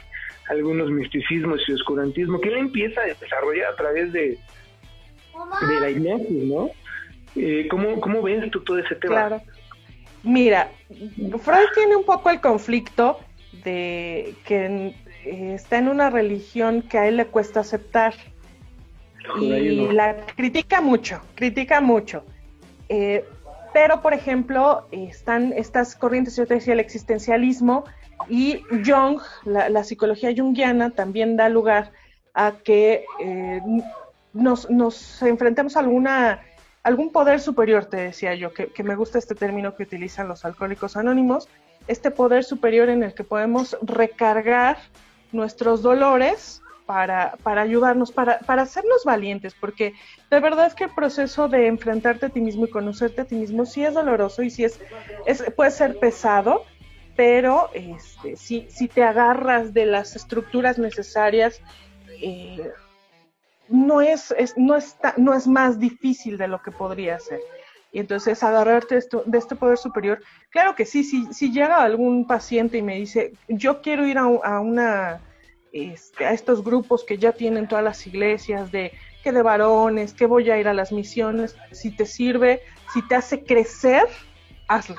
algunos 0.49 0.89
misticismos 0.91 1.61
y 1.67 1.73
oscurantismo, 1.73 2.39
que 2.39 2.49
él 2.49 2.57
empieza 2.57 3.01
a 3.01 3.05
desarrollar 3.05 3.73
a 3.73 3.75
través 3.75 4.11
de, 4.11 4.37
de 5.67 5.79
la 5.79 5.89
hipnosis, 5.89 6.43
¿no? 6.43 6.69
Eh, 7.35 7.67
¿cómo, 7.69 7.99
¿Cómo 7.99 8.21
ves 8.21 8.49
tú 8.51 8.61
todo 8.61 8.77
ese 8.77 8.95
tema? 8.95 9.15
Claro. 9.15 9.41
Mira, 10.23 10.71
Freud 10.89 11.67
tiene 11.73 11.95
un 11.95 12.05
poco 12.05 12.29
el 12.29 12.39
conflicto 12.39 13.19
de 13.63 14.35
que 14.45 14.95
eh, 15.25 15.53
está 15.53 15.77
en 15.77 15.89
una 15.89 16.09
religión 16.09 16.81
que 16.81 16.97
a 16.97 17.07
él 17.07 17.17
le 17.17 17.25
cuesta 17.25 17.61
aceptar 17.61 18.13
y 19.39 19.87
la 19.91 20.15
critica 20.35 20.81
mucho, 20.81 21.21
critica 21.35 21.81
mucho. 21.81 22.23
Eh, 22.89 23.25
pero, 23.73 24.01
por 24.01 24.13
ejemplo, 24.13 24.87
están 24.91 25.53
estas 25.53 25.95
corrientes, 25.95 26.35
yo 26.35 26.45
te 26.45 26.55
decía, 26.55 26.73
el 26.73 26.79
existencialismo 26.79 27.85
y 28.29 28.61
Jung, 28.85 29.19
la, 29.45 29.83
psicología 29.83 30.31
junguiana, 30.35 30.91
también 30.91 31.35
da 31.35 31.49
lugar 31.49 31.91
a 32.33 32.53
que 32.63 33.05
nos, 34.33 34.69
nos 34.69 35.21
enfrentemos 35.23 35.75
a 35.75 35.79
alguna 35.79 36.41
algún 36.83 37.11
poder 37.11 37.39
superior, 37.39 37.85
te 37.85 37.97
decía 37.97 38.35
yo, 38.35 38.53
que, 38.53 38.83
me 38.83 38.95
gusta 38.95 39.17
este 39.17 39.35
término 39.35 39.75
que 39.75 39.83
utilizan 39.83 40.27
los 40.27 40.45
alcohólicos 40.45 40.97
anónimos, 40.97 41.47
este 41.87 42.11
poder 42.11 42.43
superior 42.43 42.89
en 42.89 43.03
el 43.03 43.13
que 43.13 43.23
podemos 43.23 43.77
recargar 43.81 44.77
nuestros 45.31 45.81
dolores 45.81 46.61
para, 46.85 47.37
para 47.43 47.61
ayudarnos, 47.61 48.11
para, 48.11 48.39
para 48.39 48.63
hacernos 48.63 49.03
valientes, 49.05 49.53
porque 49.53 49.93
de 50.29 50.39
verdad 50.39 50.67
es 50.67 50.75
que 50.75 50.85
el 50.85 50.89
proceso 50.91 51.47
de 51.47 51.67
enfrentarte 51.67 52.27
a 52.27 52.29
ti 52.29 52.41
mismo 52.41 52.65
y 52.65 52.69
conocerte 52.69 53.21
a 53.21 53.25
ti 53.25 53.35
mismo 53.35 53.65
sí 53.65 53.83
es 53.83 53.93
doloroso 53.93 54.43
y 54.43 54.49
sí 54.49 54.63
es, 54.63 54.79
es 55.25 55.43
puede 55.55 55.71
ser 55.71 55.99
pesado, 55.99 56.63
pero 57.15 57.69
este, 57.73 58.35
si, 58.35 58.67
si 58.69 58.87
te 58.87 59.03
agarras 59.03 59.73
de 59.73 59.85
las 59.85 60.15
estructuras 60.15 60.77
necesarias, 60.77 61.61
eh, 62.21 62.71
no 63.69 64.01
es, 64.01 64.33
no, 64.57 64.75
está, 64.75 65.13
no 65.17 65.33
es 65.33 65.47
más 65.47 65.79
difícil 65.79 66.37
de 66.37 66.47
lo 66.47 66.61
que 66.61 66.71
podría 66.71 67.19
ser. 67.19 67.39
Y 67.91 67.99
entonces 67.99 68.41
agarrarte 68.43 68.97
esto, 68.97 69.23
de 69.25 69.37
este 69.37 69.55
poder 69.55 69.77
superior, 69.77 70.19
claro 70.49 70.73
que 70.73 70.85
sí, 70.85 71.03
si, 71.03 71.31
si 71.31 71.51
llega 71.51 71.83
algún 71.83 72.25
paciente 72.25 72.79
y 72.79 72.81
me 72.81 72.95
dice, 72.95 73.33
yo 73.47 73.81
quiero 73.81 74.07
ir 74.07 74.17
a, 74.17 74.25
una, 74.25 75.21
este, 75.73 76.25
a 76.25 76.31
estos 76.31 76.63
grupos 76.63 77.03
que 77.03 77.17
ya 77.17 77.33
tienen 77.33 77.67
todas 77.67 77.83
las 77.83 78.07
iglesias 78.07 78.71
de 78.71 78.93
que 79.23 79.33
de 79.33 79.41
varones, 79.41 80.13
que 80.13 80.25
voy 80.25 80.49
a 80.49 80.57
ir 80.57 80.67
a 80.69 80.73
las 80.73 80.91
misiones, 80.91 81.57
si 81.71 81.91
te 81.91 82.05
sirve, 82.05 82.61
si 82.93 83.05
te 83.07 83.15
hace 83.15 83.43
crecer, 83.43 84.03
hazlo. 84.67 84.95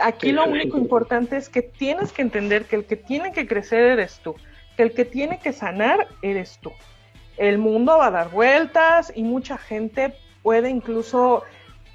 Aquí 0.00 0.32
lo 0.32 0.44
único 0.44 0.78
importante 0.78 1.36
es 1.36 1.48
que 1.48 1.62
tienes 1.62 2.12
que 2.12 2.22
entender 2.22 2.64
que 2.64 2.76
el 2.76 2.84
que 2.84 2.96
tiene 2.96 3.32
que 3.32 3.46
crecer 3.46 3.82
eres 3.82 4.20
tú, 4.22 4.34
que 4.76 4.82
el 4.82 4.92
que 4.92 5.04
tiene 5.04 5.38
que 5.38 5.52
sanar 5.52 6.08
eres 6.22 6.58
tú 6.60 6.72
el 7.40 7.56
mundo 7.56 7.96
va 7.96 8.08
a 8.08 8.10
dar 8.10 8.30
vueltas 8.30 9.10
y 9.16 9.22
mucha 9.22 9.56
gente 9.56 10.12
puede 10.42 10.68
incluso 10.68 11.42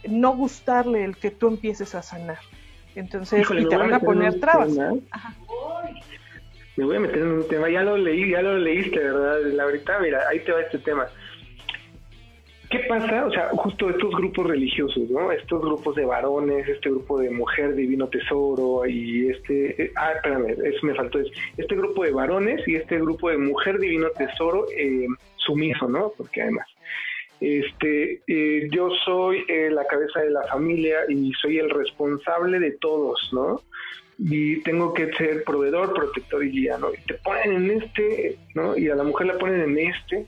no 0.08 0.36
gustarle 0.36 1.06
el 1.06 1.18
que 1.18 1.30
tú 1.30 1.48
empieces 1.48 1.94
a 1.94 2.02
sanar. 2.02 2.40
Entonces, 2.96 3.46
y 3.52 3.68
te 3.68 3.78
van 3.78 3.94
a, 3.94 4.00
poner 4.00 4.40
trabas. 4.40 4.70
Me 6.78 6.86
voy 6.86 6.98
a 6.98 7.00
meter 7.00 7.20
en 7.20 7.32
un 7.32 7.48
tema, 7.48 7.70
ya 7.70 7.84
lo 7.84 7.98
leí, 7.98 8.32
ya 8.32 8.42
lo 8.42 8.58
leíste, 8.58 9.00
¿verdad? 9.00 9.40
Laurita, 9.54 10.00
mira, 10.00 10.28
ahí 10.30 10.40
te 10.40 10.52
va 10.52 10.62
este 10.62 10.80
tema. 10.80 11.08
¿Qué 12.70 12.80
pasa? 12.90 13.26
O 13.26 13.32
sea, 13.32 13.50
justo 13.50 13.90
estos 13.90 14.12
grupos 14.16 14.48
religiosos, 14.48 15.10
¿no? 15.10 15.32
Estos 15.32 15.62
grupos 15.62 15.96
de 15.96 16.06
varones, 16.06 16.68
este 16.68 16.90
grupo 16.90 17.20
de 17.20 17.30
mujer 17.30 17.76
divino 17.76 18.08
tesoro 18.08 18.86
y 18.88 19.30
este... 19.30 19.84
Eh, 19.84 19.92
ah, 19.96 20.14
espérame, 20.14 20.50
eso 20.64 20.86
me 20.86 20.96
faltó. 20.96 21.20
Es, 21.20 21.28
este 21.58 21.76
grupo 21.76 22.04
de 22.04 22.12
varones 22.12 22.68
y 22.68 22.76
este 22.76 22.98
grupo 23.00 23.30
de 23.30 23.38
mujer 23.38 23.80
divino 23.80 24.10
tesoro 24.10 24.66
eh, 24.76 25.08
sumiso, 25.38 25.88
¿no? 25.88 26.12
Porque 26.18 26.42
además... 26.42 26.68
Este, 27.40 28.22
eh, 28.28 28.70
yo 28.72 28.90
soy 29.04 29.46
la 29.70 29.86
cabeza 29.86 30.22
de 30.22 30.32
la 30.32 30.44
familia 30.44 31.00
y 31.10 31.34
soy 31.34 31.60
el 31.60 31.70
responsable 31.70 32.60
de 32.60 32.72
todos, 32.72 33.30
¿no? 33.34 33.62
Y 34.18 34.62
tengo 34.62 34.94
que 34.94 35.12
ser 35.14 35.44
proveedor, 35.44 35.94
protector 35.94 36.44
y 36.44 36.52
guía, 36.52 36.78
¿no? 36.78 36.94
Y 36.94 36.98
te 37.06 37.16
ponen 37.16 37.54
en 37.54 37.82
este, 37.82 38.38
¿no? 38.54 38.78
Y 38.78 38.90
a 38.90 38.96
la 38.96 39.04
mujer 39.04 39.28
la 39.28 39.38
ponen 39.38 39.62
en 39.62 39.78
este, 39.78 40.26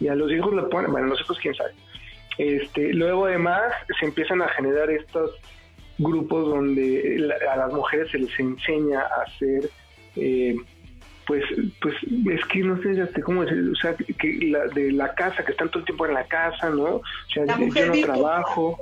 y 0.00 0.08
a 0.08 0.14
los 0.14 0.30
hijos 0.32 0.54
la 0.54 0.68
ponen, 0.68 0.92
bueno, 0.92 1.08
los 1.08 1.20
hijos 1.20 1.38
quién 1.40 1.54
sabe. 1.54 1.72
Este, 2.38 2.92
luego 2.92 3.26
además 3.26 3.62
se 3.98 4.06
empiezan 4.06 4.42
a 4.42 4.48
generar 4.48 4.90
estos 4.90 5.32
grupos 5.98 6.46
donde 6.46 7.30
a 7.50 7.56
las 7.56 7.72
mujeres 7.72 8.10
se 8.10 8.18
les 8.18 8.38
enseña 8.38 9.00
a 9.00 9.22
hacer, 9.22 9.70
eh, 10.16 10.54
pues, 11.26 11.42
pues 11.80 11.94
es 12.30 12.44
que 12.46 12.60
no 12.60 12.80
sé 12.82 13.22
cómo 13.22 13.44
decir, 13.44 13.70
o 13.72 13.76
sea, 13.76 13.94
que 13.94 14.38
la, 14.46 14.66
de 14.66 14.92
la 14.92 15.14
casa, 15.14 15.44
que 15.44 15.52
están 15.52 15.68
todo 15.70 15.80
el 15.80 15.86
tiempo 15.86 16.06
en 16.06 16.14
la 16.14 16.24
casa, 16.24 16.70
¿no? 16.70 16.96
O 16.96 17.02
sea, 17.32 17.44
yo 17.46 17.86
no 17.86 18.00
trabajo. 18.00 18.78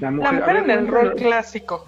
La 0.00 0.10
mujer, 0.10 0.56
en 0.56 0.70
el 0.70 0.88
rol 0.88 1.14
clásico. 1.14 1.86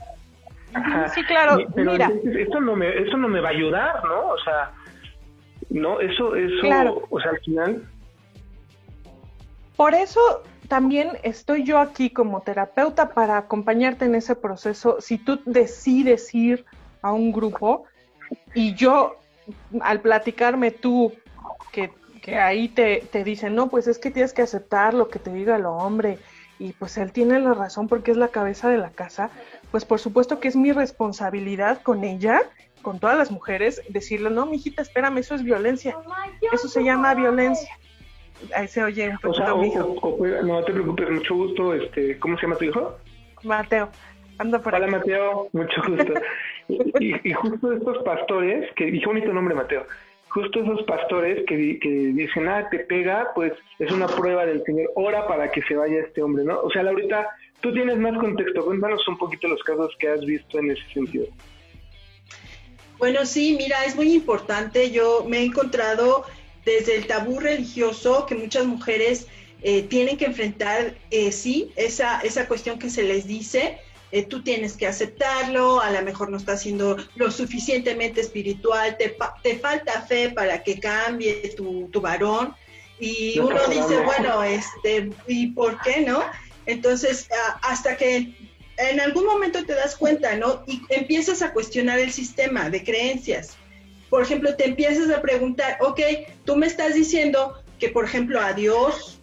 Sí, 1.15 1.25
claro, 1.25 1.59
pero 1.75 1.93
mira. 1.93 2.11
Esto 2.25 2.61
no, 2.61 2.77
me, 2.77 2.89
esto 3.03 3.17
no 3.17 3.29
me 3.29 3.41
va 3.41 3.49
a 3.49 3.53
ayudar, 3.53 4.05
¿no? 4.05 4.29
O 4.29 4.39
sea, 4.39 4.73
no, 5.71 6.01
eso, 6.01 6.35
eso, 6.35 7.07
o 7.11 7.21
sea, 7.21 7.31
al 7.31 7.41
final 7.41 7.83
por 9.77 9.95
eso 9.95 10.43
también 10.69 11.11
estoy 11.23 11.63
yo 11.63 11.79
aquí 11.79 12.11
como 12.11 12.41
terapeuta 12.41 13.11
para 13.11 13.37
acompañarte 13.37 14.07
en 14.07 14.15
ese 14.15 14.35
proceso. 14.35 14.97
Si 15.01 15.19
tú 15.19 15.41
decides 15.45 16.35
ir 16.35 16.65
a 17.03 17.13
un 17.13 17.31
grupo 17.31 17.85
y 18.55 18.75
yo, 18.75 19.17
al 19.81 20.01
platicarme 20.01 20.71
tú, 20.71 21.13
que, 21.71 21.91
ahí 22.37 22.69
te, 22.69 23.05
te 23.13 23.23
dicen, 23.23 23.55
no, 23.55 23.69
pues 23.69 23.87
es 23.87 23.99
que 23.99 24.11
tienes 24.11 24.33
que 24.33 24.43
aceptar 24.43 24.95
lo 24.95 25.09
que 25.09 25.21
te 25.21 25.33
diga 25.33 25.55
el 25.55 25.67
hombre 25.67 26.19
y 26.59 26.73
pues 26.73 26.97
él 26.99 27.13
tiene 27.13 27.39
la 27.41 27.55
razón 27.55 27.89
porque 27.89 28.11
es 28.11 28.17
la 28.17 28.29
cabeza 28.29 28.69
de 28.69 28.79
la 28.79 28.91
casa, 28.91 29.31
pues 29.71 29.85
por 29.85 29.99
supuesto 29.99 30.41
que 30.41 30.49
es 30.49 30.57
mi 30.57 30.73
responsabilidad 30.73 31.83
con 31.83 32.05
ella, 32.05 32.43
con 32.83 33.01
todas 33.01 33.19
las 33.19 33.31
mujeres, 33.31 33.83
decirle, 33.89 34.31
no, 34.31 34.47
mijita, 34.47 34.83
espérame, 34.83 35.19
eso 35.19 35.35
es 35.35 35.43
violencia, 35.43 35.97
eso 36.53 36.69
se 36.69 36.85
llama 36.85 37.15
violencia 37.15 37.77
ahí 38.55 38.69
se 38.69 38.83
oye 38.83 39.09
un 39.09 39.19
poquito 39.19 39.57
mi 39.59 39.69
hijo. 39.69 40.19
no 40.45 40.65
te 40.65 40.73
preocupes, 40.73 41.11
mucho 41.11 41.35
gusto. 41.35 41.75
Este, 41.75 42.19
¿Cómo 42.19 42.37
se 42.37 42.43
llama 42.43 42.57
tu 42.57 42.65
hijo? 42.65 42.97
Mateo. 43.43 43.89
Anda 44.39 44.59
por 44.59 44.75
Hola, 44.75 44.87
Mateo, 44.87 45.49
mucho 45.53 45.83
gusto. 45.89 46.13
y, 47.01 47.33
justo 47.33 47.73
estos 47.73 48.03
pastores, 48.05 48.71
que 48.75 48.87
dije 48.87 49.07
bonito 49.07 49.33
nombre, 49.33 49.55
Mateo, 49.55 49.87
justo 50.37 50.61
esos 50.61 50.83
pastores 50.83 51.47
que, 51.47 51.79
que 51.81 51.89
dicen, 51.89 52.47
ah, 52.47 52.69
te 52.71 52.81
pega, 52.81 53.33
pues 53.35 53.55
es 53.79 53.91
una 53.91 54.07
prueba 54.07 54.45
del 54.45 54.63
Señor, 54.65 54.91
ora 54.95 55.27
para 55.27 55.51
que 55.51 55.63
se 55.63 55.75
vaya 55.75 56.01
este 56.01 56.23
hombre, 56.23 56.45
¿no? 56.45 56.61
O 56.61 56.71
sea, 56.71 56.83
Laurita, 56.83 57.27
tú 57.63 57.73
tienes 57.73 57.97
más 57.97 58.19
contexto, 58.19 58.67
cuéntanos 58.67 59.09
un 59.09 59.17
poquito 59.17 59.49
los 59.49 59.63
casos 59.63 59.97
que 59.99 60.09
has 60.09 60.21
visto 60.21 60.59
en 60.59 60.73
ese 60.73 60.83
sentido. 60.93 61.27
Bueno, 62.99 63.25
sí, 63.25 63.57
mira, 63.57 63.83
es 63.87 63.97
muy 63.97 64.13
importante. 64.13 64.91
Yo 64.91 65.25
me 65.27 65.39
he 65.39 65.45
encontrado 65.45 66.25
desde 66.67 66.97
el 66.97 67.07
tabú 67.07 67.41
religioso 67.41 68.27
que 68.27 68.35
muchas 68.35 68.67
mujeres 68.67 69.29
eh, 69.63 69.85
tienen 69.85 70.19
que 70.19 70.27
enfrentar, 70.27 70.97
eh, 71.11 71.33
sí, 71.33 71.73
esa, 71.77 72.21
esa 72.21 72.47
cuestión 72.47 72.79
que 72.79 72.91
se 72.91 73.05
les 73.05 73.27
dice, 73.27 73.79
eh, 74.13 74.25
tú 74.25 74.43
tienes 74.43 74.77
que 74.77 74.87
aceptarlo, 74.87 75.81
a 75.81 75.91
lo 75.91 76.03
mejor 76.03 76.31
no 76.31 76.37
estás 76.37 76.63
siendo 76.63 76.97
lo 77.17 77.31
suficientemente 77.31 78.21
espiritual, 78.21 78.97
te, 78.97 79.17
te 79.43 79.59
falta 79.59 80.03
fe 80.03 80.31
para 80.31 80.63
que 80.63 80.79
cambie 80.79 81.55
tu, 81.57 81.89
tu 81.89 82.01
varón. 82.01 82.55
Y 82.99 83.39
uno 83.39 83.61
dice, 83.69 83.99
bueno, 84.05 84.43
este, 84.43 85.11
¿y 85.27 85.49
por 85.49 85.81
qué 85.83 86.01
no? 86.01 86.23
Entonces, 86.65 87.29
hasta 87.63 87.97
que 87.97 88.33
en 88.79 89.01
algún 89.01 89.27
momento 89.27 89.65
te 89.65 89.75
das 89.75 89.97
cuenta, 89.97 90.35
¿no? 90.37 90.63
Y 90.67 90.81
empiezas 90.89 91.43
a 91.43 91.53
cuestionar 91.53 91.99
el 91.99 92.13
sistema 92.13 92.71
de 92.71 92.83
creencias 92.83 93.57
por 94.09 94.23
ejemplo, 94.23 94.55
te 94.57 94.67
empiezas 94.67 95.11
a 95.11 95.21
preguntar, 95.21 95.79
ok, 95.81 96.01
tú 96.45 96.57
me 96.57 96.67
estás 96.67 96.95
diciendo 96.95 97.55
que, 97.79 97.89
por 97.89 98.05
ejemplo, 98.05 98.41
a 98.41 98.53
Dios, 98.53 99.16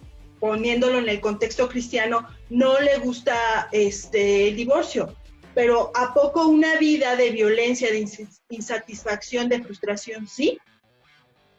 poniéndolo 0.44 0.98
en 0.98 1.08
el 1.08 1.22
contexto 1.22 1.70
cristiano, 1.70 2.28
no 2.50 2.78
le 2.78 2.98
gusta 2.98 3.70
este 3.72 4.48
el 4.48 4.56
divorcio. 4.56 5.16
pero 5.54 5.90
¿a 5.94 6.12
poco 6.12 6.48
una 6.48 6.76
vida 6.76 7.16
de 7.16 7.30
violencia, 7.30 7.90
de 7.90 8.06
insatisfacción, 8.50 9.48
de 9.48 9.62
frustración, 9.62 10.28
sí? 10.28 10.58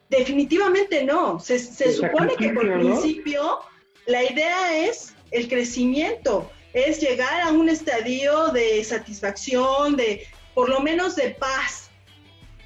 Definitivamente 0.08 1.04
no. 1.04 1.40
Se, 1.40 1.58
supone 1.58 2.36
que 2.36 2.50
por 2.50 2.72
principio 2.78 3.62
la 4.06 4.24
idea 4.24 4.86
es 4.86 5.16
el 5.32 5.48
crecimiento, 5.48 6.52
es 6.74 7.02
llegar 7.02 7.42
a 7.42 7.50
un 7.54 7.70
estadio 7.70 8.50
de 8.50 8.84
satisfacción, 8.84 9.96
de 9.96 10.28
por 10.54 10.70
lo 10.70 10.80
menos 10.82 11.16
de 11.16 11.32
paz, 11.32 11.90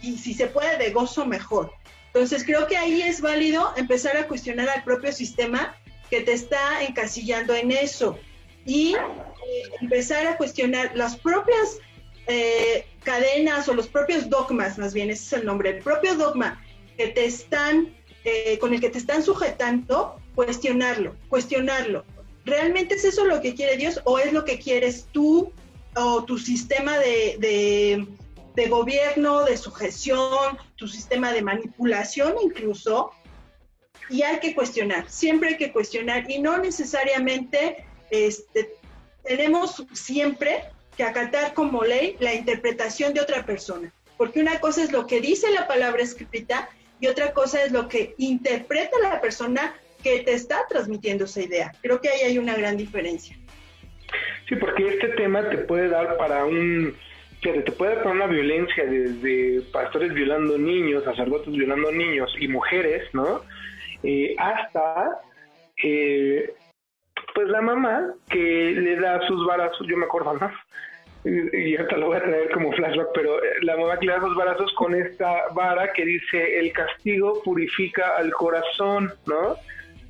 y 0.02 0.18
si 0.18 0.34
se 0.34 0.48
puede 0.48 0.78
de 0.78 0.92
gozo 0.92 1.26
mejor. 1.26 1.72
Entonces 2.08 2.44
creo 2.44 2.68
que 2.68 2.76
ahí 2.76 3.04
es 3.04 3.22
válido 3.22 3.72
empezar 3.78 4.18
a 4.18 4.28
cuestionar 4.28 4.68
al 4.68 4.84
propio 4.84 5.14
sistema 5.14 5.79
que 6.10 6.22
te 6.22 6.34
está 6.34 6.84
encasillando 6.84 7.54
en 7.56 7.72
eso 7.72 8.18
y 8.66 8.96
eh, 8.96 8.98
empezar 9.82 10.28
a 10.28 10.38
cuestionar 10.38 10.92
las 10.96 11.18
propias 11.18 11.78
eh, 12.28 12.86
cadenas 13.04 13.68
o 13.70 13.74
los 13.74 13.88
propios 13.88 14.30
dogmas, 14.30 14.78
más 14.78 14.94
bien 14.94 15.10
ese 15.10 15.24
es 15.24 15.34
el 15.42 15.46
nombre, 15.46 15.72
el 15.72 15.84
propio 15.84 16.16
dogma 16.16 16.64
que 16.98 17.08
te 17.08 17.26
están, 17.26 17.96
eh, 18.24 18.58
con 18.60 18.74
el 18.74 18.82
que 18.82 18.90
te 18.90 18.98
están 18.98 19.24
sujetando, 19.24 20.20
cuestionarlo, 20.36 21.16
cuestionarlo. 21.30 22.06
¿Realmente 22.46 22.96
es 22.96 23.06
eso 23.06 23.26
lo 23.26 23.42
que 23.42 23.56
quiere 23.56 23.78
Dios 23.78 24.02
o 24.06 24.20
es 24.20 24.34
lo 24.34 24.46
que 24.46 24.60
quieres 24.60 25.08
tú 25.12 25.52
o 25.96 26.24
tu 26.24 26.38
sistema 26.38 26.98
de 26.98 28.08
de 28.60 28.68
gobierno, 28.68 29.46
de 29.46 29.56
sujeción, 29.58 30.58
tu 30.76 30.88
sistema 30.88 31.32
de 31.32 31.42
manipulación 31.42 32.36
incluso, 32.44 33.12
y 34.10 34.24
hay 34.24 34.40
que 34.40 34.56
cuestionar, 34.56 35.10
siempre 35.10 35.50
hay 35.50 35.58
que 35.58 35.72
cuestionar 35.72 36.30
y 36.30 36.40
no 36.40 36.58
necesariamente 36.58 37.86
este, 38.12 38.72
tenemos 39.24 39.86
siempre 39.94 40.64
que 40.98 41.04
acatar 41.04 41.54
como 41.54 41.84
ley 41.84 42.18
la 42.20 42.34
interpretación 42.34 43.14
de 43.14 43.22
otra 43.22 43.46
persona, 43.46 43.94
porque 44.18 44.42
una 44.42 44.60
cosa 44.60 44.84
es 44.84 44.92
lo 44.92 45.08
que 45.08 45.22
dice 45.22 45.52
la 45.52 45.68
palabra 45.68 46.04
escrita 46.04 46.70
y 47.00 47.08
otra 47.08 47.34
cosa 47.34 47.64
es 47.64 47.72
lo 47.72 47.88
que 47.88 48.16
interpreta 48.18 48.98
la 49.02 49.22
persona 49.22 49.76
que 50.04 50.20
te 50.20 50.34
está 50.34 50.66
transmitiendo 50.68 51.26
esa 51.26 51.42
idea. 51.42 51.72
Creo 51.82 52.02
que 52.02 52.10
ahí 52.10 52.22
hay 52.22 52.38
una 52.38 52.56
gran 52.56 52.78
diferencia. 52.78 53.38
Sí, 54.48 54.56
porque 54.56 54.88
este 54.88 55.10
tema 55.10 55.48
te 55.50 55.60
puede 55.60 55.90
dar 55.90 56.18
para 56.18 56.46
un 56.46 56.96
que 57.42 57.54
te 57.62 57.72
puede 57.72 57.96
dar 57.96 58.08
una 58.08 58.28
violencia 58.28 58.86
desde 58.86 59.62
pastores 59.72 60.14
violando 60.14 60.58
niños, 60.58 61.06
sacerdotes 61.06 61.54
violando 61.54 61.90
niños 61.92 62.30
y 62.38 62.50
mujeres, 62.50 63.04
¿no? 63.14 63.44
Eh, 64.04 64.36
hasta 64.38 65.20
eh, 65.84 66.54
pues 67.34 67.48
la 67.48 67.62
mamá 67.62 68.14
que 68.30 68.72
le 68.72 68.96
da 68.98 69.26
sus 69.28 69.46
barazos, 69.46 69.88
yo 69.88 69.98
me 69.98 70.06
acuerdo 70.06 70.34
más, 70.36 70.54
y, 71.26 71.76
hasta 71.76 71.98
lo 71.98 72.08
voy 72.08 72.18
a 72.18 72.24
traer 72.24 72.50
como 72.52 72.72
flashback, 72.72 73.10
pero 73.14 73.44
eh, 73.44 73.48
la 73.62 73.76
mamá 73.76 73.98
que 74.00 74.06
le 74.06 74.14
da 74.14 74.22
sus 74.22 74.36
barazos 74.36 74.72
con 74.74 74.96
esta 74.96 75.50
vara 75.54 75.92
que 75.92 76.06
dice 76.06 76.60
el 76.60 76.72
castigo 76.72 77.42
purifica 77.44 78.16
al 78.18 78.32
corazón, 78.32 79.14
¿no? 79.26 79.56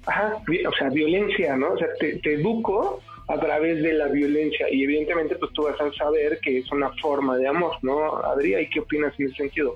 Ajá, 0.06 0.38
o 0.68 0.74
sea, 0.74 0.90
violencia, 0.90 1.56
¿no? 1.56 1.74
O 1.74 1.78
sea, 1.78 1.88
te, 2.00 2.20
educo 2.34 3.02
a 3.28 3.40
través 3.40 3.82
de 3.82 3.94
la 3.94 4.08
violencia 4.08 4.68
y 4.70 4.84
evidentemente 4.84 5.36
pues 5.36 5.52
tú 5.54 5.64
vas 5.64 5.80
a 5.80 5.92
saber 5.94 6.40
que 6.42 6.60
es 6.60 6.72
una 6.72 6.90
forma 7.02 7.38
de 7.38 7.48
amor, 7.48 7.76
¿no? 7.82 8.18
Adrián, 8.18 8.62
¿y 8.62 8.70
qué 8.70 8.80
opinas 8.80 9.14
en 9.20 9.28
ese 9.28 9.36
sentido? 9.36 9.76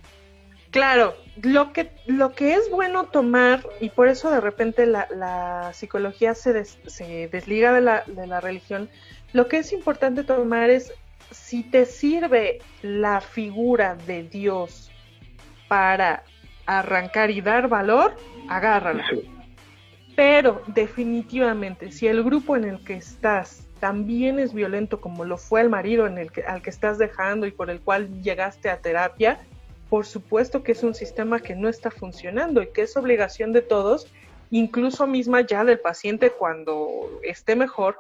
Claro, 0.73 1.15
lo 1.43 1.71
que, 1.71 1.91
lo 2.07 2.31
que 2.31 2.55
es 2.55 2.71
bueno 2.71 3.03
tomar, 3.03 3.63
y 3.79 3.89
por 3.89 4.07
eso 4.07 4.31
de 4.31 4.41
repente 4.41 4.87
la, 4.87 5.69
psicología 5.71 6.33
se, 6.33 6.65
se 6.65 7.27
desliga 7.27 7.71
de 7.71 7.81
la, 7.81 8.03
de 8.07 8.25
la 8.25 8.41
religión, 8.41 8.89
lo 9.33 9.47
que 9.47 9.59
es 9.59 9.71
importante 9.71 10.23
tomar 10.23 10.71
es 10.71 10.91
si 11.29 11.61
te 11.61 11.85
sirve 11.85 12.57
la 12.81 13.21
figura 13.21 13.95
de 14.07 14.23
Dios 14.23 14.91
para 15.67 16.23
arrancar 16.65 17.29
y 17.29 17.41
dar 17.41 17.67
valor, 17.67 18.15
agárrala. 18.49 19.05
Pero 20.15 20.63
definitivamente, 20.65 21.91
si 21.91 22.07
el 22.07 22.23
grupo 22.23 22.55
en 22.55 22.63
el 22.63 22.83
que 22.83 22.95
estás 22.95 23.67
también 23.79 24.39
es 24.39 24.55
violento 24.55 24.99
como 24.99 25.23
lo 25.23 25.37
fue 25.37 25.61
el 25.61 25.69
marido 25.69 26.07
en 26.07 26.17
el 26.17 26.31
que, 26.31 26.41
al 26.41 26.63
que 26.63 26.71
estás 26.71 26.97
dejando 26.97 27.45
y 27.45 27.51
por 27.51 27.69
el 27.69 27.79
cual 27.79 28.23
llegaste 28.23 28.71
a 28.71 28.77
terapia, 28.77 29.39
por 29.93 30.07
supuesto 30.07 30.63
que 30.63 30.71
es 30.71 30.81
un 30.81 30.95
sistema 30.95 31.39
que 31.39 31.55
no 31.55 31.69
está 31.69 31.91
funcionando 31.91 32.63
y 32.63 32.69
que 32.69 32.81
es 32.81 32.97
obligación 32.97 33.53
de 33.53 33.61
todos, 33.61 34.07
incluso 34.49 35.05
misma 35.05 35.41
ya 35.41 35.63
del 35.63 35.79
paciente 35.79 36.31
cuando 36.31 37.19
esté 37.21 37.55
mejor, 37.55 37.99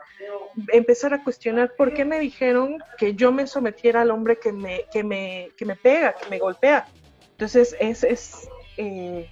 empezar 0.69 1.13
a 1.13 1.23
cuestionar 1.23 1.75
por 1.77 1.93
qué 1.93 2.03
me 2.03 2.17
dijeron 2.17 2.79
que 2.97 3.13
yo 3.13 3.31
me 3.31 3.45
sometiera 3.45 4.01
al 4.01 4.09
hombre 4.09 4.39
que 4.39 4.51
me, 4.51 4.85
que 4.91 5.03
me, 5.03 5.51
que 5.55 5.65
me 5.67 5.75
pega, 5.75 6.15
que 6.15 6.27
me 6.31 6.39
golpea. 6.39 6.87
Entonces 7.29 7.75
es, 7.79 8.03
es 8.03 8.49
eh, 8.77 9.29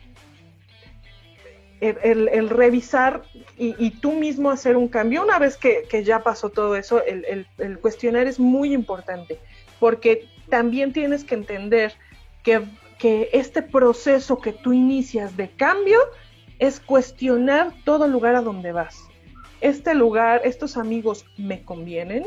el, 1.80 2.48
revisar 2.48 3.24
y, 3.58 3.90
tú 3.90 4.12
mismo 4.12 4.52
hacer 4.52 4.78
un 4.78 4.88
cambio. 4.88 5.24
Una 5.24 5.40
vez 5.40 5.58
que, 5.58 6.04
ya 6.04 6.20
pasó 6.20 6.52
todo 6.52 6.76
eso, 6.76 7.04
el, 7.04 7.48
el, 7.58 7.80
cuestionar 7.80 8.28
es 8.28 8.40
muy 8.40 8.72
importante, 8.72 9.40
porque 9.80 10.30
también 10.48 10.94
tienes 10.94 11.24
que 11.24 11.34
entender 11.34 11.96
que, 12.44 12.64
que 13.00 13.30
este 13.34 13.62
proceso 13.62 14.40
que 14.40 14.54
tú 14.54 14.74
inicias 14.74 15.38
de 15.38 15.50
cambio 15.50 16.00
es 16.60 16.80
cuestionar 16.80 17.74
todo 17.84 18.08
lugar 18.08 18.36
a 18.36 18.42
donde 18.42 18.72
vas. 18.72 19.04
Este 19.62 19.94
lugar, 19.94 20.42
estos 20.44 20.78
amigos 20.78 21.26
me 21.38 21.64
convienen, 21.64 22.26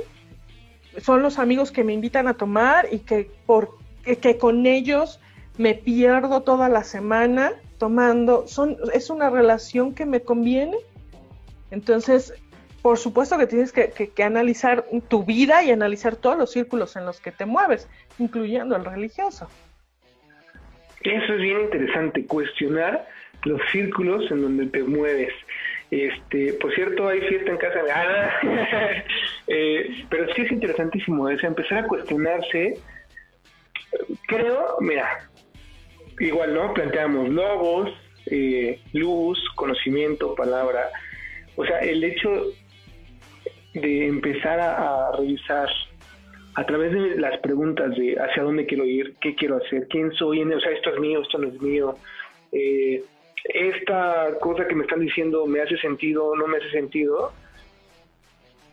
son 0.99 1.23
los 1.23 1.39
amigos 1.39 1.73
que 1.73 1.85
me 1.85 1.93
invitan 1.93 2.29
a 2.29 2.35
tomar 2.35 2.89
y 2.93 3.01
que, 3.01 3.31
por, 3.47 3.77
que 4.05 4.39
con 4.39 4.67
ellos 4.67 5.21
me 5.57 5.75
pierdo 5.75 6.43
toda 6.43 6.69
la 6.69 6.85
semana 6.85 7.53
tomando, 7.79 8.47
son, 8.47 8.77
es 8.93 9.11
una 9.11 9.31
relación 9.31 9.95
que 9.95 10.07
me 10.07 10.23
conviene. 10.23 10.77
Entonces, 11.71 12.35
por 12.83 12.99
supuesto 12.99 13.39
que 13.39 13.47
tienes 13.47 13.73
que, 13.73 14.13
analizar 14.23 14.85
tu 15.09 15.25
vida 15.25 15.65
y 15.65 15.71
analizar 15.71 16.17
todos 16.17 16.37
los 16.37 16.51
círculos 16.51 16.97
en 16.97 17.07
los 17.07 17.21
que 17.21 17.33
te 17.33 17.47
mueves, 17.47 17.89
incluyendo 18.19 18.77
el 18.77 18.85
religioso. 18.85 19.49
Eso 21.05 21.35
es 21.35 21.41
bien 21.41 21.61
interesante, 21.61 22.27
cuestionar 22.27 23.07
los 23.45 23.61
círculos 23.71 24.31
en 24.31 24.43
donde 24.43 24.67
te 24.67 24.83
mueves. 24.83 25.33
Este, 25.91 26.55
por 26.55 26.75
cierto, 26.75 27.07
hay 27.09 27.21
fiesta 27.21 27.51
en 27.51 27.57
casa 27.59 27.83
de 27.83 27.93
Ana, 27.93 28.33
eh, 29.47 30.05
pero 30.09 30.33
sí 30.35 30.43
es 30.43 30.53
interesantísimo, 30.53 31.29
es 31.29 31.45
empezar 31.45 31.85
a 31.85 31.87
cuestionarse. 31.87 32.79
Creo, 34.27 34.77
mira, 34.81 35.29
igual, 36.19 36.55
¿no? 36.55 36.73
Planteamos 36.75 37.29
logos, 37.29 37.91
eh, 38.27 38.81
luz, 38.93 39.39
conocimiento, 39.55 40.35
palabra. 40.35 40.91
O 41.57 41.65
sea, 41.65 41.79
el 41.81 42.03
hecho 42.03 42.47
de 43.75 44.07
empezar 44.07 44.59
a, 44.61 45.13
revisar 45.17 45.69
a 46.57 46.65
través 46.65 46.93
de 46.93 47.17
las 47.17 47.39
preguntas 47.41 47.97
de 47.97 48.15
hacia 48.15 48.43
dónde 48.43 48.67
quiero 48.67 48.85
ir, 48.85 49.15
qué 49.21 49.35
quiero 49.35 49.57
hacer, 49.57 49.89
quién 49.89 50.13
soy, 50.13 50.43
o 50.43 50.61
sea, 50.61 50.71
esto 50.71 50.91
es 50.91 51.01
mío, 51.01 51.23
esto 51.23 51.39
no 51.39 51.49
es 51.49 51.61
mío, 51.61 51.97
eh, 52.53 53.03
esta 53.45 54.39
cosa 54.41 54.67
que 54.67 54.75
me 54.75 54.85
están 54.85 55.01
diciendo 55.01 55.47
me 55.47 55.61
hace 55.61 55.77
sentido, 55.79 56.35
no 56.37 56.47
me 56.47 56.59
hace 56.59 56.71
sentido, 56.71 57.33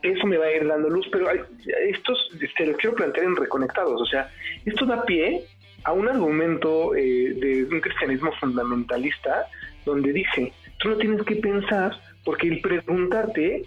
eso 0.02 0.28
me 0.28 0.38
va 0.38 0.46
a 0.46 0.52
ir 0.52 0.68
dando 0.68 0.90
luz, 0.90 1.08
pero 1.12 1.28
estos, 1.90 2.30
te 2.58 2.66
lo 2.66 2.78
quiero 2.78 2.96
plantear 2.96 3.26
en 3.26 3.36
reconectados, 3.36 4.00
o 4.00 4.06
sea, 4.06 4.30
esto 4.66 4.86
da 4.86 5.04
pie 5.04 5.44
a 5.84 5.94
un 5.94 6.08
argumento 6.08 6.96
eh, 6.96 7.34
de 7.34 7.64
un 7.64 7.82
cristianismo 7.82 8.32
fundamentalista 8.40 9.48
donde 9.86 10.14
dice, 10.14 10.54
tú 10.78 10.90
no 10.90 10.98
tienes 10.98 11.24
que 11.24 11.36
pensar 11.38 12.00
porque 12.24 12.48
el 12.48 12.62
preguntarte 12.62 13.64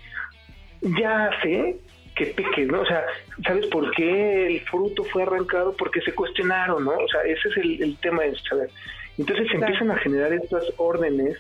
ya 0.83 1.27
hace 1.27 1.77
que 2.15 2.27
peques, 2.27 2.69
¿no? 2.69 2.81
O 2.81 2.87
sea, 2.87 3.05
¿sabes 3.47 3.67
por 3.67 3.91
qué 3.93 4.47
el 4.47 4.61
fruto 4.61 5.05
fue 5.05 5.23
arrancado? 5.23 5.75
Porque 5.77 6.01
se 6.01 6.15
cuestionaron, 6.15 6.85
¿no? 6.85 6.93
O 6.93 7.09
sea, 7.09 7.23
ese 7.23 7.49
es 7.49 7.57
el, 7.81 7.97
tema 7.99 8.23
de 8.23 8.37
saber. 8.39 8.71
Entonces 9.19 9.49
se 9.49 9.57
empiezan 9.57 9.91
a 9.91 9.97
generar 9.97 10.33
estas 10.33 10.65
órdenes 10.77 11.39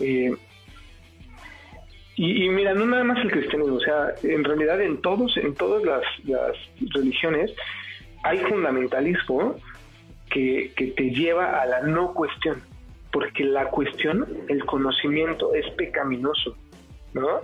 eh, 0.00 0.34
y, 2.14 2.48
mira, 2.50 2.74
no 2.74 2.84
nada 2.86 3.04
más 3.04 3.18
el 3.24 3.30
cristianismo, 3.30 3.76
o 3.76 3.80
sea, 3.80 4.14
en 4.22 4.44
realidad 4.44 4.80
en 4.82 5.00
todos, 5.00 5.36
en 5.38 5.54
todas 5.54 5.82
las, 5.82 6.02
las 6.24 6.56
religiones 6.94 7.52
hay 8.22 8.38
fundamentalismo 8.38 9.56
que, 10.30 10.72
te 10.76 11.10
lleva 11.10 11.60
a 11.60 11.66
la 11.66 11.80
no 11.82 12.12
cuestión, 12.12 12.62
porque 13.10 13.44
la 13.44 13.66
cuestión, 13.66 14.26
el 14.48 14.64
conocimiento 14.64 15.54
es 15.54 15.68
pecaminoso, 15.70 16.56
¿no? 17.14 17.40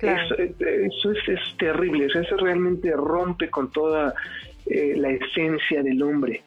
Eso, 0.00 0.34
es, 0.36 1.56
terrible, 1.58 2.06
eso, 2.06 2.36
realmente 2.36 2.92
rompe 2.92 3.48
con 3.48 3.70
toda 3.70 4.14
eh, 4.66 4.94
la 4.96 5.10
esencia 5.10 5.82
del 5.82 6.02
hombre, 6.02 6.42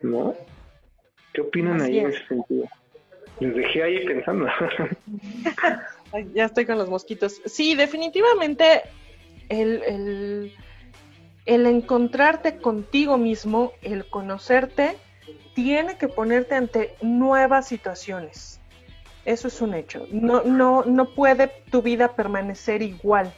¿no? 0.00 0.34
¿Qué 1.32 1.40
opinan 1.40 1.80
ahí 1.80 1.98
en 1.98 2.08
ese 2.08 2.26
sentido? 2.26 2.68
Les 3.40 3.54
dejé 3.54 3.82
ahí 3.82 4.06
pensando. 4.06 4.46
ya 6.34 6.44
estoy 6.44 6.66
con 6.66 6.78
los 6.78 6.88
mosquitos. 6.88 7.40
Sí, 7.46 7.74
definitivamente 7.74 8.82
el, 9.48 10.52
el 11.46 11.66
encontrarte 11.66 12.58
contigo 12.58 13.18
mismo, 13.18 13.72
el 13.82 14.06
conocerte, 14.06 14.96
tiene 15.54 15.96
que 15.98 16.08
ponerte 16.08 16.54
ante 16.54 16.94
nuevas 17.02 17.66
situaciones. 17.66 18.59
Eso 19.24 19.48
es 19.48 19.60
un 19.60 19.74
hecho. 19.74 20.06
No, 20.10 20.42
no, 20.42 20.84
no 20.84 21.14
puede 21.14 21.48
tu 21.70 21.82
vida 21.82 22.14
permanecer 22.14 22.82
igual. 22.82 23.32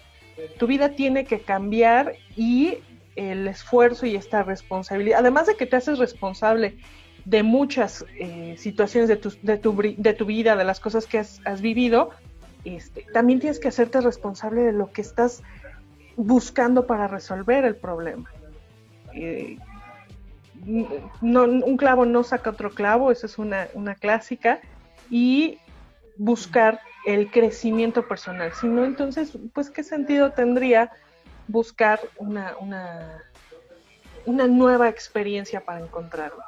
Tu 0.59 0.67
vida 0.67 0.91
tiene 0.91 1.25
que 1.25 1.41
cambiar 1.41 2.15
y 2.37 2.79
el 3.17 3.47
esfuerzo 3.49 4.07
y 4.07 4.17
esta 4.17 4.43
responsabilidad, 4.43 5.21
además 5.21 5.47
de 5.47 5.57
que 5.57 5.67
te 5.67 5.77
haces 5.77 5.99
responsable 5.99 6.79
de 7.25 7.43
muchas 7.43 8.05
eh, 8.19 8.57
situaciones 8.59 9.09
de 9.09 9.17
tu, 9.17 9.33
de, 9.43 9.59
tu, 9.59 9.77
de 9.97 10.15
tu 10.15 10.25
vida, 10.25 10.57
de 10.57 10.65
las 10.65 10.81
cosas 10.81 11.07
que 11.07 11.19
has, 11.19 11.61
vivido, 11.61 12.11
este, 12.65 13.07
también 13.13 13.39
tienes 13.39 13.61
que 13.61 13.69
hacerte 13.69 14.01
responsable 14.01 14.63
de 14.63 14.73
lo 14.73 14.93
que 14.93 15.03
estás 15.03 15.43
buscando 16.17 16.87
para 16.87 17.07
resolver 17.07 17.65
el 17.65 17.77
problema. 17.77 18.31
Eh, 19.15 19.59
no, 21.21 21.45
un 21.45 21.77
clavo 21.77 22.07
no 22.07 22.23
saca 22.23 22.51
otro 22.51 22.71
clavo, 22.71 23.11
esa 23.11 23.27
es 23.27 23.39
una, 23.39 23.69
una 23.75 23.95
clásica, 23.95 24.61
y 25.11 25.59
buscar 26.17 26.81
el 27.05 27.31
crecimiento 27.31 28.07
personal. 28.07 28.53
Si 28.53 28.67
no, 28.67 28.85
entonces, 28.85 29.37
pues, 29.53 29.71
¿qué 29.71 29.83
sentido 29.83 30.33
tendría 30.33 30.91
buscar 31.49 32.01
una, 32.19 32.57
una, 32.61 33.23
una 34.25 34.47
nueva 34.47 34.89
experiencia 34.89 35.61
para 35.61 35.81
encontrarlo? 35.81 36.43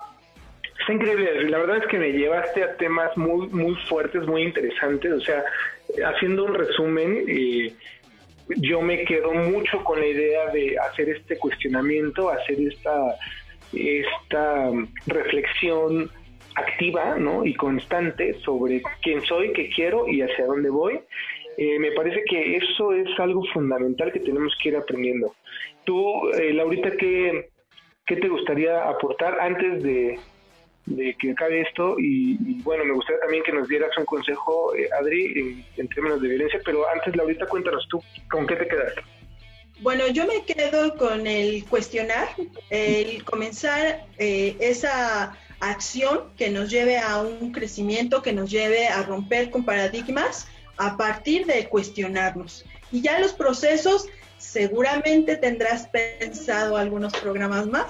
Está 0.80 0.92
increíble, 0.92 1.48
la 1.48 1.58
verdad 1.58 1.78
es 1.78 1.86
que 1.86 1.98
me 1.98 2.12
llevaste 2.12 2.62
a 2.62 2.76
temas 2.76 3.16
muy, 3.16 3.48
muy 3.48 3.74
fuertes, 3.88 4.26
muy 4.26 4.42
interesantes, 4.42 5.12
o 5.12 5.20
sea, 5.20 5.44
haciendo 6.06 6.44
un 6.44 6.54
resumen, 6.54 7.24
eh, 7.28 7.72
yo 8.56 8.82
me 8.82 9.04
quedo 9.04 9.32
mucho 9.32 9.82
con 9.84 10.00
la 10.00 10.06
idea 10.06 10.50
de 10.50 10.76
hacer 10.78 11.08
este 11.08 11.38
cuestionamiento, 11.38 12.28
hacer 12.28 12.60
esta, 12.60 13.16
esta 13.72 14.70
reflexión 15.06 16.10
activa 16.54 17.16
¿no? 17.16 17.44
y 17.44 17.54
constante 17.54 18.34
sobre 18.40 18.82
quién 19.02 19.22
soy, 19.22 19.52
qué 19.52 19.68
quiero 19.68 20.08
y 20.08 20.22
hacia 20.22 20.46
dónde 20.46 20.70
voy. 20.70 21.00
Eh, 21.56 21.78
me 21.78 21.92
parece 21.92 22.24
que 22.24 22.56
eso 22.56 22.92
es 22.92 23.08
algo 23.18 23.44
fundamental 23.52 24.12
que 24.12 24.20
tenemos 24.20 24.56
que 24.62 24.70
ir 24.70 24.76
aprendiendo. 24.76 25.34
Tú, 25.84 26.30
eh, 26.30 26.52
Laurita, 26.52 26.90
¿qué, 26.96 27.50
¿qué 28.06 28.16
te 28.16 28.28
gustaría 28.28 28.88
aportar 28.88 29.38
antes 29.40 29.82
de, 29.82 30.18
de 30.86 31.14
que 31.18 31.30
acabe 31.30 31.62
esto 31.62 31.96
y, 31.98 32.60
bueno, 32.62 32.84
me 32.84 32.92
gustaría 32.92 33.20
también 33.20 33.42
que 33.42 33.52
nos 33.52 33.68
dieras 33.68 33.96
un 33.96 34.04
consejo, 34.04 34.74
eh, 34.74 34.88
Adri, 35.00 35.64
en, 35.76 35.88
términos 35.88 36.20
de 36.20 36.28
violencia, 36.28 36.60
pero 36.64 36.88
antes, 36.88 37.16
Laurita, 37.16 37.46
cuéntanos 37.46 37.86
tú, 37.88 38.02
¿con 38.30 38.46
qué 38.46 38.56
te 38.56 38.68
quedas? 38.68 38.94
Bueno, 39.80 40.06
yo 40.08 40.24
me 40.26 40.44
quedo 40.44 40.96
con 40.96 41.26
el 41.26 41.64
cuestionar, 41.64 42.28
el 42.70 43.24
comenzar 43.24 44.04
eh, 44.18 44.56
esa 44.60 45.36
acción 45.60 46.32
que 46.36 46.50
nos 46.50 46.70
lleve 46.70 46.98
a 46.98 47.20
un 47.20 47.52
crecimiento, 47.52 48.22
que 48.22 48.32
nos 48.32 48.50
lleve 48.50 48.88
a 48.88 49.02
romper 49.02 49.50
con 49.50 49.64
paradigmas 49.64 50.46
a 50.76 50.96
partir 50.96 51.46
de 51.46 51.68
cuestionarnos. 51.68 52.64
Y 52.92 53.00
ya 53.00 53.18
los 53.18 53.32
procesos, 53.32 54.06
seguramente 54.38 55.36
tendrás 55.36 55.88
pensado 55.88 56.76
algunos 56.76 57.12
programas 57.14 57.66
más 57.66 57.86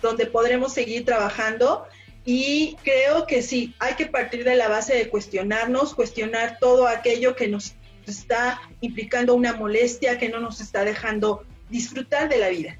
donde 0.00 0.26
podremos 0.26 0.72
seguir 0.72 1.04
trabajando 1.04 1.86
y 2.24 2.76
creo 2.82 3.26
que 3.26 3.42
sí, 3.42 3.74
hay 3.78 3.94
que 3.94 4.06
partir 4.06 4.44
de 4.44 4.56
la 4.56 4.68
base 4.68 4.94
de 4.94 5.08
cuestionarnos, 5.08 5.94
cuestionar 5.94 6.58
todo 6.60 6.86
aquello 6.86 7.34
que 7.34 7.48
nos 7.48 7.74
está 8.06 8.60
implicando 8.80 9.34
una 9.34 9.54
molestia, 9.54 10.18
que 10.18 10.28
no 10.28 10.40
nos 10.40 10.60
está 10.60 10.84
dejando 10.84 11.44
disfrutar 11.70 12.28
de 12.28 12.38
la 12.38 12.48
vida. 12.48 12.78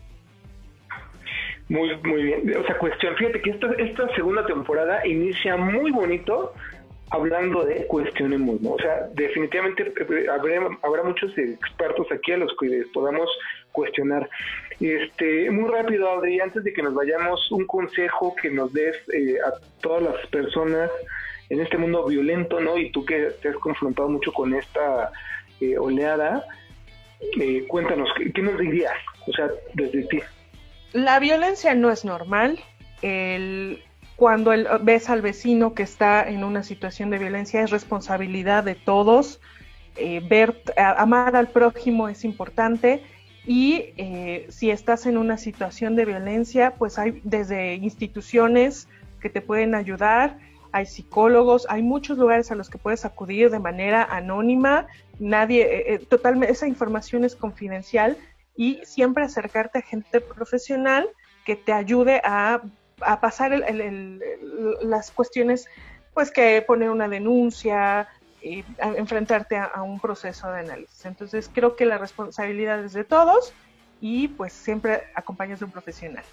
Muy, 1.73 1.97
muy 2.05 2.23
bien. 2.23 2.57
O 2.59 2.67
sea, 2.67 2.77
cuestión, 2.77 3.17
fíjate 3.17 3.41
que 3.41 3.49
esta, 3.49 3.73
esta 3.79 4.15
segunda 4.15 4.45
temporada 4.45 5.07
inicia 5.07 5.57
muy 5.57 5.91
bonito 5.91 6.53
hablando 7.09 7.65
de 7.65 7.87
cuestionemos. 7.87 8.57
O 8.63 8.77
sea, 8.79 9.09
definitivamente 9.15 9.83
eh, 9.83 10.27
habrá, 10.31 10.69
habrá 10.83 11.03
muchos 11.03 11.37
expertos 11.39 12.07
aquí 12.13 12.33
a 12.33 12.37
los 12.37 12.55
que 12.61 12.85
podamos 12.93 13.27
cuestionar. 13.73 14.29
Este, 14.81 15.51
muy 15.51 15.71
rápido, 15.71 16.11
Adri, 16.11 16.41
antes 16.41 16.63
de 16.63 16.75
que 16.75 16.83
nos 16.83 16.93
vayamos, 16.93 17.51
un 17.51 17.67
consejo 17.67 18.37
que 18.37 18.51
nos 18.51 18.71
des 18.75 18.95
eh, 19.15 19.37
a 19.43 19.55
todas 19.81 20.03
las 20.03 20.27
personas 20.27 20.91
en 21.49 21.63
este 21.63 21.79
mundo 21.79 22.05
violento, 22.07 22.61
¿no? 22.61 22.77
Y 22.77 22.93
tú 22.93 23.03
que 23.07 23.31
te 23.41 23.49
has 23.49 23.57
confrontado 23.57 24.11
mucho 24.11 24.31
con 24.31 24.53
esta 24.53 25.11
eh, 25.59 25.79
oleada, 25.79 26.45
eh, 27.41 27.65
cuéntanos, 27.67 28.11
¿qué, 28.35 28.43
nos 28.43 28.59
dirías? 28.59 28.93
O 29.27 29.33
sea, 29.33 29.51
desde 29.73 30.03
ti. 30.09 30.21
La 30.93 31.19
violencia 31.19 31.75
no 31.75 31.91
es 31.91 32.05
normal. 32.05 32.61
El, 33.01 33.83
cuando 34.17 34.53
ves 34.81 35.11
al 35.11 35.23
vecino 35.23 35.75
que 35.75 35.83
está 35.83 36.29
en 36.29 36.45
una 36.45 36.63
situación 36.63 37.11
de 37.11 37.19
violencia 37.19 37.63
es 37.63 37.71
responsabilidad 37.71 38.65
de 38.65 38.75
todos. 38.75 39.41
ver, 40.29 40.63
amar 40.77 41.35
al 41.37 41.49
prójimo 41.49 42.09
es 42.09 42.25
importante 42.25 43.03
y 43.45 43.93
eh, 43.97 44.47
si 44.51 44.71
estás 44.71 45.07
en 45.07 45.19
una 45.19 45.37
situación 45.37 45.97
de 45.97 46.05
violencia, 46.05 46.75
pues 46.79 46.99
hay 46.99 47.21
desde 47.25 47.75
instituciones 47.75 48.89
que 49.21 49.31
te 49.31 49.41
pueden 49.41 49.75
ayudar, 49.75 50.39
hay 50.71 50.87
psicólogos, 50.87 51.67
hay 51.69 51.83
muchos 51.83 52.19
lugares 52.19 52.51
a 52.53 52.55
los 52.55 52.71
que 52.71 52.79
puedes 52.79 53.05
acudir 53.05 53.51
de 53.51 53.59
manera 53.59 54.05
anónima, 54.05 54.87
nadie, 55.19 55.63
eh, 55.63 55.95
eh, 55.95 55.99
totalmente, 55.99 56.53
esa 56.53 56.69
información 56.69 57.25
es 57.25 57.35
confidencial 57.35 58.17
y 58.57 58.81
siempre 58.85 59.25
acercarte 59.25 59.79
a 59.79 59.83
gente 59.83 60.21
profesional 60.21 61.09
que 61.45 61.57
te 61.57 61.73
ayude 61.73 62.21
a, 62.25 62.63
a 63.01 63.21
pasar 63.21 63.53
las 64.83 65.11
cuestiones, 65.11 65.67
pues 66.15 66.31
que 66.31 66.63
poner 66.63 66.91
una 66.91 67.09
denuncia, 67.09 68.09
y 68.43 68.65
enfrentarte 68.79 69.57
a, 69.57 69.83
un 69.83 70.01
proceso 70.01 70.51
de 70.51 70.61
análisis. 70.61 71.05
Entonces 71.05 71.51
creo 71.53 71.77
que 71.77 71.87
la 71.87 71.99
responsabilidad 71.99 72.85
es 72.85 72.93
de 72.93 73.05
todos 73.05 73.55
y 74.01 74.29
pues 74.29 74.53
siempre 74.53 75.03
acompañas 75.15 75.61
de 75.61 75.67
un 75.67 75.71
profesional. 75.71 76.25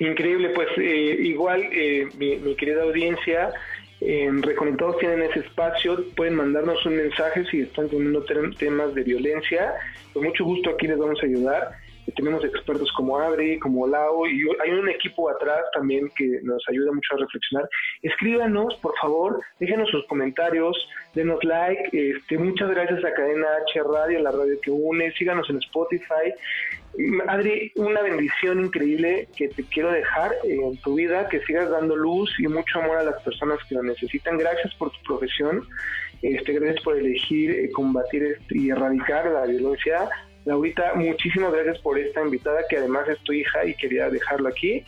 Increíble, 0.00 0.50
pues 0.50 0.68
eh, 0.78 1.16
igual 1.20 1.68
eh, 1.72 2.08
mi, 2.16 2.54
querida 2.56 2.82
audiencia, 2.82 3.52
en 4.00 4.42
Reconectados 4.42 4.98
tienen 4.98 5.22
ese 5.22 5.40
espacio, 5.40 6.04
pueden 6.16 6.34
mandarnos 6.34 6.84
un 6.86 6.96
mensaje 6.96 7.44
si 7.50 7.62
están 7.62 7.88
teniendo 7.88 8.24
temas 8.24 8.94
de 8.94 9.02
violencia, 9.02 9.74
con 10.12 10.24
mucho 10.24 10.44
gusto 10.44 10.70
aquí 10.70 10.86
les 10.86 10.98
vamos 10.98 11.18
a 11.22 11.26
ayudar 11.26 11.78
tenemos 12.14 12.44
expertos 12.44 12.90
como 12.92 13.18
Adri, 13.18 13.58
como 13.58 13.86
Lau, 13.86 14.26
y 14.26 14.42
hay 14.62 14.70
un 14.70 14.88
equipo 14.88 15.28
atrás 15.30 15.60
también 15.72 16.10
que 16.16 16.40
nos 16.42 16.62
ayuda 16.68 16.92
mucho 16.92 17.14
a 17.14 17.18
reflexionar. 17.18 17.68
Escríbanos, 18.02 18.76
por 18.76 18.96
favor, 18.98 19.40
déjenos 19.58 19.90
sus 19.90 20.06
comentarios, 20.06 20.76
denos 21.14 21.42
like, 21.44 21.90
este, 21.92 22.38
muchas 22.38 22.70
gracias 22.70 23.04
a 23.04 23.12
Cadena 23.12 23.46
H 23.66 23.82
Radio, 23.82 24.20
la 24.20 24.30
radio 24.30 24.60
que 24.62 24.70
une, 24.70 25.12
síganos 25.12 25.48
en 25.50 25.58
Spotify. 25.58 26.32
Adri, 27.28 27.72
una 27.76 28.02
bendición 28.02 28.64
increíble 28.64 29.28
que 29.36 29.48
te 29.48 29.62
quiero 29.64 29.92
dejar 29.92 30.34
en 30.44 30.76
tu 30.78 30.94
vida, 30.94 31.28
que 31.28 31.40
sigas 31.42 31.70
dando 31.70 31.94
luz 31.94 32.30
y 32.38 32.48
mucho 32.48 32.80
amor 32.80 32.98
a 32.98 33.04
las 33.04 33.22
personas 33.22 33.58
que 33.68 33.76
lo 33.76 33.82
necesitan. 33.82 34.38
Gracias 34.38 34.74
por 34.74 34.90
tu 34.90 34.98
profesión, 35.06 35.66
este, 36.22 36.52
gracias 36.54 36.82
por 36.82 36.98
elegir 36.98 37.50
eh, 37.50 37.70
combatir 37.72 38.38
y 38.50 38.70
erradicar 38.70 39.26
la 39.26 39.46
violencia 39.46 40.08
Laurita, 40.48 40.94
muchísimas 40.94 41.52
gracias 41.52 41.78
por 41.80 41.98
esta 41.98 42.22
invitada 42.22 42.60
que 42.70 42.78
además 42.78 43.06
es 43.06 43.22
tu 43.24 43.34
hija 43.34 43.66
y 43.66 43.74
quería 43.74 44.08
dejarlo 44.08 44.48
aquí. 44.48 44.82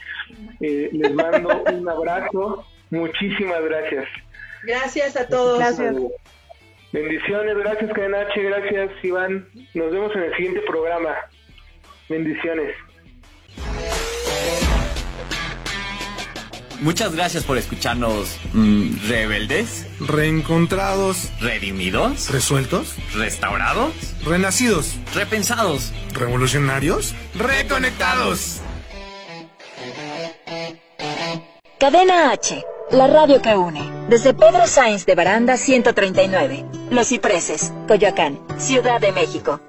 Eh, 0.61 0.89
les 0.91 1.13
mando 1.13 1.63
un 1.73 1.87
abrazo. 1.87 2.65
Muchísimas 2.89 3.63
gracias. 3.65 4.07
Gracias 4.63 5.17
a 5.17 5.29
todos. 5.29 5.59
Gracias. 5.59 5.95
Bendiciones, 6.93 7.57
gracias 7.59 7.93
Cadena 7.93 8.27
gracias 8.35 8.91
Iván. 9.05 9.47
Nos 9.75 9.93
vemos 9.93 10.17
en 10.17 10.23
el 10.23 10.35
siguiente 10.35 10.61
programa. 10.63 11.15
Bendiciones. 12.11 12.75
Muchas 16.81 17.15
gracias 17.15 17.45
por 17.45 17.57
escucharnos. 17.57 18.37
Mm, 18.53 19.09
¿Rebeldes? 19.09 19.87
¿Reencontrados? 20.01 21.31
¿Redimidos? 21.41 22.31
¿Resueltos? 22.33 22.97
¿Restaurados? 23.15 23.93
¿Renacidos? 24.25 24.99
¿Repensados? 25.15 25.93
¿Revolucionarios? 26.13 27.15
¡Reconectados! 27.37 28.61
Cadena 31.79 32.33
H, 32.33 32.65
la 32.91 33.07
radio 33.07 33.41
que 33.41 33.55
une. 33.55 33.89
Desde 34.09 34.35
Pedro 34.35 34.67
Sainz 34.67 35.07
de 35.07 35.15
Baranda 35.15 35.57
139, 35.57 36.65
Los 36.91 37.09
Cipreses, 37.09 37.73
Coyoacán, 37.87 38.41
Ciudad 38.59 39.01
de 39.01 39.13
México. 39.13 39.61